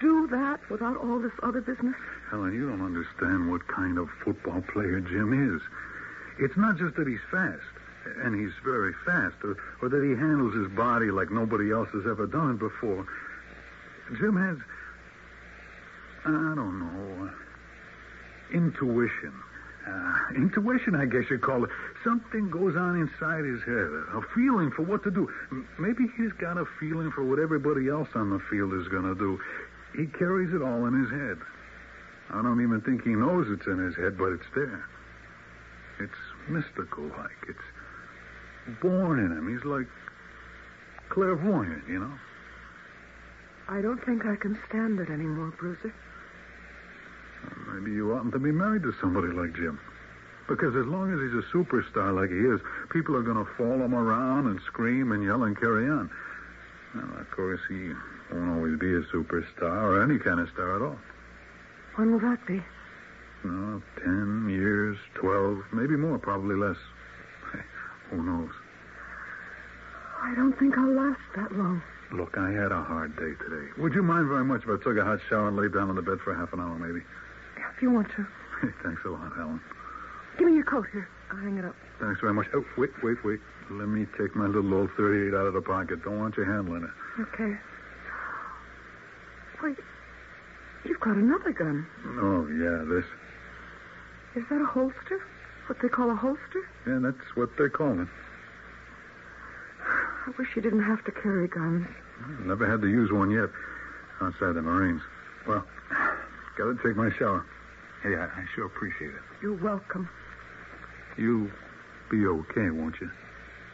do 0.00 0.26
that 0.28 0.60
without 0.70 0.96
all 0.96 1.18
this 1.20 1.32
other 1.42 1.60
business? 1.60 1.94
Helen, 2.30 2.54
you 2.54 2.68
don't 2.68 2.84
understand 2.84 3.50
what 3.50 3.66
kind 3.68 3.98
of 3.98 4.08
football 4.24 4.62
player 4.72 5.00
Jim 5.00 5.56
is. 5.56 5.62
It's 6.38 6.56
not 6.56 6.76
just 6.76 6.96
that 6.96 7.06
he's 7.06 7.20
fast, 7.30 7.62
and 8.22 8.38
he's 8.38 8.52
very 8.64 8.92
fast, 9.04 9.36
or, 9.42 9.56
or 9.82 9.88
that 9.88 10.02
he 10.04 10.10
handles 10.10 10.54
his 10.54 10.68
body 10.76 11.10
like 11.10 11.30
nobody 11.30 11.72
else 11.72 11.88
has 11.92 12.06
ever 12.06 12.26
done 12.26 12.52
it 12.52 12.58
before. 12.58 13.06
Jim 14.18 14.36
has, 14.36 14.58
I 16.24 16.54
don't 16.54 16.78
know, 16.78 17.30
intuition. 18.52 19.32
Uh, 19.86 20.14
intuition, 20.34 20.96
I 20.96 21.06
guess 21.06 21.30
you'd 21.30 21.42
call 21.42 21.62
it. 21.62 21.70
Something 22.02 22.50
goes 22.50 22.74
on 22.74 22.96
inside 23.00 23.44
his 23.44 23.62
head, 23.62 23.86
a 24.14 24.20
feeling 24.34 24.72
for 24.72 24.82
what 24.82 25.04
to 25.04 25.12
do. 25.12 25.30
Maybe 25.78 26.06
he's 26.16 26.32
got 26.32 26.58
a 26.58 26.64
feeling 26.80 27.12
for 27.12 27.22
what 27.22 27.38
everybody 27.38 27.88
else 27.88 28.08
on 28.16 28.30
the 28.30 28.40
field 28.50 28.74
is 28.74 28.88
going 28.88 29.04
to 29.04 29.14
do. 29.14 29.40
He 29.96 30.06
carries 30.06 30.52
it 30.52 30.60
all 30.60 30.84
in 30.86 30.94
his 30.94 31.10
head. 31.10 31.38
I 32.30 32.42
don't 32.42 32.60
even 32.60 32.80
think 32.82 33.02
he 33.02 33.14
knows 33.14 33.46
it's 33.48 33.66
in 33.66 33.78
his 33.78 33.96
head, 33.96 34.18
but 34.18 34.32
it's 34.32 34.50
there. 34.54 34.84
It's 35.98 36.12
mystical 36.48 37.04
like. 37.04 37.48
It's 37.48 38.80
born 38.82 39.18
in 39.20 39.32
him. 39.32 39.48
He's 39.48 39.64
like 39.64 39.86
clairvoyant, 41.08 41.88
you 41.88 42.00
know? 42.00 42.12
I 43.68 43.80
don't 43.80 44.04
think 44.04 44.26
I 44.26 44.36
can 44.36 44.58
stand 44.68 45.00
it 45.00 45.08
anymore, 45.08 45.52
Bruiser. 45.58 45.94
Maybe 47.72 47.92
you 47.92 48.12
oughtn't 48.12 48.32
to 48.32 48.38
be 48.38 48.52
married 48.52 48.82
to 48.82 48.92
somebody 49.00 49.28
like 49.28 49.54
Jim. 49.54 49.80
Because 50.48 50.76
as 50.76 50.86
long 50.86 51.12
as 51.12 51.18
he's 51.20 51.42
a 51.42 51.56
superstar 51.56 52.14
like 52.14 52.30
he 52.30 52.38
is, 52.38 52.60
people 52.90 53.16
are 53.16 53.22
going 53.22 53.44
to 53.44 53.50
follow 53.56 53.84
him 53.84 53.94
around 53.94 54.46
and 54.46 54.60
scream 54.66 55.12
and 55.12 55.24
yell 55.24 55.42
and 55.44 55.58
carry 55.58 55.88
on. 55.88 56.10
Well, 56.94 57.20
of 57.20 57.30
course, 57.30 57.60
he 57.68 57.92
won't 58.32 58.56
always 58.56 58.78
be 58.78 58.92
a 58.94 59.02
superstar 59.14 59.82
or 59.82 60.02
any 60.02 60.18
kind 60.18 60.40
of 60.40 60.48
star 60.50 60.76
at 60.76 60.82
all. 60.82 60.98
When 61.96 62.12
will 62.12 62.20
that 62.20 62.44
be? 62.46 62.62
Know, 63.44 63.82
ten 64.02 64.48
years, 64.50 64.98
twelve, 65.14 65.62
maybe 65.72 65.96
more, 65.96 66.18
probably 66.18 66.56
less. 66.56 66.76
Who 68.10 68.22
knows? 68.22 68.50
I 70.20 70.34
don't 70.34 70.58
think 70.58 70.76
I'll 70.76 70.92
last 70.92 71.20
that 71.36 71.52
long. 71.52 71.82
Look, 72.12 72.36
I 72.38 72.50
had 72.50 72.72
a 72.72 72.82
hard 72.82 73.16
day 73.16 73.34
today. 73.44 73.68
Would 73.78 73.94
you 73.94 74.02
mind 74.02 74.28
very 74.28 74.44
much 74.44 74.62
if 74.62 74.68
I 74.68 74.82
took 74.82 74.96
a 74.96 75.04
hot 75.04 75.18
shower 75.28 75.48
and 75.48 75.56
laid 75.56 75.72
down 75.72 75.88
on 75.90 75.96
the 75.96 76.02
bed 76.02 76.18
for 76.24 76.34
half 76.34 76.52
an 76.52 76.60
hour, 76.60 76.78
maybe? 76.78 77.04
If 77.56 77.82
you 77.82 77.90
want 77.90 78.08
to. 78.16 78.26
Thanks 78.82 79.02
a 79.04 79.08
lot, 79.08 79.32
Helen. 79.36 79.60
Give 80.38 80.46
me 80.48 80.54
your 80.54 80.64
coat 80.64 80.86
here. 80.92 81.08
I'll 81.30 81.38
hang 81.38 81.58
it 81.58 81.64
up. 81.64 81.74
Thanks 82.00 82.20
very 82.20 82.32
much. 82.32 82.46
Oh, 82.54 82.64
wait, 82.78 82.90
wait, 83.02 83.24
wait. 83.24 83.40
Let 83.70 83.88
me 83.88 84.06
take 84.18 84.36
my 84.36 84.46
little 84.46 84.72
old 84.74 84.90
38 84.96 85.34
out 85.34 85.46
of 85.46 85.54
the 85.54 85.60
pocket. 85.60 86.04
Don't 86.04 86.18
want 86.18 86.36
you 86.36 86.44
handling 86.44 86.84
it. 86.84 87.22
Okay. 87.22 87.56
Wait. 89.62 89.76
You've 90.84 91.00
got 91.00 91.16
another 91.16 91.52
gun. 91.52 91.86
Oh, 92.20 92.46
yeah, 92.48 92.84
this. 92.88 93.04
Is 94.36 94.48
that 94.50 94.60
a 94.60 94.66
holster? 94.66 95.22
What 95.66 95.78
they 95.82 95.88
call 95.88 96.10
a 96.10 96.14
holster? 96.14 96.68
Yeah, 96.86 97.00
that's 97.02 97.36
what 97.36 97.50
they 97.58 97.68
call 97.68 98.00
it. 98.00 98.08
I 99.82 100.30
wish 100.38 100.48
you 100.54 100.62
didn't 100.62 100.82
have 100.84 101.04
to 101.04 101.12
carry 101.12 101.48
guns. 101.48 101.86
Never 102.44 102.68
had 102.70 102.80
to 102.82 102.88
use 102.88 103.10
one 103.12 103.30
yet 103.30 103.48
outside 104.20 104.54
the 104.54 104.62
Marines. 104.62 105.02
Well, 105.46 105.64
got 106.58 106.64
to 106.64 106.78
take 106.84 106.96
my 106.96 107.10
shower. 107.18 107.44
Hey, 108.02 108.14
I, 108.14 108.24
I 108.24 108.44
sure 108.54 108.66
appreciate 108.66 109.10
it. 109.10 109.22
You're 109.42 109.56
welcome. 109.62 110.08
You'll 111.16 111.50
be 112.10 112.26
okay, 112.26 112.70
won't 112.70 112.96
you? 113.00 113.10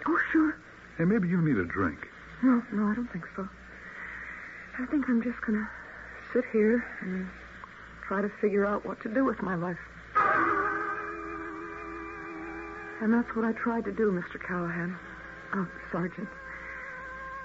Oh, 0.06 0.18
sure. 0.32 0.56
Hey, 0.98 1.04
maybe 1.04 1.28
you 1.28 1.40
need 1.40 1.56
a 1.56 1.64
drink. 1.64 1.98
No, 2.42 2.62
no, 2.72 2.86
I 2.86 2.94
don't 2.94 3.10
think 3.12 3.24
so. 3.36 3.48
I 4.78 4.86
think 4.86 5.04
I'm 5.08 5.22
just 5.22 5.40
going 5.42 5.58
to 5.58 5.68
sit 6.32 6.44
here 6.50 6.82
and 7.02 7.26
mm. 7.26 7.28
try 8.08 8.22
to 8.22 8.30
figure 8.40 8.64
out 8.64 8.86
what 8.86 9.02
to 9.02 9.12
do 9.12 9.24
with 9.24 9.42
my 9.42 9.54
life. 9.54 9.76
And 13.02 13.12
that's 13.12 13.34
what 13.36 13.44
I 13.44 13.52
tried 13.52 13.84
to 13.84 13.92
do, 13.92 14.10
Mr. 14.12 14.40
Callahan. 14.40 14.96
Oh, 15.54 15.68
Sergeant. 15.90 16.28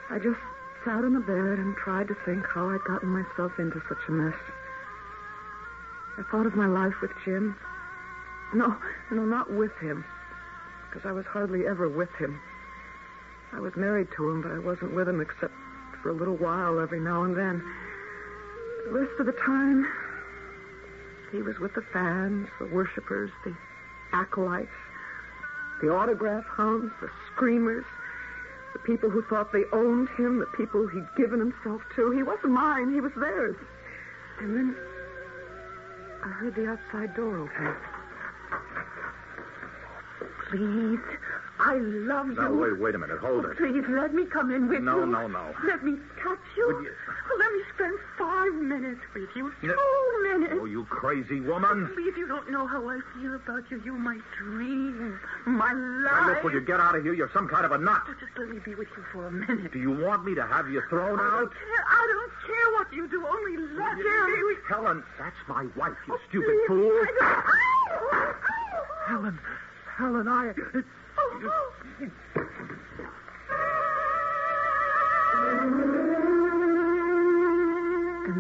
I 0.10 0.20
just 0.20 0.40
sat 0.86 1.04
on 1.04 1.14
the 1.14 1.20
bed 1.20 1.60
and 1.60 1.76
tried 1.76 2.08
to 2.08 2.16
think 2.24 2.46
how 2.48 2.70
I'd 2.70 2.84
gotten 2.88 3.10
myself 3.10 3.52
into 3.60 3.82
such 3.90 3.98
a 4.08 4.12
mess. 4.12 4.36
I 6.18 6.24
thought 6.32 6.46
of 6.46 6.56
my 6.56 6.68
life 6.68 6.94
with 7.02 7.12
Jim. 7.26 7.58
No, 8.54 8.78
no, 9.12 9.26
not 9.26 9.52
with 9.52 9.76
him. 9.82 10.06
Because 10.88 11.06
I 11.06 11.12
was 11.12 11.26
hardly 11.26 11.68
ever 11.68 11.90
with 11.90 12.14
him. 12.18 12.40
I 13.52 13.60
was 13.60 13.76
married 13.76 14.08
to 14.16 14.30
him, 14.30 14.42
but 14.42 14.52
I 14.52 14.60
wasn't 14.60 14.96
with 14.96 15.10
him 15.10 15.20
except 15.20 15.54
for 16.02 16.10
a 16.10 16.14
little 16.14 16.38
while 16.38 16.80
every 16.80 17.00
now 17.00 17.24
and 17.24 17.36
then. 17.36 17.64
The 18.86 18.92
rest 18.92 19.20
of 19.20 19.26
the 19.26 19.34
time, 19.34 19.86
he 21.32 21.42
was 21.42 21.60
with 21.60 21.74
the 21.74 21.84
fans, 21.94 22.48
the 22.60 22.66
worshippers, 22.68 23.32
the 23.44 23.54
acolytes, 24.14 24.70
the 25.82 25.90
autograph 25.90 26.46
hounds, 26.46 26.92
the 27.02 27.10
screamers, 27.34 27.86
the 28.74 28.80
people 28.80 29.10
who 29.10 29.22
thought 29.24 29.52
they 29.52 29.64
owned 29.74 30.10
him, 30.18 30.40
the 30.40 30.46
people 30.58 30.88
he'd 30.88 31.08
given 31.18 31.40
himself 31.40 31.82
to. 31.96 32.12
He 32.12 32.24
wasn't 32.24 32.54
mine, 32.54 32.94
he 32.94 33.02
was 33.02 33.12
theirs. 33.18 33.56
And 34.40 34.56
then 34.56 34.76
I 36.24 36.28
heard 36.30 36.56
the 36.56 36.68
outside 36.68 37.16
door 37.16 37.38
open. 37.38 37.76
Please, 40.50 41.00
I 41.60 41.76
love 41.78 42.28
you. 42.28 42.36
Now, 42.36 42.54
wait, 42.54 42.80
wait 42.80 42.96
a 42.96 42.98
minute. 43.00 43.18
Hold 43.20 43.46
oh, 43.46 43.50
it. 43.50 43.58
Please, 43.58 43.84
let 43.90 44.14
me 44.14 44.26
come 44.26 44.52
in 44.54 44.68
with 44.68 44.82
No, 44.82 45.00
you. 45.00 45.06
no, 45.08 45.28
no. 45.28 45.48
No. 45.48 45.54
Let 45.66 45.84
me 45.84 45.98
touch 46.22 46.40
you. 46.56 46.68
Would 46.68 46.84
you- 46.86 46.92
Let 47.40 47.52
me 47.52 47.62
spend 47.74 48.00
five 48.18 48.54
minutes 48.54 49.02
with 49.16 49.30
you. 49.36 49.52
No. 49.64 49.74
Two 49.74 50.24
minutes. 50.24 50.54
Oh, 50.62 50.66
you 50.66 50.86
crazy 50.86 51.40
woman. 51.40 51.90
Please, 51.96 52.14
you 52.16 52.28
don't 52.28 52.50
know 52.52 52.68
how 52.68 52.88
I 52.90 53.00
feel 53.16 53.36
about 53.36 53.70
you. 53.72 53.82
You're 53.84 53.98
my 53.98 54.20
dream, 54.38 55.20
my 55.46 55.74
Now, 55.74 56.28
life. 56.28 56.36
look, 56.36 56.44
will 56.44 56.52
you 56.54 56.62
get 56.62 56.80
out 56.80 56.96
of 56.96 57.04
here? 57.04 57.14
You're 57.14 57.32
some 57.34 57.48
kind 57.48 57.66
of 57.66 57.72
a 57.72 57.78
nut. 57.78 58.02
Oh, 58.08 58.14
Just 58.20 58.38
let 58.38 58.50
me 58.50 58.60
be 58.60 58.76
with 58.76 58.88
you 58.96 59.04
for 59.12 59.28
a 59.28 59.32
minute. 59.32 59.72
Do 59.72 59.80
you 59.80 59.92
want 59.92 60.26
me 60.26 60.36
to 60.36 60.46
have 60.46 60.70
you 60.70 60.82
thrown 60.90 61.20
I 61.20 61.24
out? 61.24 61.40
don't 61.40 61.52
care. 61.54 61.86
I 61.90 62.08
don't 62.14 62.32
care 62.46 62.72
what 62.74 62.94
you 62.94 63.08
do. 63.08 63.26
Only 63.26 63.58
let 63.58 63.98
me. 63.98 64.04
Helen, 64.70 65.04
that's 65.18 65.36
my 65.48 65.66
wife, 65.76 65.98
you 66.08 66.14
oh, 66.14 66.20
stupid 66.30 66.48
Please, 66.50 66.68
fool. 66.68 66.92
I 66.92 67.44
don't... 68.00 68.36
Helen, 69.08 69.40
Helen, 69.98 70.28
I. 70.28 70.54
And 71.38 72.12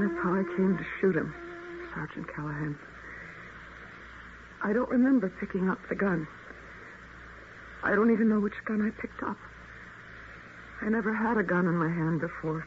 that's 0.01 0.23
how 0.23 0.33
I 0.33 0.43
came 0.55 0.77
to 0.77 0.85
shoot 0.99 1.15
him, 1.15 1.33
Sergeant 1.93 2.27
Callahan. 2.33 2.77
I 4.63 4.73
don't 4.73 4.89
remember 4.89 5.31
picking 5.39 5.69
up 5.69 5.77
the 5.89 5.95
gun. 5.95 6.27
I 7.83 7.93
don't 7.93 8.11
even 8.11 8.29
know 8.29 8.39
which 8.39 8.53
gun 8.65 8.81
I 8.81 8.89
picked 8.99 9.21
up. 9.21 9.37
I 10.81 10.89
never 10.89 11.13
had 11.13 11.37
a 11.37 11.43
gun 11.43 11.67
in 11.67 11.77
my 11.77 11.89
hand 11.89 12.21
before. 12.21 12.65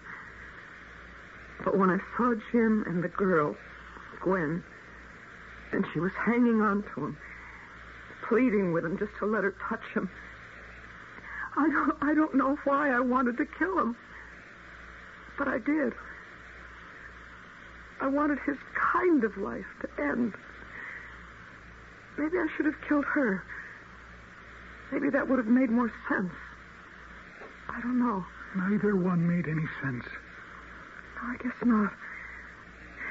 But 1.64 1.76
when 1.76 1.90
I 1.90 1.98
saw 2.16 2.34
Jim 2.52 2.84
and 2.86 3.02
the 3.02 3.08
girl, 3.08 3.56
Gwen, 4.22 4.62
and 5.72 5.84
she 5.92 5.98
was 5.98 6.12
hanging 6.12 6.60
on 6.60 6.84
to 6.94 7.06
him, 7.06 7.16
pleading 8.30 8.72
with 8.72 8.84
him 8.84 8.96
just 8.96 9.10
to 9.18 9.26
let 9.26 9.42
her 9.42 9.54
touch 9.68 9.82
him, 9.92 10.08
I 11.56 11.68
don't, 11.68 11.96
I 12.00 12.14
don't 12.14 12.34
know 12.36 12.56
why 12.62 12.90
I 12.90 13.00
wanted 13.00 13.36
to 13.38 13.44
kill 13.58 13.76
him. 13.76 13.96
But 15.36 15.48
I 15.48 15.58
did. 15.58 15.92
I 18.00 18.06
wanted 18.06 18.38
his 18.46 18.56
kind 18.74 19.24
of 19.24 19.36
life 19.36 19.66
to 19.82 20.02
end. 20.02 20.34
Maybe 22.16 22.38
I 22.38 22.46
should 22.56 22.66
have 22.66 22.80
killed 22.88 23.04
her. 23.04 23.42
Maybe 24.92 25.10
that 25.10 25.28
would 25.28 25.38
have 25.38 25.48
made 25.48 25.70
more 25.70 25.92
sense. 26.08 26.32
I 27.68 27.80
don't 27.80 27.98
know. 27.98 28.24
Neither 28.56 28.94
one 28.94 29.26
made 29.26 29.48
any 29.48 29.66
sense. 29.82 30.04
No, 31.16 31.28
I 31.28 31.36
guess 31.42 31.52
not. 31.64 31.92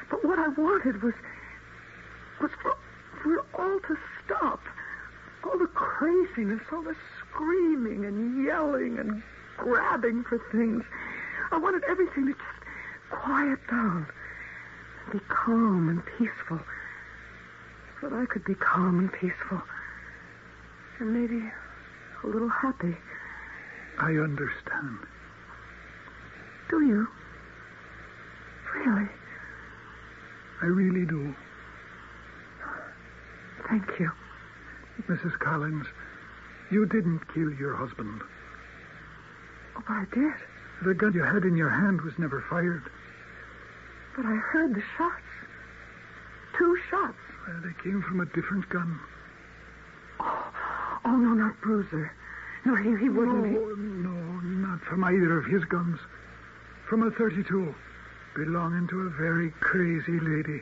But 0.09 0.23
what 0.23 0.39
I 0.39 0.47
wanted 0.47 1.03
was 1.03 1.13
was 2.41 2.51
for, 2.63 2.75
for 3.21 3.35
it 3.35 3.45
all 3.57 3.79
to 3.87 3.97
stop. 4.25 4.61
All 5.43 5.57
the 5.57 5.67
craziness, 5.67 6.61
all 6.71 6.81
the 6.81 6.95
screaming 7.19 8.05
and 8.05 8.45
yelling 8.45 8.99
and 8.99 9.23
grabbing 9.57 10.23
for 10.23 10.39
things. 10.51 10.83
I 11.51 11.57
wanted 11.57 11.83
everything 11.89 12.27
to 12.27 12.33
just 12.33 12.45
quiet 13.09 13.59
down 13.69 14.07
and 15.05 15.13
be 15.13 15.25
calm 15.27 15.89
and 15.89 16.05
peaceful. 16.17 16.59
So 18.01 18.09
that 18.09 18.15
I 18.15 18.25
could 18.25 18.45
be 18.45 18.55
calm 18.55 18.99
and 18.99 19.11
peaceful. 19.11 19.61
And 20.99 21.13
maybe 21.13 21.43
a 22.23 22.27
little 22.27 22.49
happy. 22.49 22.95
I 23.99 24.11
understand. 24.11 24.99
Do 26.69 26.81
you? 26.85 27.07
Really? 28.75 29.09
I 30.61 30.65
really 30.65 31.05
do. 31.05 31.35
Thank 33.67 33.99
you. 33.99 34.11
Mrs. 35.07 35.37
Collins, 35.39 35.85
you 36.71 36.85
didn't 36.85 37.21
kill 37.33 37.51
your 37.53 37.75
husband. 37.75 38.21
Oh, 39.77 39.83
but 39.87 39.93
I 39.93 40.05
did. 40.13 40.33
The 40.83 40.93
gun 40.93 41.13
you 41.13 41.23
had 41.23 41.43
in 41.43 41.55
your 41.55 41.69
hand 41.69 42.01
was 42.01 42.17
never 42.17 42.43
fired. 42.49 42.83
But 44.15 44.25
I 44.25 44.35
heard 44.35 44.75
the 44.75 44.83
shots. 44.97 45.23
Two 46.57 46.77
shots. 46.89 47.17
Uh, 47.47 47.61
they 47.61 47.83
came 47.83 48.01
from 48.01 48.19
a 48.19 48.25
different 48.25 48.67
gun. 48.69 48.99
Oh, 50.19 50.51
oh 51.05 51.15
no, 51.15 51.33
not 51.33 51.59
Bruiser. 51.61 52.11
No, 52.65 52.75
he, 52.75 52.95
he 52.97 53.09
wouldn't 53.09 53.43
be. 53.43 53.49
No, 53.51 53.73
no, 53.73 54.39
not 54.67 54.81
from 54.81 55.03
either 55.03 55.37
of 55.37 55.45
his 55.45 55.63
guns. 55.65 55.99
From 56.87 57.03
a 57.03 57.11
32, 57.11 57.73
belonging 58.35 58.87
to 58.89 59.01
a 59.01 59.09
very 59.09 59.51
crazy 59.59 60.19
lady. 60.19 60.61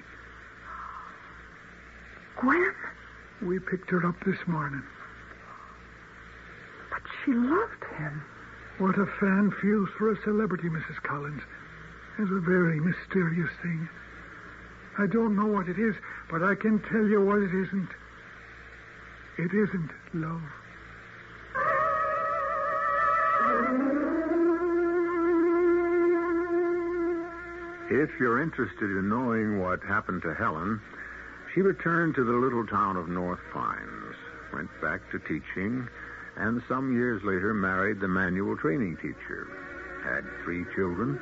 Gwen? 2.40 2.74
We 3.42 3.60
picked 3.60 3.90
her 3.92 4.06
up 4.06 4.16
this 4.26 4.40
morning. 4.48 4.84
But 6.90 7.02
she 7.24 7.34
loved 7.34 7.84
him. 7.98 8.24
What 8.80 8.98
a 8.98 9.06
fan 9.20 9.54
feels 9.62 9.90
for 9.98 10.12
a 10.12 10.22
celebrity, 10.24 10.70
Mrs. 10.70 11.02
Collins, 11.04 11.42
is 12.20 12.32
a 12.32 12.40
very 12.40 12.80
mysterious 12.80 13.52
thing. 13.62 13.88
I 14.98 15.06
don't 15.06 15.36
know 15.36 15.46
what 15.46 15.70
it 15.70 15.78
is, 15.78 15.96
but 16.30 16.44
I 16.44 16.56
can 16.56 16.80
tell 16.90 17.06
you 17.06 17.22
what 17.22 17.40
it 17.40 17.54
isn't. 17.54 17.90
It 19.38 19.54
isn't 19.54 19.92
love. 20.16 20.42
If 27.90 28.10
you're 28.20 28.42
interested 28.42 28.92
in 28.92 29.10
knowing 29.10 29.60
what 29.60 29.82
happened 29.84 30.24
to 30.24 30.34
Helen, 30.34 30.82
she 31.58 31.62
returned 31.62 32.14
to 32.14 32.24
the 32.24 32.38
little 32.38 32.68
town 32.68 32.96
of 32.96 33.10
North 33.10 33.40
Pines, 33.52 34.16
went 34.54 34.70
back 34.80 35.02
to 35.10 35.18
teaching, 35.18 35.90
and 36.36 36.62
some 36.70 36.94
years 36.94 37.24
later 37.24 37.52
married 37.52 38.00
the 38.00 38.08
manual 38.08 38.56
training 38.56 38.96
teacher, 38.98 39.48
had 40.06 40.22
three 40.44 40.64
children, 40.76 41.18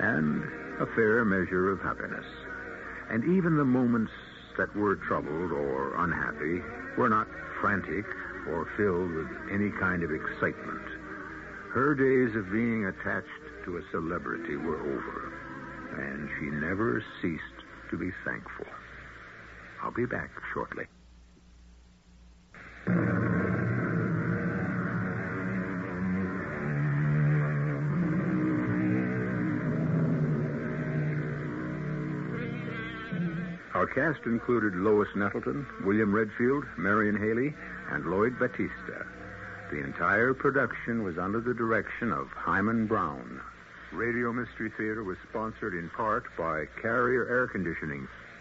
and 0.00 0.42
a 0.82 0.86
fair 0.96 1.24
measure 1.24 1.70
of 1.70 1.78
happiness. 1.78 2.26
And 3.08 3.22
even 3.36 3.56
the 3.56 3.64
moments 3.64 4.10
that 4.56 4.74
were 4.74 4.96
troubled 4.96 5.52
or 5.52 5.94
unhappy 6.02 6.60
were 6.98 7.08
not 7.08 7.28
frantic 7.60 8.04
or 8.50 8.66
filled 8.76 9.12
with 9.12 9.28
any 9.52 9.70
kind 9.78 10.02
of 10.02 10.10
excitement. 10.10 10.82
Her 11.70 11.94
days 11.94 12.34
of 12.34 12.50
being 12.50 12.86
attached 12.86 13.28
to 13.64 13.76
a 13.76 13.82
celebrity 13.92 14.56
were 14.56 14.80
over, 14.80 15.32
and 16.02 16.28
she 16.40 16.46
never 16.46 17.00
ceased 17.22 17.62
to 17.92 17.96
be 17.96 18.10
thankful. 18.24 18.66
I'll 19.82 19.90
be 19.90 20.06
back 20.06 20.30
shortly. 20.52 20.84
Our 33.74 33.86
cast 33.86 34.26
included 34.26 34.74
Lois 34.74 35.08
Nettleton, 35.14 35.64
William 35.84 36.12
Redfield, 36.12 36.64
Marian 36.76 37.16
Hailey, 37.16 37.54
and 37.92 38.06
Lloyd 38.06 38.36
Battista. 38.36 39.06
The 39.70 39.84
entire 39.84 40.34
production 40.34 41.04
was 41.04 41.16
under 41.16 41.40
the 41.40 41.54
direction 41.54 42.10
of 42.10 42.26
Himan 42.30 42.86
Brown. 42.88 43.40
Radio 43.92 44.32
Mystery 44.32 44.72
Theater 44.76 45.04
was 45.04 45.16
sponsored 45.30 45.74
in 45.74 45.90
part 45.90 46.24
by 46.36 46.64
Carrier 46.82 47.28
Air 47.28 47.46
Conditioning. 47.46 48.08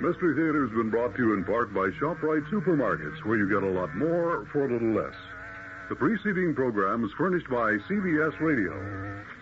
Mystery 0.00 0.36
Theater 0.36 0.64
has 0.64 0.76
been 0.76 0.90
brought 0.90 1.16
to 1.16 1.22
you 1.22 1.34
in 1.34 1.42
part 1.42 1.74
by 1.74 1.90
ShopRite 1.98 2.48
Supermarkets, 2.50 3.24
where 3.24 3.36
you 3.36 3.48
get 3.48 3.64
a 3.64 3.72
lot 3.72 3.96
more 3.96 4.46
for 4.52 4.64
a 4.64 4.72
little 4.72 4.94
less. 4.94 5.14
The 5.88 5.96
preceding 5.96 6.54
program 6.54 7.04
is 7.04 7.10
furnished 7.18 7.48
by 7.50 7.78
CBS 7.90 8.38
Radio. 8.38 8.74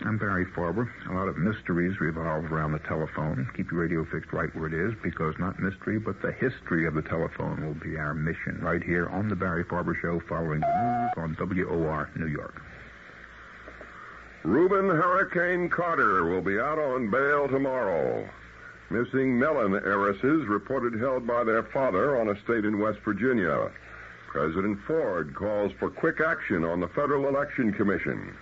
I'm 0.01 0.17
Barry 0.17 0.47
Farber. 0.47 0.89
A 1.11 1.13
lot 1.13 1.27
of 1.27 1.37
mysteries 1.37 1.99
revolve 1.99 2.51
around 2.51 2.71
the 2.71 2.79
telephone. 2.79 3.47
Keep 3.55 3.71
your 3.71 3.81
radio 3.81 4.03
fixed 4.05 4.33
right 4.33 4.49
where 4.55 4.65
it 4.65 4.73
is, 4.73 4.97
because 5.03 5.35
not 5.37 5.59
mystery, 5.59 5.99
but 5.99 6.19
the 6.23 6.31
history 6.31 6.87
of 6.87 6.95
the 6.95 7.03
telephone 7.03 7.63
will 7.63 7.75
be 7.75 7.95
our 7.97 8.15
mission 8.15 8.57
right 8.59 8.81
here 8.81 9.09
on 9.09 9.29
the 9.29 9.35
Barry 9.35 9.63
Farber 9.63 9.93
Show 10.01 10.19
following 10.27 10.61
the 10.61 10.65
news 10.65 11.11
on 11.17 11.37
WOR 11.39 12.09
New 12.15 12.27
York. 12.27 12.63
Rubin 14.43 14.89
Hurricane 14.89 15.69
Carter 15.69 16.25
will 16.25 16.41
be 16.41 16.57
out 16.59 16.79
on 16.79 17.11
bail 17.11 17.47
tomorrow. 17.47 18.27
Missing 18.89 19.37
Mellon 19.37 19.75
heiresses 19.75 20.47
reported 20.47 20.97
held 20.97 21.27
by 21.27 21.43
their 21.43 21.63
father 21.63 22.17
on 22.19 22.29
a 22.29 22.41
state 22.43 22.63
in 22.63 22.79
West 22.79 22.99
Virginia. 23.03 23.69
President 24.27 24.79
Ford 24.87 25.35
calls 25.35 25.73
for 25.73 25.89
quick 25.89 26.21
action 26.21 26.63
on 26.63 26.79
the 26.79 26.87
Federal 26.87 27.27
Election 27.27 27.73
Commission. 27.73 28.33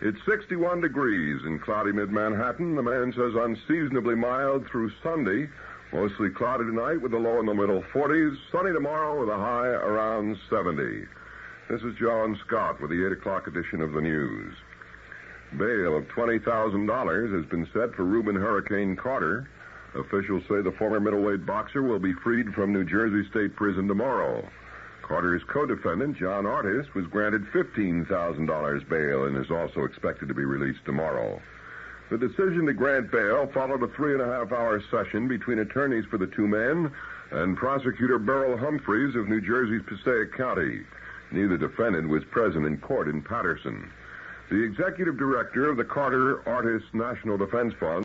It's 0.00 0.18
61 0.26 0.80
degrees 0.80 1.40
in 1.46 1.60
cloudy 1.60 1.92
mid-Manhattan. 1.92 2.74
The 2.74 2.82
man 2.82 3.12
says 3.12 3.34
unseasonably 3.36 4.16
mild 4.16 4.66
through 4.66 4.90
Sunday. 5.00 5.48
Mostly 5.92 6.30
cloudy 6.30 6.64
tonight 6.64 7.00
with 7.00 7.14
a 7.14 7.18
low 7.18 7.38
in 7.38 7.46
the 7.46 7.54
middle 7.54 7.82
40s. 7.92 8.36
Sunny 8.50 8.72
tomorrow 8.72 9.20
with 9.20 9.28
a 9.28 9.36
high 9.36 9.68
around 9.68 10.36
70. 10.50 11.06
This 11.70 11.82
is 11.82 11.94
John 12.00 12.36
Scott 12.44 12.80
with 12.80 12.90
the 12.90 13.06
8 13.06 13.12
o'clock 13.12 13.46
edition 13.46 13.80
of 13.80 13.92
the 13.92 14.00
news. 14.00 14.56
Bail 15.56 15.96
of 15.96 16.08
$20,000 16.08 17.36
has 17.36 17.46
been 17.48 17.68
set 17.72 17.94
for 17.94 18.02
Rubin 18.02 18.34
Hurricane 18.34 18.96
Carter. 18.96 19.46
Officials 19.94 20.42
say 20.48 20.60
the 20.60 20.74
former 20.78 20.98
middleweight 20.98 21.46
boxer 21.46 21.82
will 21.82 22.00
be 22.00 22.12
freed 22.12 22.52
from 22.54 22.72
New 22.72 22.84
Jersey 22.84 23.28
State 23.30 23.54
Prison 23.54 23.86
tomorrow. 23.86 24.46
Carter's 25.02 25.42
co-defendant, 25.44 26.16
John 26.16 26.46
Artis, 26.46 26.86
was 26.94 27.06
granted 27.06 27.44
$15,000 27.52 28.88
bail 28.88 29.24
and 29.24 29.36
is 29.36 29.50
also 29.50 29.84
expected 29.84 30.28
to 30.28 30.34
be 30.34 30.44
released 30.44 30.84
tomorrow. 30.84 31.40
The 32.10 32.18
decision 32.18 32.66
to 32.66 32.72
grant 32.72 33.10
bail 33.10 33.46
followed 33.54 33.82
a 33.82 33.88
three 33.88 34.12
and 34.12 34.22
a 34.22 34.26
half 34.26 34.52
hour 34.52 34.82
session 34.90 35.28
between 35.28 35.60
attorneys 35.60 36.04
for 36.06 36.18
the 36.18 36.26
two 36.26 36.48
men 36.48 36.92
and 37.30 37.56
prosecutor 37.56 38.18
Burrell 38.18 38.58
Humphreys 38.58 39.14
of 39.14 39.28
New 39.28 39.40
Jersey's 39.40 39.82
Passaic 39.86 40.32
County. 40.36 40.82
Neither 41.30 41.56
defendant 41.56 42.08
was 42.08 42.24
present 42.24 42.66
in 42.66 42.78
court 42.78 43.08
in 43.08 43.22
Paterson. 43.22 43.90
The 44.50 44.62
executive 44.62 45.16
director 45.16 45.70
of 45.70 45.78
the 45.78 45.84
Carter 45.84 46.46
Artis 46.46 46.82
National 46.92 47.38
Defense 47.38 47.72
Fund 47.80 48.02